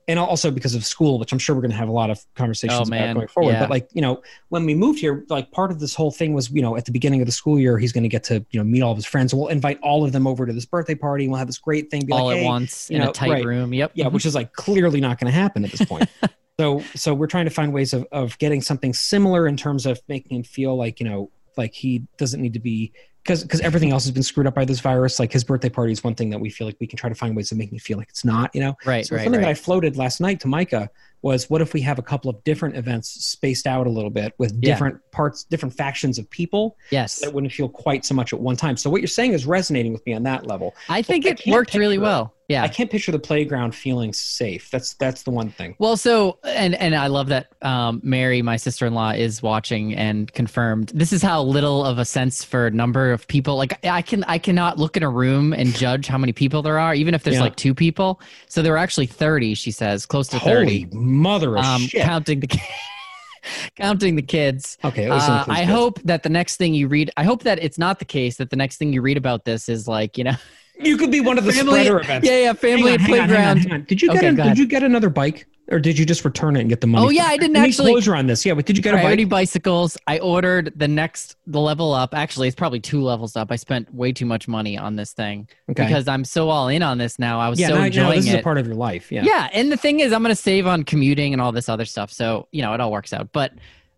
and 0.09 0.19
also 0.19 0.51
because 0.51 0.75
of 0.75 0.83
school, 0.83 1.17
which 1.17 1.31
I'm 1.31 1.39
sure 1.39 1.55
we're 1.55 1.61
going 1.61 1.71
to 1.71 1.77
have 1.77 1.87
a 1.87 1.93
lot 1.93 2.09
of 2.09 2.25
conversations 2.35 2.77
Oh, 2.77 2.81
about 2.81 2.89
man, 2.89 3.15
going 3.15 3.27
forward. 3.29 3.51
yeah. 3.53 3.59
But 3.61 3.69
like 3.69 3.87
you 3.93 4.01
know, 4.01 4.21
when 4.49 4.65
we 4.65 4.75
moved 4.75 4.99
here, 4.99 5.23
like 5.29 5.49
part 5.51 5.71
of 5.71 5.79
this 5.79 5.95
whole 5.95 6.11
thing 6.11 6.33
was 6.33 6.49
you 6.51 6.61
know 6.61 6.75
at 6.75 6.83
the 6.83 6.91
beginning 6.91 7.21
of 7.21 7.25
the 7.25 7.31
school 7.31 7.57
year, 7.57 7.77
he's 7.77 7.93
going 7.93 8.03
to 8.03 8.09
get 8.09 8.25
to 8.25 8.45
you 8.51 8.59
know 8.59 8.65
meet 8.65 8.81
all 8.81 8.91
of 8.91 8.97
his 8.97 9.05
friends. 9.05 9.33
We'll 9.33 9.47
invite 9.47 9.79
all 9.81 10.03
of 10.03 10.11
them 10.11 10.27
over 10.27 10.45
to 10.45 10.51
this 10.51 10.65
birthday 10.65 10.88
party. 10.95 11.25
and 11.25 11.31
We'll 11.31 11.39
have 11.39 11.47
this 11.47 11.57
great 11.57 11.89
thing. 11.91 12.05
Be 12.05 12.13
all 12.13 12.25
like, 12.25 12.37
at 12.37 12.41
"Hey, 12.41 12.45
once 12.47 12.89
in 12.89 12.99
know, 12.99 13.09
a 13.09 13.13
tight 13.13 13.29
right. 13.31 13.45
room 13.45 13.73
yep 13.73 13.91
yeah, 13.95 14.05
Mhm. 14.05 14.13
which 14.13 14.25
is 14.25 14.35
like 14.35 14.53
clearly 14.53 14.99
not 15.01 15.19
going 15.19 15.31
to 15.31 15.37
happen 15.37 15.63
at 15.65 15.71
this 15.71 15.83
point. 15.85 16.09
so, 16.59 16.81
so 16.95 17.13
we're 17.13 17.27
trying 17.27 17.45
to 17.45 17.51
find 17.51 17.73
ways 17.73 17.93
of, 17.93 18.05
of 18.11 18.37
getting 18.39 18.61
something 18.61 18.93
similar 18.93 19.47
in 19.47 19.55
terms 19.57 19.85
of 19.85 19.99
making 20.07 20.37
him 20.37 20.43
feel 20.43 20.75
like, 20.75 20.99
you 20.99 21.07
know, 21.07 21.31
like 21.57 21.73
he 21.73 22.03
doesn't 22.17 22.41
need 22.41 22.53
to 22.53 22.59
be, 22.59 22.91
because, 23.23 23.43
because 23.43 23.59
everything 23.61 23.91
else 23.91 24.03
has 24.05 24.11
been 24.11 24.23
screwed 24.23 24.47
up 24.47 24.55
by 24.55 24.65
this 24.65 24.79
virus. 24.79 25.19
Like 25.19 25.31
his 25.31 25.43
birthday 25.43 25.69
party 25.69 25.91
is 25.91 26.03
one 26.03 26.15
thing 26.15 26.29
that 26.31 26.39
we 26.39 26.49
feel 26.49 26.65
like 26.67 26.77
we 26.79 26.87
can 26.87 26.97
try 26.97 27.09
to 27.09 27.15
find 27.15 27.35
ways 27.35 27.51
of 27.51 27.57
making 27.57 27.75
it 27.77 27.81
feel 27.81 27.97
like 27.97 28.09
it's 28.09 28.25
not, 28.25 28.53
you 28.53 28.61
know? 28.61 28.75
right 28.85 29.05
So 29.05 29.15
right 29.15 29.23
something 29.23 29.39
right 29.39 29.45
that 29.45 29.49
I 29.51 29.53
floated 29.55 29.97
last 29.97 30.19
night 30.21 30.39
to 30.41 30.47
Micah 30.47 30.89
was 31.21 31.49
what 31.49 31.61
if 31.61 31.73
we 31.73 31.81
have 31.81 31.99
a 31.99 32.01
couple 32.01 32.29
of 32.29 32.43
different 32.43 32.75
events 32.77 33.09
spaced 33.25 33.67
out 33.67 33.87
a 33.87 33.89
little 33.89 34.09
bit 34.09 34.33
with 34.37 34.51
Yeah. 34.61 34.71
different 34.73 34.99
parts, 35.11 35.43
different 35.43 35.75
factions 35.75 36.17
of 36.17 36.29
people 36.29 36.77
Yes, 36.91 37.19
that 37.19 37.33
wouldn't 37.33 37.51
feel 37.53 37.69
quite 37.69 38.05
so 38.05 38.13
much 38.15 38.33
at 38.33 38.39
one 38.39 38.55
time. 38.55 38.77
So 38.77 38.89
what 38.89 39.01
you're 39.01 39.07
saying 39.07 39.33
is 39.33 39.45
resonating 39.45 39.91
with 39.93 40.05
me 40.05 40.13
on 40.13 40.23
that 40.23 40.47
level. 40.47 40.75
I 40.87 41.01
think 41.01 41.25
I 41.25 41.29
it 41.29 41.39
can't 41.39 41.53
worked 41.53 41.73
really 41.73 41.97
well. 41.97 42.33
Yeah. 42.47 42.63
I 42.63 42.67
can't 42.67 42.89
picture 42.89 43.11
the 43.11 43.19
playground 43.19 43.75
feeling 43.75 44.11
safe. 44.11 44.71
That's 44.71 44.95
that's 44.95 45.21
the 45.21 45.29
one 45.29 45.51
thing. 45.51 45.75
Well, 45.77 45.95
so 45.97 46.39
and 46.43 46.73
and 46.73 46.95
I 46.95 47.05
love 47.05 47.27
that 47.27 47.51
um, 47.61 48.01
Mary, 48.03 48.41
my 48.41 48.55
sister 48.57 48.87
in 48.87 48.95
law, 48.95 49.11
is 49.11 49.43
watching 49.43 49.93
and 49.93 50.33
confirmed. 50.33 50.91
This 50.95 51.13
is 51.13 51.21
how 51.21 51.43
little 51.43 51.85
of 51.85 51.99
a 51.99 52.05
sense 52.05 52.43
for 52.43 52.71
number 52.71 53.11
of 53.11 53.27
people. 53.27 53.55
Like 53.55 53.85
I 53.85 54.01
can 54.01 54.23
I 54.23 54.39
cannot 54.39 54.79
look 54.79 54.97
in 54.97 55.03
a 55.03 55.09
room 55.11 55.53
and 55.53 55.75
judge 55.75 56.07
how 56.07 56.17
many 56.17 56.33
people 56.33 56.63
there 56.63 56.79
are, 56.79 56.95
even 56.95 57.13
if 57.13 57.21
there's 57.21 57.35
Yeah. 57.35 57.43
like 57.43 57.55
two 57.55 57.75
people. 57.75 58.19
So 58.47 58.63
there 58.63 58.71
were 58.71 58.79
actually 58.79 59.05
thirty. 59.05 59.53
She 59.53 59.69
says 59.69 60.07
close 60.07 60.27
to 60.29 60.39
thirty, 60.39 60.87
Holy 60.91 61.05
mother 61.09 61.57
of 61.57 61.65
um, 61.65 61.81
shit. 61.81 62.01
counting 62.03 62.39
the 62.39 62.47
counting 63.75 64.15
the 64.15 64.21
kids. 64.21 64.77
okay, 64.83 65.07
Uh, 65.09 65.43
I 65.47 65.61
kids. 65.61 65.71
hope 65.71 65.99
that 66.03 66.23
the 66.23 66.29
next 66.29 66.57
thing 66.57 66.73
you 66.73 66.87
read, 66.87 67.11
I 67.17 67.23
hope 67.23 67.43
that 67.43 67.61
it's 67.63 67.77
not 67.77 67.99
the 67.99 68.05
case 68.05 68.37
that 68.37 68.49
the 68.49 68.55
next 68.55 68.77
thing 68.77 68.93
you 68.93 69.01
read 69.01 69.17
about 69.17 69.45
this 69.45 69.69
is 69.69 69.87
like 69.87 70.17
you 70.17 70.23
know, 70.23 70.35
you 70.79 70.97
could 70.97 71.11
be 71.11 71.21
one 71.21 71.37
of 71.37 71.45
the 71.45 71.51
family, 71.59 71.81
spreader 71.83 71.99
events. 71.99 72.27
yeah, 72.27 72.39
yeah, 72.43 72.53
family 72.53 72.93
on, 72.93 72.99
hang 72.99 73.13
on, 73.13 73.19
on, 73.19 73.27
playground. 73.59 73.87
Did 73.87 74.01
you 74.01 74.09
get 74.13 74.23
Okay, 74.23 74.43
did 74.43 74.57
you 74.57 74.67
get 74.67 74.83
another 74.83 75.09
bike 75.09 75.47
or 75.71 75.79
did 75.79 75.97
you 75.99 76.05
just 76.05 76.25
return 76.25 76.55
it 76.55 76.61
and 76.61 76.69
get 76.69 76.81
the 76.81 76.87
money? 76.87 77.05
Oh, 77.05 77.09
yeah. 77.09 77.25
I 77.25 77.37
didn't 77.37 77.53
need 77.53 77.59
actually- 77.59 77.91
closure 77.91 78.15
on 78.15 78.27
this. 78.27 78.45
Yeah, 78.45 78.53
but 78.53 78.65
did 78.65 78.75
you 78.77 78.83
get 78.83 78.93
a 78.93 78.97
Priority 78.97 79.25
bike? 79.25 79.41
bicycles. 79.41 79.97
I 80.07 80.19
ordered 80.19 80.73
the 80.75 80.87
next 80.87 81.35
the 81.47 81.59
level 81.59 81.93
up. 81.93 82.13
Actually, 82.13 82.47
it's 82.47 82.55
probably 82.55 82.79
two 82.79 83.01
levels 83.01 83.35
up. 83.35 83.51
I 83.51 83.55
spent 83.55 83.93
way 83.93 84.11
too 84.11 84.25
much 84.25 84.47
money 84.47 84.77
on 84.77 84.95
this 84.95 85.13
thing 85.13 85.47
Okay. 85.69 85.85
because 85.85 86.07
I'm 86.07 86.25
so 86.25 86.49
all 86.49 86.67
in 86.67 86.81
on 86.81 86.97
this 86.97 87.19
now. 87.19 87.39
I 87.39 87.49
was 87.49 87.59
yeah, 87.59 87.67
so 87.67 87.73
now, 87.75 87.79
now 87.81 87.85
enjoying 87.87 88.15
this 88.21 88.27
is 88.27 88.33
a 88.35 88.41
part 88.41 88.57
of 88.57 88.65
your 88.65 88.75
life. 88.75 89.11
Yeah. 89.11 89.23
yeah. 89.23 89.49
and 89.53 89.71
the 89.71 89.77
thing 89.77 89.99
is, 89.99 90.11
I'm 90.13 90.21
gonna 90.21 90.35
save 90.35 90.67
on 90.67 90.83
commuting 90.83 91.33
and 91.33 91.41
all 91.41 91.51
this 91.51 91.69
other 91.69 91.85
stuff. 91.85 92.11
So 92.11 92.47
you 92.51 92.61
know, 92.61 92.73
it 92.73 92.81
all 92.81 92.91
works 92.91 93.13
out. 93.13 93.31
But 93.31 93.53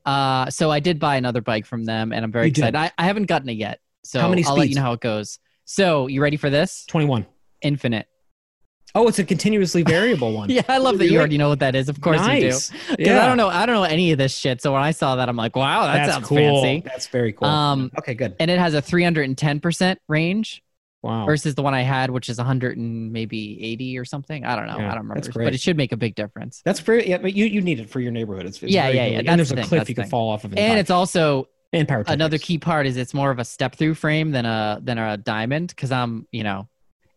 uh, 0.06 0.50
so 0.50 0.72
I 0.72 0.80
did 0.80 1.00
buy 1.00 1.16
another 1.16 1.42
bike 1.42 1.66
from 1.66 1.86
them, 1.86 2.12
and 2.12 2.26
I'm 2.26 2.32
very 2.32 2.48
You 2.48 2.52
excited. 2.52 2.76
I, 2.76 2.92
I 2.98 3.06
haven't 3.06 3.26
gotten 3.28 3.48
it 3.50 3.54
yet, 3.58 3.80
so 4.04 4.20
How 4.20 4.30
many 4.30 4.44
I'll 4.44 4.56
let 4.58 4.70
you 4.70 4.76
know 4.76 4.82
how 4.82 4.94
it 4.94 5.00
goes. 5.02 5.40
So 5.66 6.08
you 6.08 6.22
ready 6.22 6.38
for 6.38 6.50
this? 6.50 6.86
21. 6.88 7.26
Infinite. 7.62 8.08
Oh, 8.94 9.08
it's 9.08 9.20
a 9.20 9.24
continuously 9.24 9.84
variable 9.84 10.34
one. 10.34 10.50
Yeah, 10.52 10.64
I 10.68 10.78
love 10.80 10.98
that 11.00 11.08
you 11.10 11.18
already 11.18 11.38
know 11.38 11.50
what 11.50 11.60
that 11.60 11.76
is. 11.76 11.88
Of 11.90 12.02
course 12.02 12.18
nice. 12.20 12.72
you 12.72 12.78
do. 12.78 12.96
Because 12.98 13.08
Yeah. 13.16 13.24
I 13.24 13.28
don't 13.28 13.38
know, 13.38 13.48
I 13.48 13.66
don't 13.66 13.76
know 13.76 13.84
any 13.84 14.12
of 14.12 14.18
this 14.18 14.36
shit. 14.38 14.62
So 14.62 14.74
when 14.74 14.82
I 14.82 14.92
saw 14.92 15.16
that, 15.16 15.30
I'm 15.30 15.38
like, 15.38 15.56
wow, 15.56 15.86
that 15.86 15.94
That's 15.94 16.14
sounds 16.14 16.28
cool. 16.28 16.62
fancy. 16.64 16.82
That's 16.86 17.08
very 17.08 17.32
cool. 17.34 17.48
Um, 17.48 17.92
okay, 18.00 18.14
good. 18.14 18.36
and 18.40 18.52
it 18.52 18.60
has 18.60 18.74
a 18.74 18.82
310% 18.82 19.98
range 20.08 20.62
Wow. 21.04 21.26
versus 21.26 21.56
the 21.56 21.64
one 21.64 21.74
I 21.74 21.82
had, 21.82 22.12
which 22.12 22.30
is 22.30 22.38
100 22.38 22.78
and 22.78 23.12
maybe 23.12 23.64
80 23.64 23.98
or 23.98 24.06
something. 24.06 24.46
I 24.46 24.56
don't 24.56 24.68
know. 24.68 24.78
Yeah, 24.78 24.86
I 24.92 24.96
don't 24.96 25.04
remember, 25.08 25.16
that's 25.22 25.36
but 25.36 25.52
it 25.54 25.60
should 25.60 25.76
make 25.76 25.92
a 25.94 25.98
big 25.98 26.14
difference. 26.14 26.62
That's 26.64 26.80
very 26.80 27.10
yeah, 27.10 27.18
but 27.18 27.34
you 27.34 27.46
you 27.46 27.60
need 27.62 27.80
it 27.80 27.90
for 27.90 28.00
your 28.00 28.12
neighborhood. 28.12 28.46
It's, 28.46 28.62
it's 28.62 28.72
Yeah, 28.72 28.90
yeah, 28.90 29.06
good. 29.10 29.26
yeah, 29.26 29.32
And 29.32 29.40
there's 29.40 29.50
the 29.50 29.62
a 29.62 29.64
cliff 29.64 29.90
you 29.90 29.96
can 29.96 30.04
thing. 30.04 30.12
fall 30.12 30.30
off 30.30 30.44
of. 30.44 30.54
And 30.56 30.78
it's 30.80 30.92
also 30.92 31.48
and 31.74 31.88
power 31.88 32.04
another 32.08 32.38
techniques. 32.38 32.46
key 32.46 32.58
part 32.60 32.86
is 32.86 32.98
it's 32.98 33.16
more 33.16 33.32
of 33.32 33.40
a 33.40 33.46
step 33.46 33.76
through 33.78 33.96
frame 33.96 34.30
than 34.30 34.46
a 34.46 34.80
than 34.84 35.00
a 35.00 35.18
diamond 35.18 35.70
because 35.70 35.92
I'm 35.92 36.28
you 36.32 36.44
know 36.44 36.68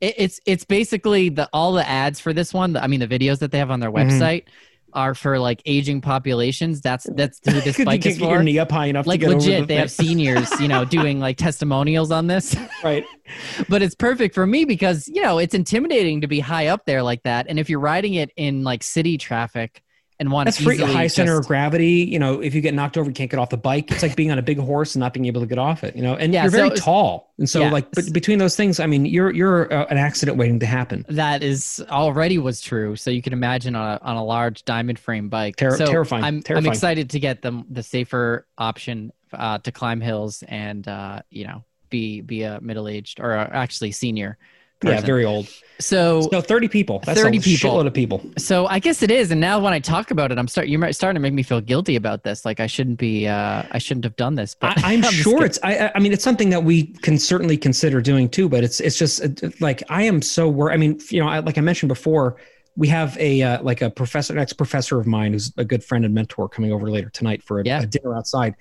it, 0.05 0.14
it's 0.19 0.40
it's 0.47 0.64
basically 0.64 1.29
the 1.29 1.49
all 1.53 1.73
the 1.73 1.88
ads 1.88 2.21
for 2.21 2.33
this 2.33 2.53
one. 2.55 2.77
I 2.77 2.87
mean 2.87 3.01
the 3.01 3.09
videos 3.09 3.38
that 3.40 3.51
they 3.53 3.59
have 3.59 3.71
on 3.71 3.81
their 3.81 3.90
Mhm. 3.90 4.11
website 4.11 4.45
are 4.93 5.14
for 5.14 5.40
like 5.40 5.61
aging 5.67 6.01
populations. 6.01 6.81
That's 6.81 7.05
that's 7.17 7.40
who 7.45 7.61
this 7.61 7.77
bike 7.85 8.03
can't 8.03 8.07
is 8.07 8.19
get 8.19 8.31
your 8.31 8.43
knee 8.45 8.59
up 8.61 8.71
high 8.71 8.87
enough 8.87 9.07
Like 9.09 9.21
to 9.21 9.27
get 9.27 9.35
legit, 9.35 9.61
the 9.62 9.67
they 9.67 9.75
have 9.77 9.90
seniors, 9.90 10.49
you 10.61 10.69
know, 10.69 10.85
doing 10.99 11.19
like 11.19 11.37
testimonials 11.37 12.12
on 12.12 12.29
this. 12.29 12.55
right. 12.85 13.05
but 13.69 13.83
it's 13.83 13.95
perfect 13.97 14.35
for 14.35 14.47
me 14.47 14.64
because 14.64 15.09
you 15.09 15.21
know 15.23 15.38
it's 15.38 15.55
intimidating 15.55 16.21
to 16.21 16.29
be 16.29 16.38
high 16.40 16.69
up 16.69 16.85
there 16.87 17.03
like 17.03 17.23
that 17.25 17.47
and 17.49 17.59
if 17.59 17.69
you're 17.71 17.81
riding 17.81 18.14
it 18.14 18.31
in 18.37 18.62
like 18.62 18.83
city 18.83 19.17
traffic 19.19 19.83
and 20.20 20.31
want 20.31 20.46
That's 20.46 20.59
to 20.59 20.62
free 20.64 20.79
high 20.79 21.09
center 21.09 21.37
of 21.38 21.46
gravity. 21.46 22.07
You 22.09 22.18
know, 22.18 22.40
if 22.40 22.55
you 22.55 22.61
get 22.61 22.72
knocked 22.72 22.96
over, 22.96 23.11
you 23.11 23.14
can't 23.14 23.31
get 23.31 23.40
off 23.40 23.50
the 23.50 23.57
bike. 23.57 23.90
It's 23.90 24.03
like 24.03 24.14
being 24.14 24.31
on 24.31 24.38
a 24.38 24.42
big 24.42 24.59
horse 24.59 24.94
and 24.94 25.00
not 25.00 25.12
being 25.12 25.27
able 25.27 25.40
to 25.40 25.46
get 25.46 25.59
off 25.59 25.83
it. 25.83 25.96
You 25.96 26.03
know, 26.03 26.14
and 26.14 26.33
Yeah, 26.33 26.42
you're 26.42 26.50
very 26.53 26.68
it's- 26.68 26.85
tall, 26.85 27.33
and 27.38 27.48
so 27.50 27.61
yeah. 27.62 27.70
like 27.72 27.90
but 27.92 28.12
between 28.12 28.38
those 28.38 28.55
things, 28.55 28.79
I 28.79 28.87
mean, 28.87 29.07
you're 29.07 29.33
you're 29.33 29.72
uh, 29.72 29.87
an 29.87 29.98
accident 29.98 30.38
waiting 30.38 30.61
to 30.61 30.66
happen. 30.66 31.05
that 31.09 31.42
is 31.42 31.85
already 31.90 32.38
was 32.38 32.61
true 32.61 32.94
so 32.96 33.11
you 33.11 33.22
can 33.22 33.33
imagine 33.33 33.74
on 33.74 33.98
a, 34.00 34.05
on 34.05 34.16
a 34.16 34.24
large 34.24 34.64
diamond 34.64 34.98
frame 34.98 35.29
bike 35.29 35.57
Ter- 35.57 35.77
so 35.77 35.87
terrifying, 35.87 36.22
I'm, 36.24 36.42
I'm 36.48 36.66
excited 36.66 37.11
to 37.11 37.18
get 37.20 37.42
the, 37.42 37.64
the 37.70 37.83
safer 37.83 38.46
option 38.57 39.12
uh, 39.33 39.59
to 39.59 39.72
climb 39.72 40.00
hills 40.00 40.44
and 40.46 40.87
uh, 40.87 41.22
you 41.31 41.46
know 41.46 41.64
be 41.90 42.20
be 42.20 42.42
a 42.42 42.61
middle-aged 42.61 43.18
or 43.20 43.33
uh, 43.33 43.48
actually 43.53 43.90
senior 43.92 44.38
person. 44.85 44.99
Yeah, 45.03 45.07
very 45.07 45.25
old. 45.25 45.49
so 45.81 46.29
So 46.31 46.40
thirty 46.40 46.68
people. 46.68 47.01
That's 47.05 47.20
30 47.20 47.38
a 47.38 47.40
people. 47.40 47.70
shitload 47.70 47.87
of 47.87 47.94
people. 47.94 48.23
So 48.38 48.66
I 48.66 48.79
guess 48.79 49.03
it 49.03 49.11
is, 49.11 49.31
and 49.31 49.40
now 49.40 49.59
when 49.61 49.73
I 49.73 49.81
talk 49.81 50.11
about 50.11 50.31
it, 50.33 50.38
I'm 50.38 50.47
start 50.49 50.68
you're 50.68 50.92
starting 50.92 51.16
to 51.16 51.20
make 51.20 51.33
me 51.33 51.42
feel 51.42 51.61
guilty 51.61 51.97
about 51.97 52.23
this. 52.23 52.44
Like 52.44 52.61
I 52.61 52.66
shouldn't 52.66 52.99
be, 52.99 53.27
uh, 53.27 53.62
I 53.70 53.79
shouldn't 53.79 54.05
have 54.05 54.16
done 54.16 54.35
this. 54.35 54.55
But 54.55 54.79
I, 54.85 54.94
I'm 54.94 55.03
just 55.11 55.14
sure 55.14 55.44
it's. 55.44 55.59
I, 55.62 55.90
I 55.94 55.99
mean, 55.99 56.12
it's 56.12 56.25
something 56.25 56.51
that 56.51 56.62
we 56.62 56.85
can 56.85 57.18
certainly 57.18 57.57
consider 57.57 58.01
doing 58.01 58.29
too. 58.29 58.49
But 58.49 58.62
it's 58.64 58.81
it's 58.81 58.97
just 58.99 59.20
like 59.61 59.83
I 59.88 60.03
am 60.05 60.23
so 60.23 60.49
worried. 60.49 60.75
I 60.75 60.77
mean, 60.77 61.01
you 61.11 61.20
know, 61.20 61.29
I, 61.29 61.40
like 61.40 61.59
I 61.59 61.61
mentioned 61.61 61.88
before, 61.88 62.37
we 62.77 62.88
have 62.88 63.16
a 63.18 63.42
uh, 63.42 63.62
like 63.62 63.83
a 63.83 63.90
professor, 63.90 64.33
an 64.33 64.38
ex 64.38 64.53
professor 64.53 64.99
of 65.01 65.07
mine 65.07 65.33
who's 65.33 65.53
a 65.57 65.64
good 65.64 65.83
friend 65.83 66.05
and 66.05 66.14
mentor 66.14 66.49
coming 66.49 66.73
over 66.73 66.90
later 66.90 67.09
tonight 67.11 67.42
for 67.42 67.61
a, 67.61 67.64
Yeah. 67.64 67.83
a 67.83 67.87
dinner 67.87 68.14
outside. 68.16 68.55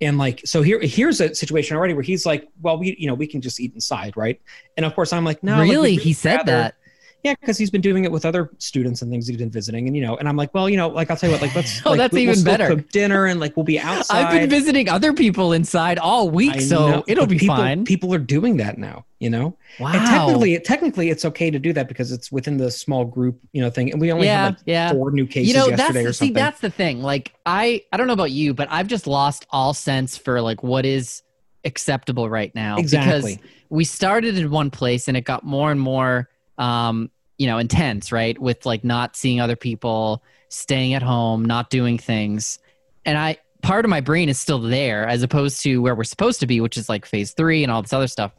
And 0.00 0.16
like, 0.16 0.40
so 0.46 0.62
here, 0.62 0.80
here's 0.80 1.20
a 1.20 1.34
situation 1.34 1.76
already 1.76 1.94
where 1.94 2.02
he's 2.02 2.24
like, 2.24 2.48
well, 2.60 2.78
we, 2.78 2.96
you 2.98 3.06
know, 3.06 3.14
we 3.14 3.26
can 3.26 3.40
just 3.40 3.60
eat 3.60 3.74
inside, 3.74 4.16
right? 4.16 4.40
And 4.76 4.86
of 4.86 4.94
course, 4.94 5.12
I'm 5.12 5.24
like, 5.24 5.42
no, 5.42 5.56
like, 5.58 5.70
really, 5.70 5.96
he 5.96 6.12
said 6.12 6.36
rather- 6.38 6.52
that. 6.52 6.74
Yeah, 7.22 7.34
because 7.38 7.58
he's 7.58 7.70
been 7.70 7.80
doing 7.80 8.04
it 8.04 8.12
with 8.12 8.24
other 8.24 8.50
students 8.58 9.02
and 9.02 9.10
things 9.10 9.26
he's 9.26 9.36
been 9.36 9.50
visiting, 9.50 9.86
and 9.86 9.96
you 9.96 10.02
know, 10.02 10.16
and 10.16 10.28
I'm 10.28 10.36
like, 10.36 10.54
well, 10.54 10.70
you 10.70 10.76
know, 10.76 10.88
like 10.88 11.10
I'll 11.10 11.16
tell 11.16 11.28
you 11.28 11.34
what, 11.34 11.42
like 11.42 11.54
let's. 11.54 11.80
Oh, 11.86 11.90
like, 11.90 11.98
that's 11.98 12.12
we'll 12.12 12.22
even 12.22 12.44
better. 12.44 12.68
Cook 12.68 12.90
dinner 12.90 13.26
and 13.26 13.40
like 13.40 13.56
we'll 13.56 13.64
be 13.64 13.78
outside. 13.78 14.24
I've 14.26 14.40
been 14.40 14.50
visiting 14.50 14.88
other 14.88 15.12
people 15.12 15.52
inside 15.52 15.98
all 15.98 16.28
week, 16.30 16.56
I 16.56 16.58
so 16.58 16.90
know, 16.90 17.04
it'll 17.06 17.26
be 17.26 17.38
people, 17.38 17.56
fine. 17.56 17.84
People 17.84 18.12
are 18.12 18.18
doing 18.18 18.58
that 18.58 18.76
now, 18.76 19.06
you 19.18 19.30
know. 19.30 19.56
wow. 19.78 19.92
And 19.92 20.06
technically, 20.06 20.58
technically, 20.60 21.10
it's 21.10 21.24
okay 21.24 21.50
to 21.50 21.58
do 21.58 21.72
that 21.72 21.88
because 21.88 22.12
it's 22.12 22.30
within 22.30 22.58
the 22.58 22.70
small 22.70 23.04
group, 23.04 23.40
you 23.52 23.62
know, 23.62 23.70
thing. 23.70 23.90
And 23.92 24.00
we 24.00 24.12
only 24.12 24.26
yeah, 24.26 24.44
had 24.44 24.54
like 24.56 24.62
yeah. 24.66 24.92
four 24.92 25.10
new 25.10 25.26
cases 25.26 25.48
You 25.48 25.54
know, 25.54 25.68
yesterday 25.68 26.00
or 26.00 26.04
that's 26.04 26.18
see, 26.18 26.30
that's 26.30 26.60
the 26.60 26.70
thing. 26.70 27.02
Like 27.02 27.32
I, 27.46 27.82
I 27.92 27.96
don't 27.96 28.06
know 28.06 28.12
about 28.12 28.32
you, 28.32 28.52
but 28.52 28.68
I've 28.70 28.88
just 28.88 29.06
lost 29.06 29.46
all 29.50 29.72
sense 29.72 30.16
for 30.16 30.40
like 30.40 30.62
what 30.62 30.84
is 30.84 31.22
acceptable 31.64 32.28
right 32.28 32.54
now. 32.54 32.76
exactly. 32.76 33.36
Because 33.36 33.50
we 33.68 33.84
started 33.84 34.36
in 34.36 34.50
one 34.50 34.70
place 34.70 35.08
and 35.08 35.16
it 35.16 35.24
got 35.24 35.44
more 35.44 35.70
and 35.70 35.80
more 35.80 36.28
um 36.60 37.10
you 37.38 37.46
know 37.46 37.58
intense 37.58 38.12
right? 38.12 38.38
With 38.38 38.64
like 38.66 38.84
not 38.84 39.16
seeing 39.16 39.40
other 39.40 39.56
people 39.56 40.22
staying 40.50 40.94
at 40.94 41.02
home 41.02 41.44
not 41.44 41.70
doing 41.70 41.98
things. 41.98 42.58
And 43.04 43.16
i 43.18 43.38
part 43.62 43.84
of 43.84 43.90
my 43.90 44.00
brain 44.00 44.28
is 44.28 44.38
still 44.38 44.58
there 44.58 45.06
as 45.06 45.22
opposed 45.22 45.62
to 45.62 45.82
where 45.82 45.94
we're 45.94 46.04
supposed 46.04 46.40
to 46.40 46.46
be 46.46 46.60
which 46.60 46.78
is 46.78 46.88
like 46.88 47.04
phase 47.04 47.32
three 47.32 47.62
and 47.62 47.72
all 47.72 47.82
this 47.82 47.92
other 47.92 48.08
stuff. 48.08 48.32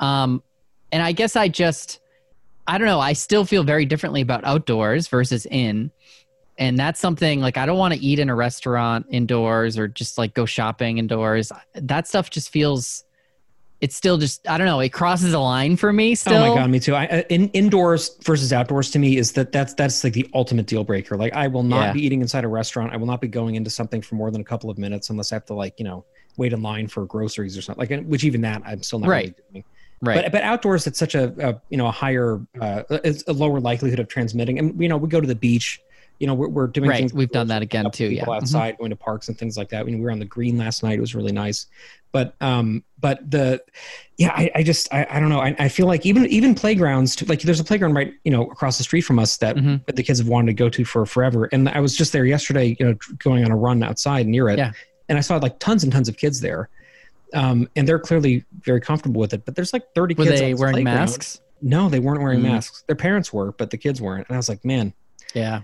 Um 0.00 0.42
and 0.92 1.02
i 1.02 1.12
guess 1.12 1.36
i 1.36 1.48
just 1.48 2.00
i 2.66 2.78
don't 2.78 2.86
know 2.86 3.00
i 3.00 3.12
still 3.12 3.44
feel 3.44 3.64
very 3.64 3.84
differently 3.84 4.20
about 4.20 4.44
outdoors 4.44 5.08
versus 5.08 5.46
in. 5.46 5.90
And 6.56 6.78
that's 6.78 7.00
something 7.00 7.40
like 7.40 7.56
i 7.56 7.66
don't 7.66 7.78
want 7.78 7.94
to 7.94 8.00
eat 8.00 8.20
in 8.20 8.28
a 8.28 8.34
restaurant 8.34 9.06
indoors 9.10 9.76
or 9.76 9.88
just 9.88 10.16
like 10.16 10.34
go 10.34 10.46
shopping 10.46 10.98
indoors. 10.98 11.50
That 11.74 12.06
stuff 12.06 12.30
just 12.30 12.50
feels 12.50 13.04
it's 13.84 13.94
still 13.94 14.16
just 14.18 14.48
I 14.48 14.56
don't 14.58 14.66
know. 14.66 14.80
It 14.80 14.88
crosses 14.92 15.32
a 15.34 15.38
line 15.38 15.76
for 15.76 15.92
me. 15.92 16.14
Still, 16.14 16.36
Oh 16.42 16.48
my 16.48 16.54
god, 16.54 16.70
me 16.70 16.80
too. 16.80 16.94
I, 16.94 17.06
uh, 17.06 17.22
in, 17.28 17.48
indoors 17.50 18.16
versus 18.24 18.52
outdoors 18.52 18.90
to 18.92 18.98
me 18.98 19.16
is 19.18 19.32
that 19.32 19.52
that's 19.52 19.74
that's 19.74 20.02
like 20.02 20.14
the 20.14 20.26
ultimate 20.34 20.66
deal 20.66 20.84
breaker. 20.84 21.16
Like 21.16 21.32
I 21.34 21.46
will 21.48 21.62
not 21.62 21.86
Yeah. 21.88 21.92
be 21.92 22.04
eating 22.06 22.22
inside 22.22 22.44
a 22.44 22.48
restaurant. 22.48 22.92
I 22.92 22.96
will 22.96 23.06
not 23.06 23.20
be 23.20 23.28
going 23.28 23.54
into 23.56 23.70
something 23.70 24.00
for 24.02 24.14
more 24.14 24.30
than 24.30 24.40
a 24.40 24.44
couple 24.44 24.70
of 24.70 24.78
minutes 24.78 25.10
unless 25.10 25.30
I 25.32 25.36
have 25.36 25.44
to 25.46 25.54
like 25.54 25.74
you 25.78 25.84
know 25.84 26.04
wait 26.36 26.52
in 26.52 26.62
line 26.62 26.88
for 26.88 27.04
groceries 27.06 27.56
or 27.58 27.62
something. 27.62 27.86
Like 27.88 28.04
which 28.06 28.24
even 28.24 28.40
that 28.40 28.62
I'm 28.64 28.82
still 28.82 28.98
not 28.98 29.08
Right. 29.10 29.22
really 29.24 29.34
doing. 29.52 29.64
right? 30.02 30.22
But 30.24 30.32
but 30.32 30.42
outdoors 30.42 30.86
it's 30.86 30.98
such 30.98 31.14
a, 31.14 31.34
a 31.50 31.60
you 31.68 31.76
know 31.76 31.86
a 31.86 31.92
higher 31.92 32.40
uh, 32.60 32.82
it's 33.04 33.22
a 33.28 33.32
lower 33.32 33.60
likelihood 33.60 34.00
of 34.00 34.08
transmitting. 34.08 34.58
And 34.58 34.80
you 34.82 34.88
know 34.88 34.96
we 34.96 35.08
go 35.08 35.20
to 35.20 35.28
the 35.28 35.34
beach. 35.36 35.78
You 36.20 36.26
know 36.28 36.34
we're, 36.34 36.48
we're 36.48 36.66
doing 36.68 36.88
right. 36.88 36.98
things. 36.98 37.12
We've 37.12 37.30
done 37.30 37.48
that 37.48 37.62
again 37.62 37.90
too. 37.90 38.06
Yeah. 38.06 38.20
people 38.22 38.34
Mhm. 38.34 38.36
outside 38.38 38.78
going 38.78 38.90
to 38.90 38.96
parks 38.96 39.28
and 39.28 39.36
things 39.38 39.56
like 39.56 39.68
that. 39.70 39.80
I 39.80 39.82
mean, 39.84 39.98
we 39.98 40.04
were 40.04 40.10
on 40.12 40.18
the 40.20 40.24
green 40.24 40.56
last 40.56 40.82
night. 40.82 40.94
It 40.96 41.00
was 41.00 41.14
really 41.14 41.32
nice. 41.32 41.66
But 42.12 42.34
um, 42.40 42.84
but 43.00 43.28
the 43.28 43.60
yeah, 44.16 44.32
I, 44.32 44.48
I 44.54 44.62
just 44.62 44.92
I, 44.94 45.04
I 45.10 45.18
don't 45.18 45.28
know. 45.28 45.40
I, 45.40 45.56
I 45.58 45.68
feel 45.68 45.86
like 45.86 46.06
even 46.06 46.26
even 46.26 46.54
playgrounds 46.54 47.16
too, 47.16 47.26
like 47.26 47.42
there's 47.42 47.58
a 47.58 47.64
playground 47.64 47.94
right 47.94 48.14
you 48.24 48.30
know 48.30 48.44
across 48.44 48.78
the 48.78 48.84
street 48.84 49.00
from 49.02 49.18
us 49.18 49.36
that 49.38 49.56
Mhm. 49.56 49.84
the 49.86 50.02
kids 50.04 50.20
have 50.20 50.28
wanted 50.28 50.46
to 50.46 50.54
go 50.54 50.68
to 50.68 50.84
for 50.84 51.04
forever. 51.04 51.48
And 51.52 51.68
I 51.68 51.80
was 51.80 51.96
just 51.96 52.12
there 52.12 52.24
yesterday, 52.24 52.76
you 52.78 52.86
know, 52.86 52.94
going 53.18 53.44
on 53.44 53.50
a 53.50 53.56
run 53.56 53.82
outside 53.82 54.26
near 54.28 54.48
it, 54.48 54.58
Yeah. 54.58 54.70
and 55.08 55.18
I 55.18 55.20
saw 55.20 55.36
like 55.38 55.58
tons 55.58 55.82
and 55.82 55.92
tons 55.92 56.08
of 56.08 56.16
kids 56.16 56.40
there. 56.40 56.68
Um, 57.32 57.68
and 57.74 57.88
they're 57.88 57.98
clearly 57.98 58.44
very 58.60 58.80
comfortable 58.80 59.20
with 59.20 59.34
it. 59.34 59.44
But 59.44 59.56
there's 59.56 59.72
like 59.72 59.82
30 59.96 60.14
Were 60.14 60.24
kids. 60.24 60.40
on 60.40 60.46
they 60.46 60.54
wearing 60.54 60.74
playground. 60.74 60.94
masks? 60.94 61.40
No, 61.60 61.88
they 61.88 61.98
weren't 61.98 62.22
wearing 62.22 62.38
Mm. 62.38 62.44
masks. 62.52 62.84
Their 62.86 62.94
parents 62.94 63.32
were, 63.32 63.50
but 63.52 63.70
the 63.70 63.76
kids 63.76 64.00
weren't. 64.00 64.28
And 64.28 64.36
I 64.36 64.38
was 64.38 64.48
like, 64.48 64.64
man, 64.64 64.92
Yeah. 65.34 65.62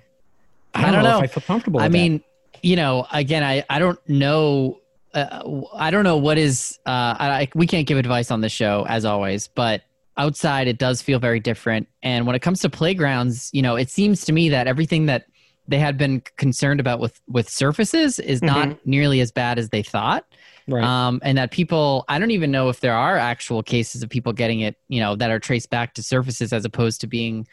I 0.74 0.90
don't, 0.90 1.02
know, 1.02 1.18
if 1.18 1.24
I 1.24 1.26
feel 1.26 1.42
comfortable. 1.42 1.80
I 1.80 1.84
with 1.84 1.92
that. 1.92 1.98
mean, 1.98 2.22
you 2.62 2.76
know, 2.76 3.06
again, 3.12 3.42
I 3.42 3.64
I 3.68 3.78
don't 3.78 3.98
know. 4.08 4.80
Uh, 5.12 5.62
I 5.74 5.90
don't 5.90 6.04
know 6.04 6.16
what 6.16 6.38
is. 6.38 6.78
Uh, 6.86 7.16
I, 7.18 7.30
I 7.30 7.48
we 7.54 7.66
can't 7.66 7.86
give 7.86 7.98
advice 7.98 8.30
on 8.30 8.40
the 8.40 8.48
show 8.48 8.86
as 8.88 9.04
always, 9.04 9.48
but 9.48 9.82
outside 10.16 10.68
it 10.68 10.78
does 10.78 11.02
feel 11.02 11.18
very 11.18 11.40
different. 11.40 11.88
And 12.02 12.26
when 12.26 12.36
it 12.36 12.40
comes 12.40 12.60
to 12.60 12.70
playgrounds, 12.70 13.50
you 13.52 13.62
know, 13.62 13.76
it 13.76 13.90
seems 13.90 14.24
to 14.26 14.32
me 14.32 14.50
that 14.50 14.66
everything 14.66 15.06
that 15.06 15.26
they 15.66 15.78
had 15.78 15.96
been 15.96 16.22
concerned 16.36 16.80
about 16.80 17.00
with 17.00 17.20
with 17.28 17.48
surfaces 17.48 18.18
is 18.18 18.42
not 18.42 18.84
nearly 18.86 19.20
as 19.20 19.32
bad 19.32 19.58
as 19.58 19.70
they 19.70 19.82
thought. 19.82 20.26
Right. 20.68 20.84
Um, 20.84 21.20
and 21.24 21.36
that 21.38 21.50
people, 21.50 22.04
I 22.08 22.18
don't 22.18 22.30
even 22.30 22.50
know 22.50 22.68
if 22.68 22.80
there 22.80 22.94
are 22.94 23.16
actual 23.16 23.62
cases 23.62 24.02
of 24.02 24.10
people 24.10 24.32
getting 24.32 24.60
it, 24.60 24.76
you 24.88 25.00
know, 25.00 25.16
that 25.16 25.30
are 25.30 25.40
traced 25.40 25.70
back 25.70 25.94
to 25.94 26.02
surfaces 26.02 26.52
as 26.52 26.64
opposed 26.64 27.00
to 27.00 27.08
being 27.08 27.48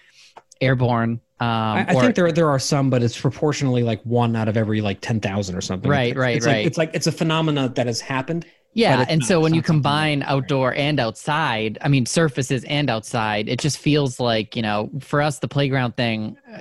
airborne. 0.62 1.20
Um, 1.40 1.48
I, 1.48 1.86
I 1.90 1.94
or- 1.94 2.02
think 2.02 2.16
there 2.16 2.32
there 2.32 2.50
are 2.50 2.60
some, 2.60 2.90
but 2.90 3.04
it's 3.04 3.20
proportionally 3.20 3.84
like 3.84 4.02
one 4.04 4.36
out 4.36 4.48
of 4.48 4.58
every 4.58 4.82
like 4.82 5.02
ten 5.02 5.20
thousand 5.20 5.56
or 5.56 5.62
something. 5.62 5.90
Right, 5.90 6.12
It's- 6.12 6.18
right, 6.22 6.36
it's 6.38 6.46
Like, 6.46 6.54
right. 6.56 6.66
it's 6.66 6.78
like 6.78 6.92
it's 6.94 7.08
a 7.08 7.12
phenomena 7.12 7.70
that 7.70 7.88
has 7.88 8.02
happened. 8.02 8.46
Yeah, 8.74 9.06
and 9.10 9.26
so 9.26 9.40
when 9.40 9.56
you 9.56 9.64
combine 9.64 10.22
outdoor 10.24 10.76
and 10.76 11.00
outside, 11.00 11.80
I 11.82 11.88
mean 11.88 12.06
surfaces 12.06 12.64
and 12.66 12.90
outside, 12.92 13.50
it 13.50 13.60
just 13.60 13.80
feels 13.80 14.20
like 14.20 14.56
you 14.56 14.62
know, 14.62 14.92
for 15.00 15.22
us 15.22 15.40
the 15.40 15.48
playground 15.48 15.96
thing. 15.96 16.38
uh, 16.54 16.60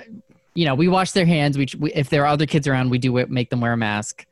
You 0.55 0.65
know, 0.65 0.73
we 0.73 0.87
wash 0.87 1.11
their 1.11 1.27
hands. 1.27 1.57
We, 1.59 1.67
we 1.77 1.93
if 1.93 2.09
there 2.09 2.23
are 2.23 2.27
other 2.27 2.47
kids 2.47 2.67
around, 2.67 2.89
we 2.89 2.97
do 2.97 3.23
make 3.27 3.51
them 3.51 3.61
wear 3.61 3.73
a 3.73 3.77
mask. 3.77 4.25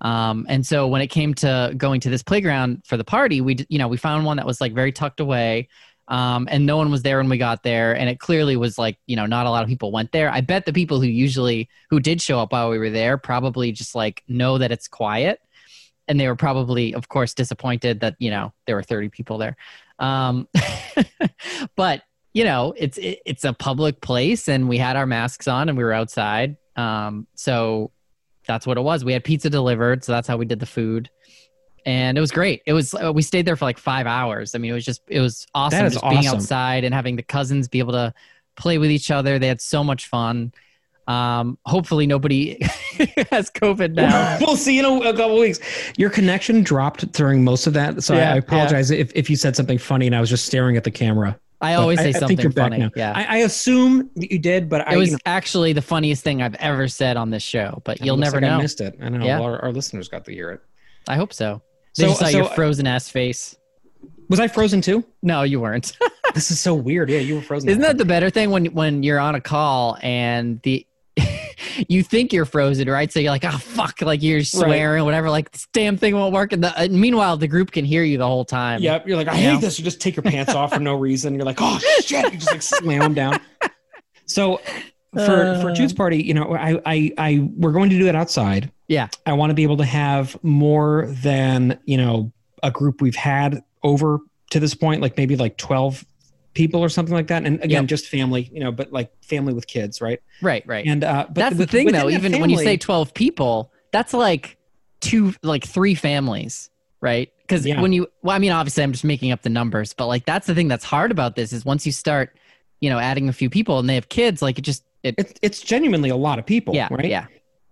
Um, 0.00 0.46
and 0.48 0.66
so 0.66 0.88
when 0.88 1.00
it 1.00 1.08
came 1.08 1.32
to 1.34 1.72
going 1.76 2.00
to 2.00 2.10
this 2.10 2.22
playground 2.24 2.82
for 2.84 2.96
the 2.96 3.04
party, 3.04 3.40
we 3.40 3.64
you 3.68 3.78
know 3.78 3.86
we 3.86 3.96
found 3.96 4.24
one 4.24 4.36
that 4.38 4.46
was 4.46 4.60
like 4.60 4.74
very 4.74 4.90
tucked 4.90 5.20
away. 5.20 5.68
Um, 6.08 6.48
and 6.50 6.64
no 6.64 6.78
one 6.78 6.90
was 6.90 7.02
there 7.02 7.18
when 7.18 7.28
we 7.28 7.36
got 7.36 7.62
there, 7.62 7.94
and 7.94 8.08
it 8.08 8.18
clearly 8.18 8.56
was 8.56 8.78
like 8.78 8.98
you 9.06 9.14
know 9.14 9.26
not 9.26 9.46
a 9.46 9.50
lot 9.50 9.62
of 9.62 9.68
people 9.68 9.92
went 9.92 10.10
there. 10.12 10.30
I 10.30 10.40
bet 10.40 10.64
the 10.64 10.72
people 10.72 11.00
who 11.00 11.06
usually 11.06 11.68
who 11.90 12.00
did 12.00 12.22
show 12.22 12.40
up 12.40 12.52
while 12.52 12.70
we 12.70 12.78
were 12.78 12.90
there 12.90 13.18
probably 13.18 13.72
just 13.72 13.94
like 13.94 14.24
know 14.26 14.58
that 14.58 14.72
it's 14.72 14.88
quiet, 14.88 15.40
and 16.08 16.18
they 16.18 16.26
were 16.26 16.36
probably 16.36 16.94
of 16.94 17.08
course 17.08 17.34
disappointed 17.34 18.00
that 18.00 18.16
you 18.18 18.30
know 18.30 18.52
there 18.66 18.74
were 18.74 18.82
30 18.82 19.10
people 19.10 19.36
there. 19.36 19.56
Um, 19.98 20.48
but 21.76 22.02
you 22.32 22.44
know 22.44 22.72
it's 22.76 22.96
it, 22.96 23.20
it's 23.26 23.44
a 23.44 23.52
public 23.52 24.00
place, 24.00 24.48
and 24.48 24.66
we 24.66 24.78
had 24.78 24.96
our 24.96 25.06
masks 25.06 25.46
on 25.46 25.68
and 25.68 25.76
we 25.76 25.84
were 25.84 25.92
outside. 25.92 26.56
Um, 26.74 27.26
so 27.34 27.90
that's 28.46 28.66
what 28.66 28.78
it 28.78 28.82
was. 28.82 29.04
We 29.04 29.12
had 29.12 29.24
pizza 29.24 29.50
delivered, 29.50 30.02
so 30.02 30.12
that's 30.12 30.26
how 30.26 30.38
we 30.38 30.46
did 30.46 30.58
the 30.58 30.66
food. 30.66 31.10
And 31.86 32.18
it 32.18 32.20
was 32.20 32.30
great. 32.30 32.62
It 32.66 32.72
was 32.72 32.94
uh, 32.94 33.12
we 33.12 33.22
stayed 33.22 33.46
there 33.46 33.56
for 33.56 33.64
like 33.64 33.78
five 33.78 34.06
hours. 34.06 34.54
I 34.54 34.58
mean, 34.58 34.70
it 34.70 34.74
was 34.74 34.84
just 34.84 35.02
it 35.08 35.20
was 35.20 35.46
awesome 35.54 35.88
just 35.90 36.02
being 36.08 36.26
outside 36.26 36.84
and 36.84 36.94
having 36.94 37.16
the 37.16 37.22
cousins 37.22 37.68
be 37.68 37.78
able 37.78 37.92
to 37.92 38.12
play 38.56 38.78
with 38.78 38.90
each 38.90 39.10
other. 39.10 39.38
They 39.38 39.48
had 39.48 39.60
so 39.60 39.82
much 39.84 40.06
fun. 40.06 40.52
Um, 41.06 41.56
hopefully 41.64 42.06
nobody 42.06 42.58
has 43.30 43.50
COVID 43.50 43.94
now. 43.94 44.36
we'll 44.42 44.56
see 44.56 44.78
in 44.78 44.84
a, 44.84 44.90
a 45.08 45.16
couple 45.16 45.38
weeks. 45.38 45.58
Your 45.96 46.10
connection 46.10 46.62
dropped 46.62 47.10
during 47.12 47.42
most 47.42 47.66
of 47.66 47.72
that, 47.72 48.02
so 48.02 48.14
I- 48.14 48.18
Yeah, 48.18 48.34
I 48.34 48.36
apologize 48.36 48.90
if, 48.90 49.10
if 49.14 49.30
you 49.30 49.36
said 49.36 49.56
something 49.56 49.78
funny 49.78 50.06
and 50.06 50.14
I 50.14 50.20
was 50.20 50.28
just 50.28 50.44
staring 50.44 50.76
at 50.76 50.84
the 50.84 50.90
camera. 50.90 51.38
I 51.62 51.76
But 51.76 51.80
always 51.80 51.98
I- 52.00 52.02
say 52.02 52.08
I 52.10 52.12
think 52.26 52.40
something 52.42 52.50
back 52.50 52.72
funny. 52.72 52.78
now. 52.80 52.90
Yeah. 52.94 53.12
I, 53.16 53.24
I 53.24 53.36
assume 53.38 54.10
that 54.16 54.30
you 54.30 54.38
did, 54.38 54.68
but 54.68 54.86
I 54.86 54.94
it 54.94 54.96
was 54.98 55.08
you 55.08 55.14
know, 55.14 55.18
actually 55.24 55.72
the 55.72 55.80
funniest 55.80 56.22
thing 56.24 56.42
I've 56.42 56.54
ever 56.56 56.88
said 56.88 57.16
on 57.16 57.30
this 57.30 57.42
show, 57.42 57.80
but 57.86 58.02
you'll 58.02 58.18
never 58.18 58.36
like 58.36 58.44
I 58.44 58.48
know. 58.56 58.58
missed 58.58 58.82
it. 58.82 58.94
I 59.00 59.08
know 59.08 59.24
Yeah. 59.24 59.40
our, 59.40 59.58
our 59.62 59.72
listeners 59.72 60.08
got 60.08 60.26
to 60.26 60.32
hear 60.32 60.50
it. 60.50 60.60
I 61.08 61.16
hope 61.16 61.32
so. 61.32 61.62
They 61.98 62.04
So- 62.04 62.08
just 62.10 62.20
saw 62.20 62.26
so- 62.28 62.38
your 62.38 62.46
frozen 62.50 62.86
ass 62.86 63.08
face. 63.10 63.54
Was 64.30 64.40
I 64.40 64.48
frozen 64.48 64.80
too? 64.80 65.04
No, 65.22 65.42
you 65.42 65.60
weren't. 65.60 65.96
This 66.34 66.50
is 66.50 66.60
so 66.60 66.74
weird. 66.74 67.08
Yeah, 67.08 67.20
you 67.20 67.36
were 67.36 67.40
frozen. 67.40 67.70
Isn't 67.70 67.80
that 67.80 67.96
the 67.96 68.04
better 68.04 68.28
thing 68.28 68.50
when 68.50 68.66
when 68.66 69.02
you're 69.02 69.18
on 69.18 69.34
a 69.34 69.40
call 69.40 69.96
and 70.02 70.60
the 70.62 70.86
you 71.88 72.02
think 72.02 72.34
you're 72.34 72.44
frozen, 72.44 72.88
right? 72.88 73.10
So 73.10 73.18
you're 73.18 73.30
like, 73.32 73.46
oh 73.46 73.56
fuck, 73.58 74.02
like 74.02 74.22
you're 74.22 74.44
swearing, 74.44 75.04
whatever. 75.06 75.30
Like 75.30 75.50
this 75.50 75.66
damn 75.72 75.96
thing 75.96 76.14
won't 76.14 76.34
work. 76.34 76.52
And 76.52 76.62
the, 76.62 76.78
uh, 76.78 76.88
meanwhile, 76.90 77.38
the 77.38 77.48
group 77.48 77.70
can 77.72 77.84
hear 77.86 78.02
you 78.04 78.18
the 78.18 78.26
whole 78.26 78.44
time. 78.44 78.82
Yep. 78.82 79.08
You're 79.08 79.16
like, 79.16 79.26
I 79.28 79.38
Yeah. 79.40 79.52
hate 79.52 79.62
this. 79.62 79.78
You 79.78 79.84
just 79.86 80.00
take 80.02 80.16
your 80.16 80.22
pants 80.22 80.52
off 80.54 80.74
for 80.74 80.80
no 80.80 80.94
reason. 81.08 81.34
You're 81.34 81.46
like, 81.46 81.58
oh 81.60 81.78
shit. 82.02 82.30
You 82.30 82.38
just 82.38 82.52
like 82.52 82.62
slam 82.62 83.00
them 83.00 83.14
down. 83.14 83.40
So 84.26 84.58
for 85.14 85.58
for 85.62 85.70
Uh. 85.70 85.74
Jude's 85.74 85.94
party, 85.94 86.22
you 86.22 86.34
know, 86.34 86.54
I 86.54 86.78
I 86.84 87.12
I 87.16 87.48
we're 87.56 87.72
going 87.72 87.88
to 87.90 87.98
do 87.98 88.06
it 88.06 88.14
outside. 88.14 88.70
Yeah. 88.88 89.08
I 89.26 89.34
want 89.34 89.50
to 89.50 89.54
be 89.54 89.62
able 89.62 89.76
to 89.78 89.84
have 89.84 90.36
more 90.42 91.06
than 91.08 91.78
you 91.84 91.96
know 91.96 92.32
a 92.62 92.70
group 92.70 93.00
we've 93.00 93.14
had 93.16 93.62
over 93.82 94.18
to 94.50 94.58
this 94.60 94.74
point, 94.74 95.00
like 95.02 95.16
maybe 95.16 95.36
like 95.36 95.56
twelve 95.58 96.04
people 96.54 96.80
or 96.80 96.88
something 96.88 97.14
like 97.14 97.28
that. 97.28 97.44
And 97.44 97.56
again, 97.62 97.82
Yep. 97.82 97.86
just 97.86 98.06
family, 98.08 98.50
you 98.52 98.58
know, 98.60 98.72
but 98.72 98.92
like 98.92 99.12
family 99.22 99.52
with 99.52 99.66
kids, 99.68 100.00
right? 100.00 100.20
Right. 100.42 100.66
Right. 100.66 100.84
And 100.86 101.04
uh, 101.04 101.26
but 101.28 101.34
that's 101.34 101.56
the 101.56 101.66
thing, 101.66 101.92
though. 101.92 102.08
Even 102.10 102.40
when 102.40 102.50
you 102.50 102.56
say 102.58 102.76
twelve 102.76 103.14
people, 103.14 103.70
that's 103.92 104.12
like 104.14 104.56
two, 105.00 105.34
like 105.42 105.64
three 105.64 105.94
families, 105.94 106.70
right? 107.00 107.30
Because 107.42 107.64
Yeah. 107.64 107.80
when 107.80 107.92
you, 107.92 108.08
well, 108.22 108.34
I 108.34 108.40
mean, 108.40 108.50
obviously, 108.50 108.82
I'm 108.82 108.90
just 108.92 109.04
making 109.04 109.30
up 109.30 109.42
the 109.42 109.50
numbers, 109.50 109.92
but 109.94 110.06
like 110.06 110.24
that's 110.26 110.46
the 110.48 110.54
thing 110.54 110.66
that's 110.68 110.84
hard 110.84 111.10
about 111.12 111.36
this 111.36 111.52
is 111.52 111.64
once 111.64 111.86
you 111.86 111.92
start, 111.92 112.36
you 112.80 112.90
know, 112.90 112.98
adding 112.98 113.28
a 113.28 113.32
few 113.32 113.48
people 113.48 113.78
and 113.78 113.88
they 113.88 113.94
have 113.94 114.08
kids, 114.08 114.42
like 114.42 114.58
it 114.58 114.62
just, 114.62 114.82
it, 115.04 115.14
it's 115.16 115.32
it's 115.42 115.60
genuinely 115.60 116.08
a 116.10 116.16
lot 116.16 116.38
of 116.40 116.46
people, 116.46 116.74
yeah, 116.74 116.88
right? 116.90 117.04
yeah, 117.04 117.26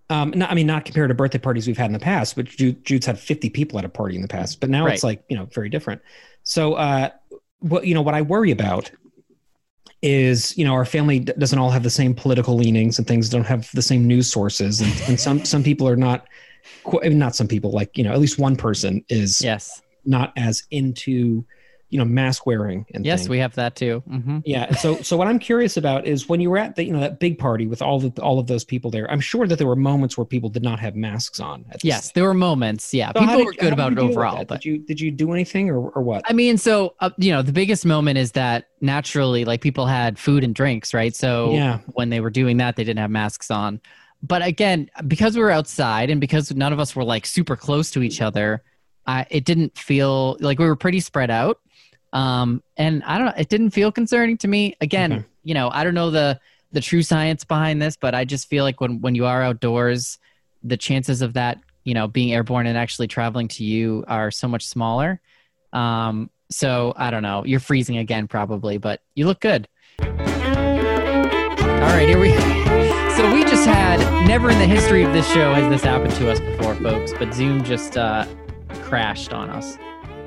Um, 0.09 0.33
not, 0.37 0.51
I 0.51 0.55
mean, 0.55 0.69
not 0.69 0.85
compared 0.85 1.09
to 1.09 1.14
birthday 1.14 1.38
parties 1.38 1.66
we've 1.66 1.77
had 1.77 1.87
in 1.87 1.92
the 1.92 1.99
past, 1.99 2.37
but 2.37 2.47
Jude, 2.47 2.85
Jude's 2.85 3.07
had 3.07 3.19
50 3.19 3.51
people 3.51 3.79
at 3.79 3.85
a 3.85 3.88
party 3.88 4.14
in 4.14 4.23
the 4.23 4.29
past, 4.29 4.61
but 4.61 4.71
now 4.71 4.87
it's 4.87 5.03
like, 5.03 5.25
you 5.29 5.37
know, 5.37 5.47
very 5.47 5.69
different. 5.69 6.01
So, 6.45 6.75
uh, 6.75 7.11
what, 7.59 7.87
you 7.87 7.95
know, 7.95 8.03
what 8.03 8.14
I 8.14 8.23
worry 8.23 8.53
about 8.53 8.90
is, 10.03 10.57
you 10.57 10.64
know, 10.64 10.75
our 10.75 10.85
family 10.85 11.19
d- 11.21 11.33
doesn't 11.37 11.59
all 11.59 11.71
have 11.71 11.83
the 11.83 11.90
same 11.90 12.14
political 12.14 12.55
leanings 12.55 12.99
and 12.99 13.07
things 13.09 13.29
don't 13.29 13.47
have 13.47 13.69
the 13.73 13.83
same 13.83 14.07
news 14.07 14.31
sources. 14.31 14.81
And, 14.81 14.92
and 15.09 15.19
some, 15.19 15.45
some 15.45 15.64
people 15.64 15.88
are 15.88 15.97
not, 15.97 16.29
qu- 16.85 17.11
not 17.11 17.35
some 17.35 17.49
people, 17.49 17.73
like, 17.73 17.99
you 17.99 18.05
know, 18.05 18.12
at 18.12 18.21
least 18.21 18.38
one 18.38 18.55
person 18.55 19.05
is 19.09 19.40
yes, 19.40 19.83
not 20.05 20.33
as 20.37 20.62
into, 20.71 21.45
you 21.96 22.02
know, 22.04 22.04
mask 22.04 22.44
wearing 22.44 22.85
and 22.92 23.06
yes, 23.06 23.20
things. 23.20 23.30
we 23.30 23.38
have 23.38 23.54
that 23.54 23.74
too. 23.74 24.02
hmm 24.06 24.40
Yeah. 24.44 24.74
So, 24.74 24.96
so 25.00 25.16
what 25.16 25.28
I'm 25.28 25.38
curious 25.38 25.78
about 25.78 26.06
is 26.06 26.28
when 26.28 26.42
you 26.42 26.50
were 26.50 26.59
at 26.59 26.76
the, 26.76 26.85
you 26.85 26.92
know, 26.92 27.00
that 27.00 27.20
big 27.20 27.38
party 27.38 27.66
with 27.66 27.80
all 27.80 27.98
the, 27.98 28.11
all 28.20 28.38
of 28.38 28.48
those 28.48 28.64
people 28.64 28.90
there, 28.90 29.11
I'm 29.11 29.20
sure 29.20 29.46
that 29.46 29.56
there 29.56 29.66
were 29.66 29.76
moments 29.76 30.18
where 30.18 30.26
people 30.26 30.50
did 30.50 30.62
not 30.62 30.78
have 30.80 30.94
masks 30.94 31.40
on. 31.40 31.64
Yes, 31.82 32.12
there 32.12 32.24
were 32.24 32.35
moments. 32.35 32.92
Yeah, 32.92 33.12
So 33.14 33.20
people 33.20 33.37
did- 33.38 33.46
were 33.46 33.52
good 33.54 33.72
about 33.72 33.92
it 33.92 33.98
overall, 33.98 34.44
but 34.44 34.61
did 34.61 34.64
you 34.66 34.78
did 34.78 35.00
you 35.00 35.11
do 35.11 35.32
anything 35.32 35.70
or, 35.70 35.88
or 35.88 36.02
what? 36.02 36.22
I 36.28 36.35
mean, 36.35 36.59
so 36.59 36.94
uh, 37.00 37.09
you 37.16 37.32
know, 37.32 37.40
the 37.40 37.52
biggest 37.52 37.87
moment 37.87 38.18
is 38.18 38.32
that 38.32 38.68
naturally, 38.82 39.46
like 39.46 39.62
people 39.62 39.87
had 39.87 40.18
food 40.18 40.44
and 40.44 40.54
drinks, 40.54 40.92
right? 40.92 41.16
So 41.16 41.54
Yeah. 41.54 41.78
when 41.94 42.11
they 42.11 42.20
were 42.20 42.28
doing 42.30 42.59
that, 42.59 42.76
they 42.76 42.85
didn't 42.85 42.98
have 43.00 43.11
masks 43.11 43.50
on. 43.50 43.80
But 44.22 44.42
again, 44.44 44.90
because 45.09 45.35
we 45.35 45.42
were 45.42 45.50
outside 45.50 46.11
and 46.11 46.20
because 46.20 46.52
none 46.54 46.72
of 46.74 46.78
us 46.80 46.94
were 46.94 47.04
like 47.04 47.24
super 47.24 47.56
close 47.56 47.90
to 47.92 48.02
each 48.02 48.20
other, 48.20 48.62
I, 49.07 49.27
it 49.31 49.45
didn't 49.45 49.77
feel 49.79 50.37
like 50.40 50.59
we 50.59 50.66
were 50.66 50.77
pretty 50.77 51.01
spread 51.01 51.31
out. 51.31 51.61
Um, 52.12 52.62
and 52.77 53.03
I 53.05 53.19
don't 53.19 53.27
know, 53.29 53.35
it 53.37 53.49
didn't 53.49 53.71
feel 53.71 53.92
concerning 53.92 54.37
to 54.38 54.49
me. 54.49 54.75
Again, 54.81 55.12
Okay. 55.12 55.25
you 55.45 55.55
know, 55.55 55.69
I 55.71 55.85
don't 55.85 55.95
know 55.95 56.11
the 56.11 56.40
the 56.73 56.81
true 56.81 57.03
science 57.03 57.45
behind 57.45 57.81
this, 57.81 57.97
but 57.97 58.14
I 58.14 58.25
just 58.25 58.49
feel 58.49 58.64
like 58.64 58.81
when 58.81 59.01
when 59.01 59.14
you 59.14 59.27
are 59.27 59.42
outdoors, 59.42 60.19
the 60.62 60.77
chances 60.77 61.23
of 61.23 61.35
that, 61.35 61.59
you 61.85 61.95
know, 61.95 62.09
being 62.09 62.33
airborne 62.33 62.66
and 62.66 62.77
actually 62.77 63.07
traveling 63.09 63.49
to 63.49 63.64
you 63.64 64.05
are 64.09 64.31
so 64.31 64.49
much 64.49 64.66
smaller. 64.66 65.21
Um, 65.73 66.31
so 66.51 66.92
I 66.97 67.11
don't 67.11 67.23
know. 67.23 67.45
You're 67.45 67.61
freezing 67.61 67.99
again, 67.99 68.29
probably, 68.29 68.79
but 68.79 69.01
you 69.14 69.27
look 69.27 69.40
good. 69.40 69.69
All 70.01 70.07
right, 71.92 72.09
here 72.09 72.19
we. 72.21 72.35
So 73.16 73.33
we 73.33 73.45
just 73.45 73.66
had 73.66 73.99
never 74.29 74.51
in 74.51 74.59
the 74.59 74.66
history 74.66 75.03
of 75.03 75.14
this 75.14 75.27
show 75.33 75.55
has 75.55 75.71
this 75.71 75.83
happened 75.83 76.12
to 76.16 76.31
us 76.31 76.38
before, 76.38 76.75
folks. 76.75 77.14
But 77.19 77.33
Zoom 77.33 77.64
just 77.64 77.97
uh, 77.97 78.27
crashed 78.76 79.32
on 79.32 79.50
us. 79.50 79.76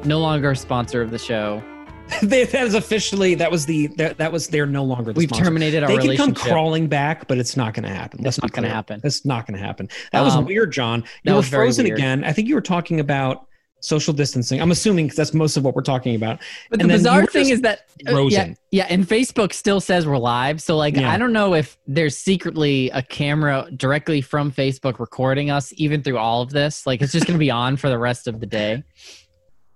No 0.06 0.20
longer 0.20 0.52
a 0.52 0.56
sponsor 0.56 1.02
of 1.02 1.12
the 1.12 1.20
show. 1.20 1.64
They- 2.24 2.46
that 2.46 2.66
is 2.66 2.74
officially 2.74 3.36
that 3.36 3.52
was 3.52 3.68
the 3.68 3.86
that, 3.98 4.18
that 4.18 4.32
was 4.32 4.48
they're 4.48 4.66
no 4.66 4.84
longer 4.84 5.14
the 5.14 5.18
We've 5.20 5.30
sponsor. 5.30 5.44
terminated 5.46 5.84
our 5.84 5.90
They 5.96 6.08
can 6.08 6.18
come 6.18 6.34
crawling 6.34 6.88
back, 6.88 7.28
but 7.28 7.38
it's 7.38 7.56
not 7.56 7.76
going 7.76 7.84
to 7.84 7.90
happen. 7.94 8.22
Let's 8.24 8.42
not 8.42 8.52
gonna 8.52 8.68
happen. 8.68 9.00
that's 9.04 9.26
not 9.26 9.46
going 9.46 9.60
to 9.60 9.64
happen. 9.64 9.90
That 10.12 10.22
was 10.22 10.34
Um, 10.36 10.46
weird, 10.46 10.72
John. 10.72 11.04
You 11.24 11.34
were 11.34 11.38
was 11.38 11.50
frozen 11.50 11.86
again. 11.86 12.24
I 12.24 12.34
think 12.34 12.48
you 12.48 12.56
were 12.56 12.62
talking 12.62 13.00
about 13.00 13.46
social 13.82 14.14
distancing. 14.14 14.62
I'm 14.62 14.72
assuming 14.72 15.06
because 15.06 15.18
that's 15.18 15.34
most 15.34 15.58
of 15.58 15.64
what 15.64 15.76
we're 15.76 15.82
talking 15.82 16.16
about. 16.16 16.40
But 16.70 16.82
And 16.82 16.90
the 16.90 16.96
bizarre 16.96 17.26
thing 17.26 17.50
is 17.50 17.62
that 17.62 17.80
uh, 17.80 17.84
yeah, 18.04 18.12
frozen. 18.12 18.58
yeah, 18.72 18.88
and 18.90 19.08
Facebook 19.08 19.54
still 19.54 19.80
says 19.80 20.06
we're 20.06 20.18
live. 20.18 20.62
So 20.62 20.76
like, 20.78 20.96
Yeah. 20.96 21.12
I 21.12 21.18
don't 21.18 21.34
know 21.34 21.54
if 21.54 21.78
there's 21.88 22.18
secretly 22.18 22.90
a 22.92 23.02
camera 23.02 23.68
directly 23.76 24.22
from 24.22 24.52
Facebook 24.52 25.00
recording 25.00 25.50
us, 25.50 25.74
even 25.78 26.04
through 26.04 26.18
all 26.18 26.42
of 26.42 26.50
this. 26.52 26.86
Like, 26.86 27.02
it's 27.02 27.12
just 27.12 27.26
going 27.26 27.36
to 27.38 27.40
be 27.40 27.52
on 27.64 27.78
for 27.78 27.90
the 27.90 27.98
rest 27.98 28.28
of 28.28 28.40
the 28.40 28.46
day. 28.46 28.84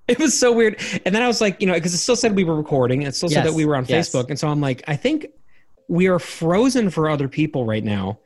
It 0.08 0.20
was 0.20 0.38
so 0.38 0.52
weird. 0.52 0.82
And 1.06 1.16
then 1.16 1.22
I 1.22 1.28
was 1.28 1.40
like, 1.40 1.62
you 1.62 1.68
know, 1.68 1.74
because 1.74 1.94
it 1.94 1.98
still 1.98 2.18
said 2.18 2.36
we 2.36 2.44
were 2.44 2.56
recording. 2.56 3.04
It 3.04 3.16
still 3.16 3.30
said 3.30 3.46
that 3.46 3.54
we 3.54 3.66
were 3.66 3.78
on 3.78 3.86
yes. 3.88 4.10
Facebook. 4.10 4.30
And 4.30 4.38
so 4.38 4.50
I'm 4.50 4.60
like, 4.60 4.84
I 4.88 4.98
think 4.98 5.28
we 5.88 6.08
are 6.08 6.20
frozen 6.20 6.90
for 6.90 7.10
other 7.10 7.30
people 7.30 7.66
right 7.66 7.84
now. 7.84 8.20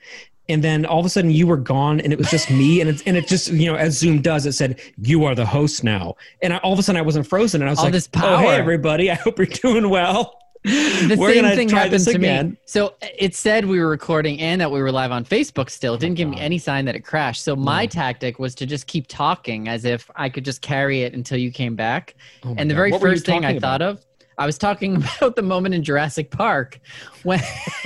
And 0.49 0.63
then 0.63 0.85
all 0.85 0.99
of 0.99 1.05
a 1.05 1.09
sudden 1.09 1.31
you 1.31 1.47
were 1.47 1.57
gone 1.57 1.99
and 1.99 2.13
it 2.13 2.17
was 2.17 2.29
just 2.29 2.49
me. 2.49 2.81
And 2.81 2.89
it, 2.89 3.03
and 3.05 3.17
it 3.17 3.27
just, 3.27 3.51
you 3.51 3.65
know, 3.65 3.75
as 3.75 3.97
Zoom 3.97 4.21
does, 4.21 4.45
it 4.45 4.53
said, 4.53 4.79
you 4.97 5.25
are 5.25 5.35
the 5.35 5.45
host 5.45 5.83
now. 5.83 6.15
And 6.41 6.53
I, 6.53 6.57
all 6.57 6.73
of 6.73 6.79
a 6.79 6.83
sudden 6.83 6.99
I 6.99 7.03
wasn't 7.03 7.27
frozen. 7.27 7.61
And 7.61 7.69
I 7.69 7.71
was 7.71 7.79
All 7.79 7.85
like, 7.85 7.93
this 7.93 8.09
oh, 8.15 8.37
hey, 8.37 8.55
everybody. 8.55 9.11
I 9.11 9.15
hope 9.15 9.37
you're 9.37 9.47
doing 9.47 9.89
well. 9.89 10.39
The 10.63 11.15
We're 11.17 11.33
same 11.33 11.55
thing 11.55 11.69
happened 11.69 12.03
to 12.03 12.15
again. 12.15 12.49
me. 12.51 12.57
So 12.65 12.87
uh, 12.87 13.07
it 13.17 13.35
said 13.35 13.65
we 13.65 13.79
were 13.79 13.87
recording 13.87 14.41
and 14.41 14.59
that 14.59 14.69
we 14.69 14.81
were 14.81 14.91
live 14.91 15.11
on 15.11 15.23
Facebook 15.23 15.69
still. 15.69 15.93
It 15.93 15.97
oh 15.97 15.99
didn't 15.99 16.15
give 16.15 16.27
me 16.27 16.39
any 16.39 16.57
sign 16.57 16.83
that 16.85 16.95
it 16.95 17.01
crashed. 17.01 17.43
So 17.43 17.55
my 17.55 17.85
tactic 17.85 18.39
was 18.39 18.53
to 18.55 18.65
just 18.65 18.87
keep 18.87 19.07
talking 19.07 19.69
as 19.69 19.85
if 19.85 20.09
I 20.15 20.29
could 20.29 20.43
just 20.43 20.61
carry 20.61 21.03
it 21.03 21.13
until 21.13 21.37
you 21.37 21.51
came 21.51 21.75
back. 21.75 22.15
Oh 22.43 22.55
and 22.57 22.69
the 22.69 22.75
very 22.75 22.91
first 22.91 23.25
thing 23.25 23.45
I 23.45 23.49
talking 23.49 23.61
thought 23.61 23.81
of, 23.81 24.05
I 24.37 24.45
was 24.45 24.57
talking 24.57 24.95
about 25.17 25.35
the 25.35 25.41
moment 25.41 25.75
in 25.75 25.83
Jurassic 25.83 26.31
Park 26.31 26.79
when. 27.23 27.39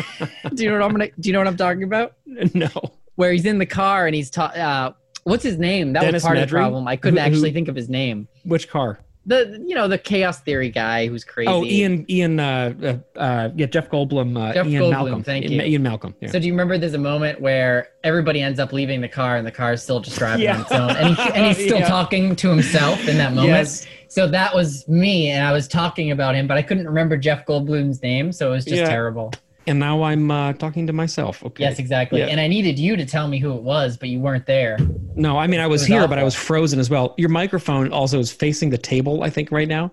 do 0.53 0.63
you 0.63 0.69
know 0.69 0.75
what 0.77 0.83
I'm 0.85 0.91
gonna? 0.91 1.09
Do 1.19 1.29
you 1.29 1.33
know 1.33 1.39
what 1.39 1.47
I'm 1.47 1.57
talking 1.57 1.83
about? 1.83 2.13
no. 2.53 2.69
Where 3.15 3.31
he's 3.31 3.45
in 3.45 3.57
the 3.57 3.65
car 3.65 4.05
and 4.07 4.15
he's 4.15 4.29
ta- 4.29 4.45
uh, 4.55 4.93
What's 5.23 5.43
his 5.43 5.57
name? 5.59 5.93
That 5.93 6.01
Dennis 6.01 6.23
was 6.23 6.23
part 6.23 6.37
of 6.37 6.49
the 6.49 6.55
problem. 6.55 6.87
I 6.87 6.95
couldn't 6.95 7.17
Who- 7.17 7.23
who- 7.23 7.27
actually 7.35 7.51
think 7.53 7.67
of 7.67 7.75
his 7.75 7.89
name. 7.89 8.27
Which 8.43 8.69
car? 8.69 8.99
The 9.27 9.63
you 9.67 9.75
know 9.75 9.87
the 9.87 9.99
chaos 9.99 10.41
theory 10.41 10.69
guy 10.69 11.05
who's 11.07 11.23
crazy. 11.23 11.47
Oh, 11.47 11.63
Ian. 11.63 12.05
Ian. 12.09 12.39
Uh, 12.39 12.73
uh, 13.15 13.19
uh, 13.19 13.49
yeah, 13.55 13.67
Jeff 13.67 13.87
Goldblum. 13.89 14.35
Uh, 14.35 14.51
Jeff 14.53 14.65
Ian 14.65 14.81
Goldblum, 14.83 14.89
Malcolm. 14.91 15.23
thank 15.23 15.45
Ian, 15.45 15.51
you. 15.53 15.61
Ian 15.61 15.83
Malcolm. 15.83 16.15
Yeah. 16.21 16.31
So 16.31 16.39
do 16.39 16.47
you 16.47 16.53
remember 16.53 16.77
there's 16.79 16.95
a 16.95 16.97
moment 16.97 17.39
where 17.39 17.89
everybody 18.03 18.41
ends 18.41 18.59
up 18.59 18.73
leaving 18.73 18.99
the 18.99 19.07
car 19.07 19.37
and 19.37 19.45
the 19.45 19.51
car 19.51 19.73
is 19.73 19.83
still 19.83 19.99
just 19.99 20.17
driving 20.17 20.45
Yeah. 20.45 20.55
on 20.55 20.61
its 20.61 20.71
own, 20.71 20.89
and, 20.89 21.15
he, 21.15 21.21
and 21.35 21.45
he's 21.45 21.57
still 21.67 21.79
Yeah. 21.79 21.87
talking 21.87 22.35
to 22.35 22.49
himself 22.49 23.07
in 23.07 23.17
that 23.19 23.33
moment. 23.33 23.49
Yes. 23.53 23.85
So 24.07 24.27
that 24.27 24.55
was 24.55 24.87
me, 24.87 25.29
and 25.29 25.45
I 25.45 25.51
was 25.51 25.67
talking 25.67 26.09
about 26.09 26.33
him, 26.33 26.47
but 26.47 26.57
I 26.57 26.63
couldn't 26.63 26.87
remember 26.87 27.15
Jeff 27.15 27.45
Goldblum's 27.45 28.01
name, 28.01 28.31
so 28.31 28.47
it 28.49 28.51
was 28.55 28.65
just 28.65 28.85
terrible. 28.89 29.31
And 29.67 29.79
now 29.79 30.03
I'm 30.03 30.31
uh, 30.31 30.53
talking 30.53 30.87
to 30.87 30.93
myself. 30.93 31.43
Okay. 31.43 31.63
Yes, 31.63 31.77
exactly. 31.77 32.19
Yeah. 32.19 32.27
And 32.27 32.39
I 32.39 32.47
needed 32.47 32.79
you 32.79 32.95
to 32.95 33.05
tell 33.05 33.27
me 33.27 33.37
who 33.37 33.53
it 33.53 33.61
was, 33.61 33.95
but 33.95 34.09
you 34.09 34.19
weren't 34.19 34.45
there. 34.45 34.77
No, 35.15 35.37
I 35.37 35.47
mean 35.47 35.59
I 35.59 35.67
was, 35.67 35.81
was 35.81 35.87
here, 35.87 36.07
but 36.07 36.17
I 36.17 36.23
was 36.23 36.35
frozen 36.35 36.79
as 36.79 36.89
well. 36.89 37.13
Your 37.17 37.29
microphone 37.29 37.91
also 37.91 38.19
is 38.19 38.31
facing 38.31 38.71
the 38.71 38.77
table, 38.77 39.23
I 39.23 39.29
think, 39.29 39.51
right 39.51 39.67
now. 39.67 39.91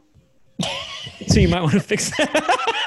so 1.26 1.40
you 1.40 1.48
might 1.48 1.60
want 1.60 1.74
to 1.74 1.80
fix 1.80 2.16
that. 2.16 2.64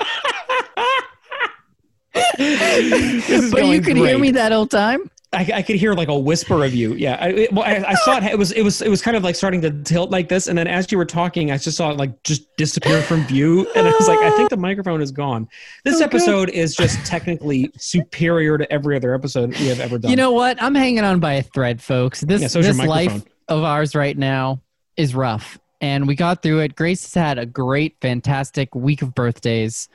This 2.38 3.30
is 3.30 3.52
but 3.52 3.66
you 3.66 3.82
going 3.82 3.84
could 3.84 3.98
hear 3.98 4.18
me 4.18 4.32
that 4.32 4.52
whole 4.52 4.68
time. 4.68 5.10
I, 5.34 5.50
I 5.56 5.62
could 5.62 5.78
hear 5.78 5.94
like 5.94 6.10
a 6.10 6.18
whisper 6.18 6.66
of 6.66 6.74
you. 6.74 6.94
Yeah, 6.94 7.18
I, 7.20 7.48
well, 7.54 7.64
I, 7.64 7.92
I 7.92 7.94
saw 7.94 8.18
it. 8.18 8.24
It 8.24 8.38
was 8.38 8.52
it 8.52 8.64
was 8.64 8.82
it 8.82 8.90
was 8.90 9.02
kind 9.02 9.16
of 9.16 9.24
like 9.24 9.36
starting 9.36 9.62
to 9.62 9.72
tilt 9.84 10.12
like 10.12 10.28
this, 10.28 10.48
and 10.48 10.58
then 10.58 10.68
as 10.68 10.92
you 10.92 10.98
were 10.98 11.06
talking, 11.06 11.52
I 11.52 11.58
just 11.58 11.78
saw 11.78 11.90
it 11.90 11.98
like 11.98 12.22
just 12.24 12.54
disappear 12.58 13.02
from 13.02 13.24
view, 13.28 13.66
and 13.74 13.88
I 13.88 13.92
was 13.92 14.10
like, 14.10 14.20
I 14.20 14.32
think 14.32 14.50
the 14.50 14.58
microphone 14.58 15.02
is 15.02 15.12
gone. 15.12 15.48
This 15.86 16.02
episode 16.02 16.50
is 16.50 16.76
just 16.76 17.06
technically 17.06 17.72
superior 17.78 18.58
to 18.58 18.70
every 18.72 18.98
other 18.98 19.14
episode 19.14 19.58
we 19.58 19.68
have 19.68 19.80
ever 19.80 19.98
done. 19.98 20.12
You 20.12 20.18
know 20.18 20.32
what? 20.32 20.62
I'm 20.62 20.76
hanging 20.76 21.06
on 21.06 21.22
by 21.22 21.34
a 21.34 21.44
thread, 21.44 21.82
folks. 21.82 22.20
This 22.20 22.42
Yeah, 22.42 22.48
so 22.48 22.62
this 22.62 22.78
life 22.78 23.24
of 23.48 23.64
ours 23.64 23.96
right 23.96 24.18
now 24.18 24.62
is 24.98 25.16
rough, 25.16 25.58
and 25.80 26.10
we 26.10 26.16
got 26.16 26.42
through 26.44 26.60
it. 26.60 26.76
Grace 26.76 27.04
has 27.04 27.14
had 27.14 27.40
a 27.40 27.46
great, 27.46 27.96
fantastic 28.02 28.76
week 28.76 29.02
of 29.02 29.16
birthdays. 29.16 29.88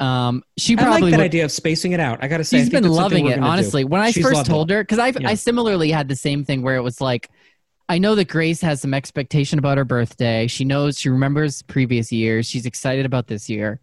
Um, 0.00 0.44
she 0.56 0.74
I 0.74 0.82
probably 0.82 1.00
like 1.02 1.10
that 1.12 1.16
would- 1.18 1.24
idea 1.24 1.44
of 1.44 1.50
spacing 1.50 1.92
it 1.92 1.98
out. 2.00 2.22
I 2.22 2.28
got 2.28 2.36
to 2.38 2.44
say, 2.44 2.58
I 2.58 2.60
she's 2.60 2.70
been 2.70 2.84
loving 2.88 3.26
it 3.26 3.30
gonna 3.30 3.42
do. 3.42 3.48
honestly 3.48 3.84
when 3.84 4.00
i 4.00 4.12
She's 4.12 4.22
first 4.24 4.46
told 4.46 4.70
her 4.70 4.82
because 4.84 5.00
i 5.00 5.08
Yeah. 5.08 5.28
i 5.30 5.34
similarly 5.34 5.90
had 5.90 6.06
the 6.06 6.14
same 6.14 6.44
thing 6.44 6.62
where 6.62 6.76
it 6.76 6.82
was 6.82 7.00
like 7.00 7.28
i 7.88 7.98
know 7.98 8.14
that 8.14 8.28
grace 8.28 8.60
has 8.60 8.80
some 8.80 8.94
expectation 8.94 9.58
about 9.58 9.76
her 9.76 9.84
birthday 9.84 10.46
she 10.46 10.64
knows 10.64 10.98
she 11.00 11.08
remembers 11.08 11.62
previous 11.62 12.12
years 12.12 12.46
she's 12.46 12.64
excited 12.64 13.06
about 13.06 13.26
this 13.26 13.48
year 13.50 13.80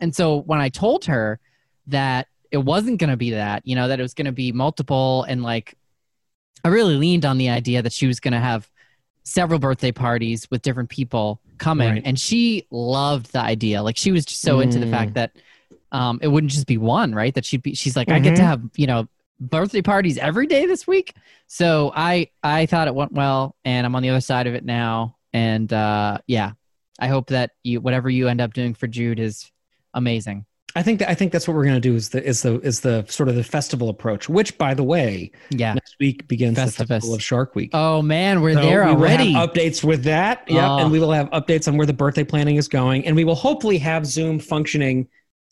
and 0.00 0.14
so 0.14 0.42
when 0.42 0.60
i 0.60 0.68
told 0.68 1.06
her 1.06 1.40
that 1.86 2.28
it 2.50 2.58
wasn't 2.58 2.98
going 2.98 3.10
to 3.10 3.16
be 3.16 3.30
that 3.30 3.66
you 3.66 3.74
know 3.74 3.88
that 3.88 3.98
it 3.98 4.02
was 4.02 4.12
going 4.12 4.26
to 4.26 4.32
be 4.32 4.52
multiple 4.52 5.22
and 5.30 5.42
like 5.42 5.76
i 6.62 6.68
really 6.68 6.96
leaned 6.96 7.24
on 7.24 7.38
the 7.38 7.48
idea 7.48 7.80
that 7.80 7.92
she 7.92 8.06
was 8.06 8.20
going 8.20 8.32
to 8.32 8.40
have 8.40 8.68
several 9.22 9.58
birthday 9.58 9.92
parties 9.92 10.46
with 10.50 10.60
different 10.60 10.90
people 10.90 11.40
coming 11.56 11.88
Right. 11.88 12.02
and 12.04 12.18
she 12.20 12.66
loved 12.70 13.32
the 13.32 13.40
idea 13.40 13.82
like 13.82 13.96
she 13.96 14.12
was 14.12 14.26
just 14.26 14.42
so 14.42 14.60
into 14.60 14.78
the 14.78 14.84
Mm. 14.86 14.90
fact 14.90 15.14
that 15.14 15.32
um, 15.94 16.18
it 16.20 16.28
wouldn't 16.28 16.50
just 16.52 16.66
be 16.66 16.76
one, 16.76 17.14
right? 17.14 17.32
That 17.34 17.44
she'd 17.46 17.62
be, 17.62 17.74
she's 17.74 17.96
like, 17.96 18.10
I 18.10 18.18
get 18.18 18.36
to 18.36 18.42
Mhm. 18.42 18.46
have, 18.46 18.62
you 18.76 18.86
know, 18.86 19.08
birthday 19.40 19.80
parties 19.82 20.18
every 20.18 20.46
day 20.46 20.66
this 20.66 20.86
week. 20.86 21.14
So 21.46 21.92
I, 21.94 22.28
I 22.42 22.66
thought 22.66 22.88
it 22.88 22.94
went 22.94 23.12
well 23.12 23.54
and 23.64 23.86
I'm 23.86 23.94
on 23.94 24.02
the 24.02 24.10
other 24.10 24.20
side 24.20 24.46
of 24.46 24.54
it 24.54 24.64
now. 24.64 25.16
And, 25.32 25.72
uh, 25.72 26.18
yeah, 26.26 26.52
I 26.98 27.06
hope 27.08 27.28
that 27.28 27.52
you, 27.62 27.80
whatever 27.80 28.10
you 28.10 28.28
end 28.28 28.40
up 28.40 28.52
doing 28.54 28.74
for 28.74 28.86
Jude 28.86 29.18
is 29.20 29.50
amazing. 29.94 30.44
I 30.76 30.82
think 30.82 30.98
that 30.98 31.08
I 31.08 31.14
think 31.14 31.30
that's 31.30 31.46
what 31.46 31.54
we're 31.54 31.62
going 31.64 31.76
to 31.76 31.80
do 31.80 31.94
is 31.94 32.08
the 32.08 32.20
is 32.24 32.42
the 32.42 32.58
is 32.62 32.80
the 32.80 33.04
sort 33.08 33.28
of 33.28 33.36
the 33.36 33.44
festival 33.44 33.88
approach. 33.88 34.28
Which, 34.28 34.58
by 34.58 34.74
the 34.74 34.82
way, 34.82 35.30
Yeah. 35.50 35.74
next 35.74 35.94
week 36.00 36.26
begins 36.26 36.58
Festivus. 36.58 36.76
the 36.78 36.86
festival 36.86 37.14
of 37.14 37.22
Shark 37.22 37.54
Week. 37.54 37.70
Oh 37.74 38.02
man, 38.02 38.40
we're 38.42 38.54
So 38.54 38.62
there 38.62 38.80
we 38.84 38.92
will 38.94 39.06
have 39.06 39.18
already. 39.20 39.34
updates 39.34 39.84
with 39.84 40.02
that. 40.04 40.42
Yeah, 40.48 40.68
Oh. 40.72 40.78
and 40.78 40.90
we 40.90 40.98
will 40.98 41.12
have 41.12 41.30
updates 41.30 41.68
on 41.68 41.76
where 41.76 41.86
the 41.86 41.92
birthday 41.92 42.24
planning 42.24 42.56
is 42.56 42.66
going, 42.66 43.06
and 43.06 43.14
we 43.14 43.22
will 43.22 43.36
hopefully 43.36 43.78
have 43.78 44.04
Zoom 44.04 44.40
functioning 44.40 45.06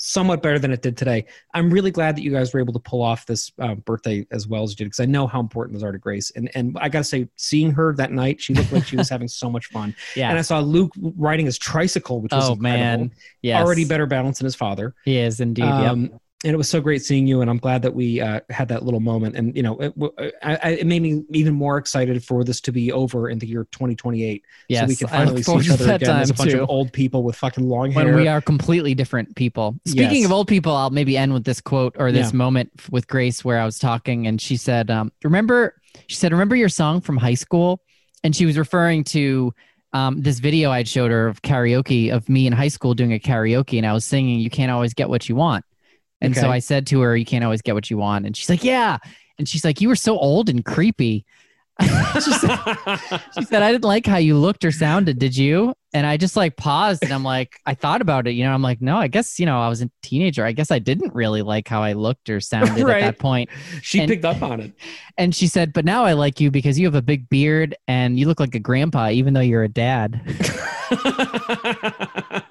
somewhat 0.04 0.42
better 0.42 0.58
than 0.58 0.72
it 0.72 0.82
did 0.82 0.96
today. 0.96 1.24
I'm 1.54 1.70
really 1.70 1.92
glad 1.92 2.16
that 2.16 2.22
you 2.22 2.32
guys 2.32 2.52
were 2.52 2.58
able 2.58 2.72
to 2.72 2.80
pull 2.80 3.02
off 3.02 3.24
this 3.24 3.52
uh, 3.60 3.76
birthday 3.76 4.26
as 4.32 4.48
well 4.48 4.64
as 4.64 4.70
you 4.70 4.76
did 4.76 4.84
because 4.86 4.98
I 4.98 5.06
know 5.06 5.28
how 5.28 5.38
important 5.38 5.74
those 5.78 5.84
are 5.84 5.92
to 5.92 5.98
Grace. 5.98 6.32
And 6.34 6.50
and 6.56 6.76
I 6.80 6.88
got 6.88 7.00
to 7.00 7.04
say, 7.04 7.28
seeing 7.36 7.70
her 7.70 7.94
that 7.94 8.10
night, 8.10 8.40
she 8.40 8.52
looked 8.52 8.72
like 8.72 8.84
she 8.84 8.96
was 8.96 9.08
having 9.10 9.28
so 9.28 9.48
much 9.48 9.66
fun. 9.66 9.94
yeah. 10.16 10.28
And 10.28 10.38
I 10.38 10.42
saw 10.42 10.58
Luke 10.58 10.90
riding 10.96 11.46
his 11.46 11.56
tricycle, 11.56 12.20
which 12.20 12.32
was 12.32 12.48
oh 12.48 12.54
incredible. 12.54 12.80
man. 12.80 13.12
yeah, 13.42 13.62
already 13.62 13.84
better 13.84 14.06
balanced 14.06 14.40
than 14.40 14.46
his 14.46 14.56
father. 14.56 14.92
He 15.04 15.18
is 15.18 15.38
indeed. 15.38 15.64
yep. 15.64 16.20
And 16.44 16.52
it 16.52 16.56
was 16.56 16.68
so 16.68 16.80
great 16.80 17.02
seeing 17.04 17.26
you, 17.28 17.40
and 17.40 17.48
I'm 17.48 17.58
glad 17.58 17.82
that 17.82 17.94
we 17.94 18.20
uh, 18.20 18.40
had 18.50 18.66
that 18.68 18.84
little 18.84 18.98
moment. 18.98 19.36
And 19.36 19.54
you 19.56 19.62
know, 19.62 19.78
it, 19.78 19.94
I, 20.42 20.58
I, 20.62 20.68
it 20.70 20.86
made 20.88 21.00
me 21.02 21.22
even 21.30 21.54
more 21.54 21.78
excited 21.78 22.24
for 22.24 22.42
this 22.42 22.60
to 22.62 22.72
be 22.72 22.90
over 22.90 23.28
in 23.28 23.38
the 23.38 23.46
year 23.46 23.68
2028, 23.70 24.42
Yes. 24.68 24.80
so 24.80 24.86
we 24.88 24.96
can 24.96 25.06
finally 25.06 25.42
see 25.42 25.56
each 25.58 25.70
other 25.70 25.92
again 25.92 26.16
as 26.16 26.30
a 26.30 26.34
bunch 26.34 26.50
too. 26.50 26.62
of 26.64 26.68
old 26.68 26.92
people 26.92 27.22
with 27.22 27.36
fucking 27.36 27.68
long 27.68 27.92
hair. 27.92 28.06
when 28.06 28.16
we 28.16 28.26
are 28.26 28.40
completely 28.40 28.92
different 28.92 29.36
people. 29.36 29.78
Speaking 29.86 30.22
Yes. 30.22 30.24
of 30.26 30.32
old 30.32 30.48
people, 30.48 30.74
I'll 30.74 30.90
maybe 30.90 31.16
end 31.16 31.32
with 31.32 31.44
this 31.44 31.60
quote 31.60 31.94
or 31.96 32.10
this 32.10 32.32
Yeah. 32.32 32.36
moment 32.38 32.72
with 32.90 33.06
Grace 33.06 33.44
where 33.44 33.60
I 33.60 33.64
was 33.64 33.78
talking 33.78 34.26
and 34.26 34.40
she 34.40 34.56
said, 34.56 34.90
um, 34.90 35.12
"Remember?" 35.22 35.74
She 36.08 36.16
said, 36.16 36.32
"Remember 36.32 36.56
your 36.56 36.68
song 36.70 37.00
from 37.00 37.18
high 37.18 37.34
school?" 37.34 37.82
And 38.24 38.34
she 38.34 38.46
was 38.46 38.58
referring 38.58 39.04
to 39.04 39.54
um, 39.92 40.22
this 40.22 40.38
video 40.40 40.70
I'd 40.72 40.88
showed 40.88 41.10
her 41.12 41.28
of 41.28 41.42
karaoke 41.42 42.10
of 42.10 42.28
me 42.28 42.46
in 42.48 42.52
high 42.52 42.68
school 42.68 42.94
doing 42.94 43.12
a 43.12 43.18
karaoke, 43.20 43.76
and 43.76 43.86
I 43.86 43.92
was 43.92 44.04
singing, 44.04 44.40
"You 44.40 44.50
can't 44.50 44.72
always 44.72 44.92
get 44.94 45.08
what 45.08 45.28
you 45.28 45.36
want." 45.36 45.64
And 46.22 46.36
so 46.36 46.50
I 46.50 46.60
said 46.60 46.86
to 46.88 47.00
her, 47.00 47.16
"You 47.16 47.24
can't 47.26 47.44
always 47.44 47.62
get 47.62 47.74
what 47.74 47.90
you 47.90 47.98
want," 47.98 48.26
and 48.26 48.36
she's 48.36 48.48
like, 48.48 48.64
"Yeah." 48.64 48.98
And 49.38 49.48
she's 49.48 49.64
like, 49.64 49.80
"You 49.80 49.88
were 49.88 49.96
so 49.96 50.18
old 50.18 50.48
and 50.48 50.64
creepy." 50.64 51.26
she, 52.14 52.32
said, 52.32 52.58
she 53.34 53.42
said, 53.44 53.62
I 53.62 53.72
didn't 53.72 53.84
like 53.84 54.06
how 54.06 54.18
you 54.18 54.36
looked 54.36 54.64
or 54.64 54.70
sounded. 54.70 55.18
Did 55.18 55.36
you? 55.36 55.74
And 55.94 56.06
I 56.06 56.16
just 56.18 56.36
like 56.36 56.56
paused 56.56 57.02
and 57.02 57.12
I'm 57.12 57.24
like, 57.24 57.58
I 57.66 57.74
thought 57.74 58.00
about 58.02 58.26
it. 58.28 58.32
You 58.32 58.44
know, 58.44 58.52
I'm 58.52 58.62
like, 58.62 58.80
no, 58.80 58.98
I 58.98 59.08
guess, 59.08 59.40
you 59.40 59.46
know, 59.46 59.58
I 59.60 59.68
was 59.68 59.82
a 59.82 59.90
teenager. 60.02 60.44
I 60.44 60.52
guess 60.52 60.70
I 60.70 60.78
didn't 60.78 61.14
really 61.14 61.42
like 61.42 61.66
how 61.66 61.82
I 61.82 61.94
looked 61.94 62.28
or 62.30 62.40
sounded 62.40 62.84
Right. 62.86 63.02
at 63.02 63.16
that 63.16 63.18
point. 63.18 63.48
she 63.80 64.00
and- 64.00 64.08
picked 64.08 64.24
up 64.24 64.42
on 64.42 64.60
it. 64.60 64.72
And 65.18 65.34
she 65.34 65.46
said, 65.48 65.72
but 65.72 65.84
now 65.84 66.04
I 66.04 66.12
like 66.12 66.40
you 66.40 66.50
because 66.50 66.78
you 66.78 66.86
have 66.86 66.94
a 66.94 67.02
big 67.02 67.28
beard 67.30 67.74
and 67.88 68.18
you 68.18 68.26
look 68.26 68.38
like 68.38 68.54
a 68.54 68.60
grandpa, 68.60 69.08
even 69.08 69.32
though 69.34 69.40
you're 69.40 69.64
a 69.64 69.68
dad. 69.68 70.20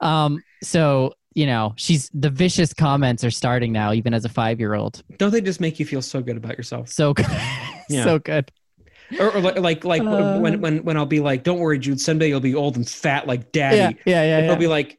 Um, 0.00 0.42
so, 0.62 1.14
you 1.36 1.44
know, 1.46 1.74
she's 1.76 2.10
the 2.14 2.30
vicious 2.30 2.72
comments 2.72 3.22
are 3.22 3.30
starting 3.30 3.70
now, 3.70 3.92
even 3.92 4.14
as 4.14 4.24
a 4.24 4.28
five 4.28 4.58
year 4.58 4.72
old. 4.74 5.02
Don't 5.18 5.30
they 5.30 5.42
just 5.42 5.60
make 5.60 5.78
you 5.78 5.84
feel 5.84 6.00
so 6.00 6.22
good 6.22 6.36
about 6.38 6.56
yourself? 6.56 6.88
So 6.88 7.12
good. 7.14 7.26
Yeah. 7.88 8.02
so 8.02 8.18
good. 8.18 8.50
Or, 9.20 9.30
or 9.36 9.40
like 9.40 9.58
like, 9.60 9.84
like 9.84 10.02
Uh. 10.02 10.40
when 10.40 10.60
when 10.60 10.82
when 10.82 10.96
I'll 10.96 11.06
be 11.06 11.20
like, 11.20 11.44
"Don't 11.44 11.60
worry, 11.60 11.78
Jude. 11.78 12.00
Someday 12.00 12.26
you'll 12.28 12.40
be 12.40 12.56
old 12.56 12.74
and 12.76 12.88
fat 12.88 13.28
like 13.28 13.52
Daddy." 13.52 13.76
Yeah. 13.76 13.90
Yeah. 13.90 13.92
Yeah. 14.04 14.36
And 14.38 14.44
yeah. 14.46 14.50
They'll 14.50 14.58
be 14.58 14.66
like, 14.66 14.98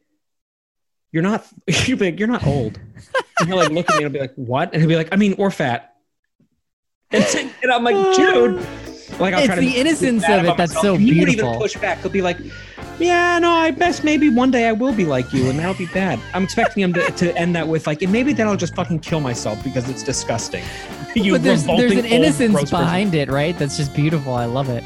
"You're 1.12 1.24
not. 1.24 1.46
You'll 1.86 1.98
be 1.98 2.06
like, 2.12 2.20
you're 2.20 2.30
not 2.30 2.48
old." 2.48 2.80
and 3.40 3.50
he'll 3.50 3.58
like 3.58 3.72
look 3.72 3.90
at 3.90 3.98
me 3.98 4.06
and 4.06 4.06
I'll 4.06 4.14
be 4.14 4.20
like, 4.20 4.36
"What?" 4.36 4.72
And 4.72 4.82
he'll 4.82 4.88
be 4.88 4.96
like, 4.96 5.10
"I 5.12 5.18
mean, 5.18 5.34
or 5.38 5.52
fat." 5.52 5.96
And, 7.12 7.26
and 7.64 7.72
I'm 7.72 7.84
like, 7.84 8.16
"Jude." 8.16 8.66
Like 9.20 9.34
I'll 9.34 9.40
It's 9.40 9.48
try 9.48 9.56
to 9.56 9.62
the 9.62 9.76
innocence 9.76 10.24
of 10.24 10.46
it 10.46 10.56
that's 10.58 10.74
myself. 10.76 10.82
so 10.84 10.94
And 10.96 11.04
he 11.04 11.18
won't 11.20 11.30
even 11.32 11.58
push 11.58 11.76
back. 11.78 12.00
He'll 12.02 12.12
be 12.12 12.22
like, 12.22 12.38
"Yeah, 13.00 13.40
no, 13.40 13.52
I 13.52 13.72
best 13.72 14.04
maybe 14.04 14.30
one 14.30 14.52
day 14.52 14.68
I 14.68 14.72
will 14.72 14.94
be 14.94 15.06
like 15.06 15.32
you, 15.34 15.50
and 15.50 15.58
that'll 15.60 15.74
be 15.76 15.86
bad." 15.88 16.20
I'm 16.34 16.44
expecting 16.44 16.84
him 16.84 16.94
to, 16.94 17.12
to 17.12 17.38
end 17.38 17.56
that 17.56 17.68
with 17.68 17.88
like, 17.88 18.02
and 18.02 18.12
maybe 18.12 18.34
then 18.34 18.48
I'll 18.48 18.58
just 18.58 18.76
fucking 18.76 19.00
kill 19.00 19.20
myself 19.20 19.64
because 19.64 19.90
it's 19.90 20.04
disgusting. 20.04 20.64
You 21.16 21.32
but 21.32 21.42
there's 21.42 21.64
there's 21.66 21.94
an 21.94 22.06
innocence 22.06 22.52
gross 22.52 22.64
person. 22.70 22.80
behind 22.80 23.16
it, 23.16 23.30
right? 23.30 23.58
That's 23.58 23.76
just 23.76 23.96
beautiful. 23.96 24.36
I 24.36 24.46
love 24.46 24.70
it. 24.70 24.84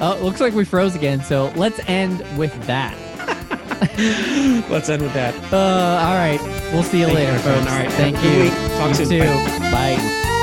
Oh, 0.00 0.16
it 0.16 0.22
looks 0.22 0.40
like 0.40 0.54
we 0.54 0.64
froze 0.64 0.94
again. 0.94 1.22
So 1.22 1.52
let's 1.56 1.78
end 1.88 2.24
with 2.38 2.54
that. 2.66 2.96
Let's 4.70 4.88
end 4.88 5.02
with 5.02 5.12
that. 5.14 5.34
Uh, 5.52 5.56
all 5.56 6.14
right. 6.14 6.40
We'll 6.72 6.82
see 6.82 7.00
you 7.00 7.06
Thank 7.06 7.18
later, 7.18 7.38
friend. 7.40 7.60
folks. 7.66 7.72
All 7.72 7.78
right. 7.78 7.92
Thank 7.92 8.16
Have 8.16 8.24
a 8.24 8.28
good 8.28 8.44
you. 8.62 8.68
Talk 8.78 8.88
you 8.98 9.04
soon. 9.04 9.08
too. 9.08 9.60
Bye. 9.70 9.96
Bye. 9.96 10.36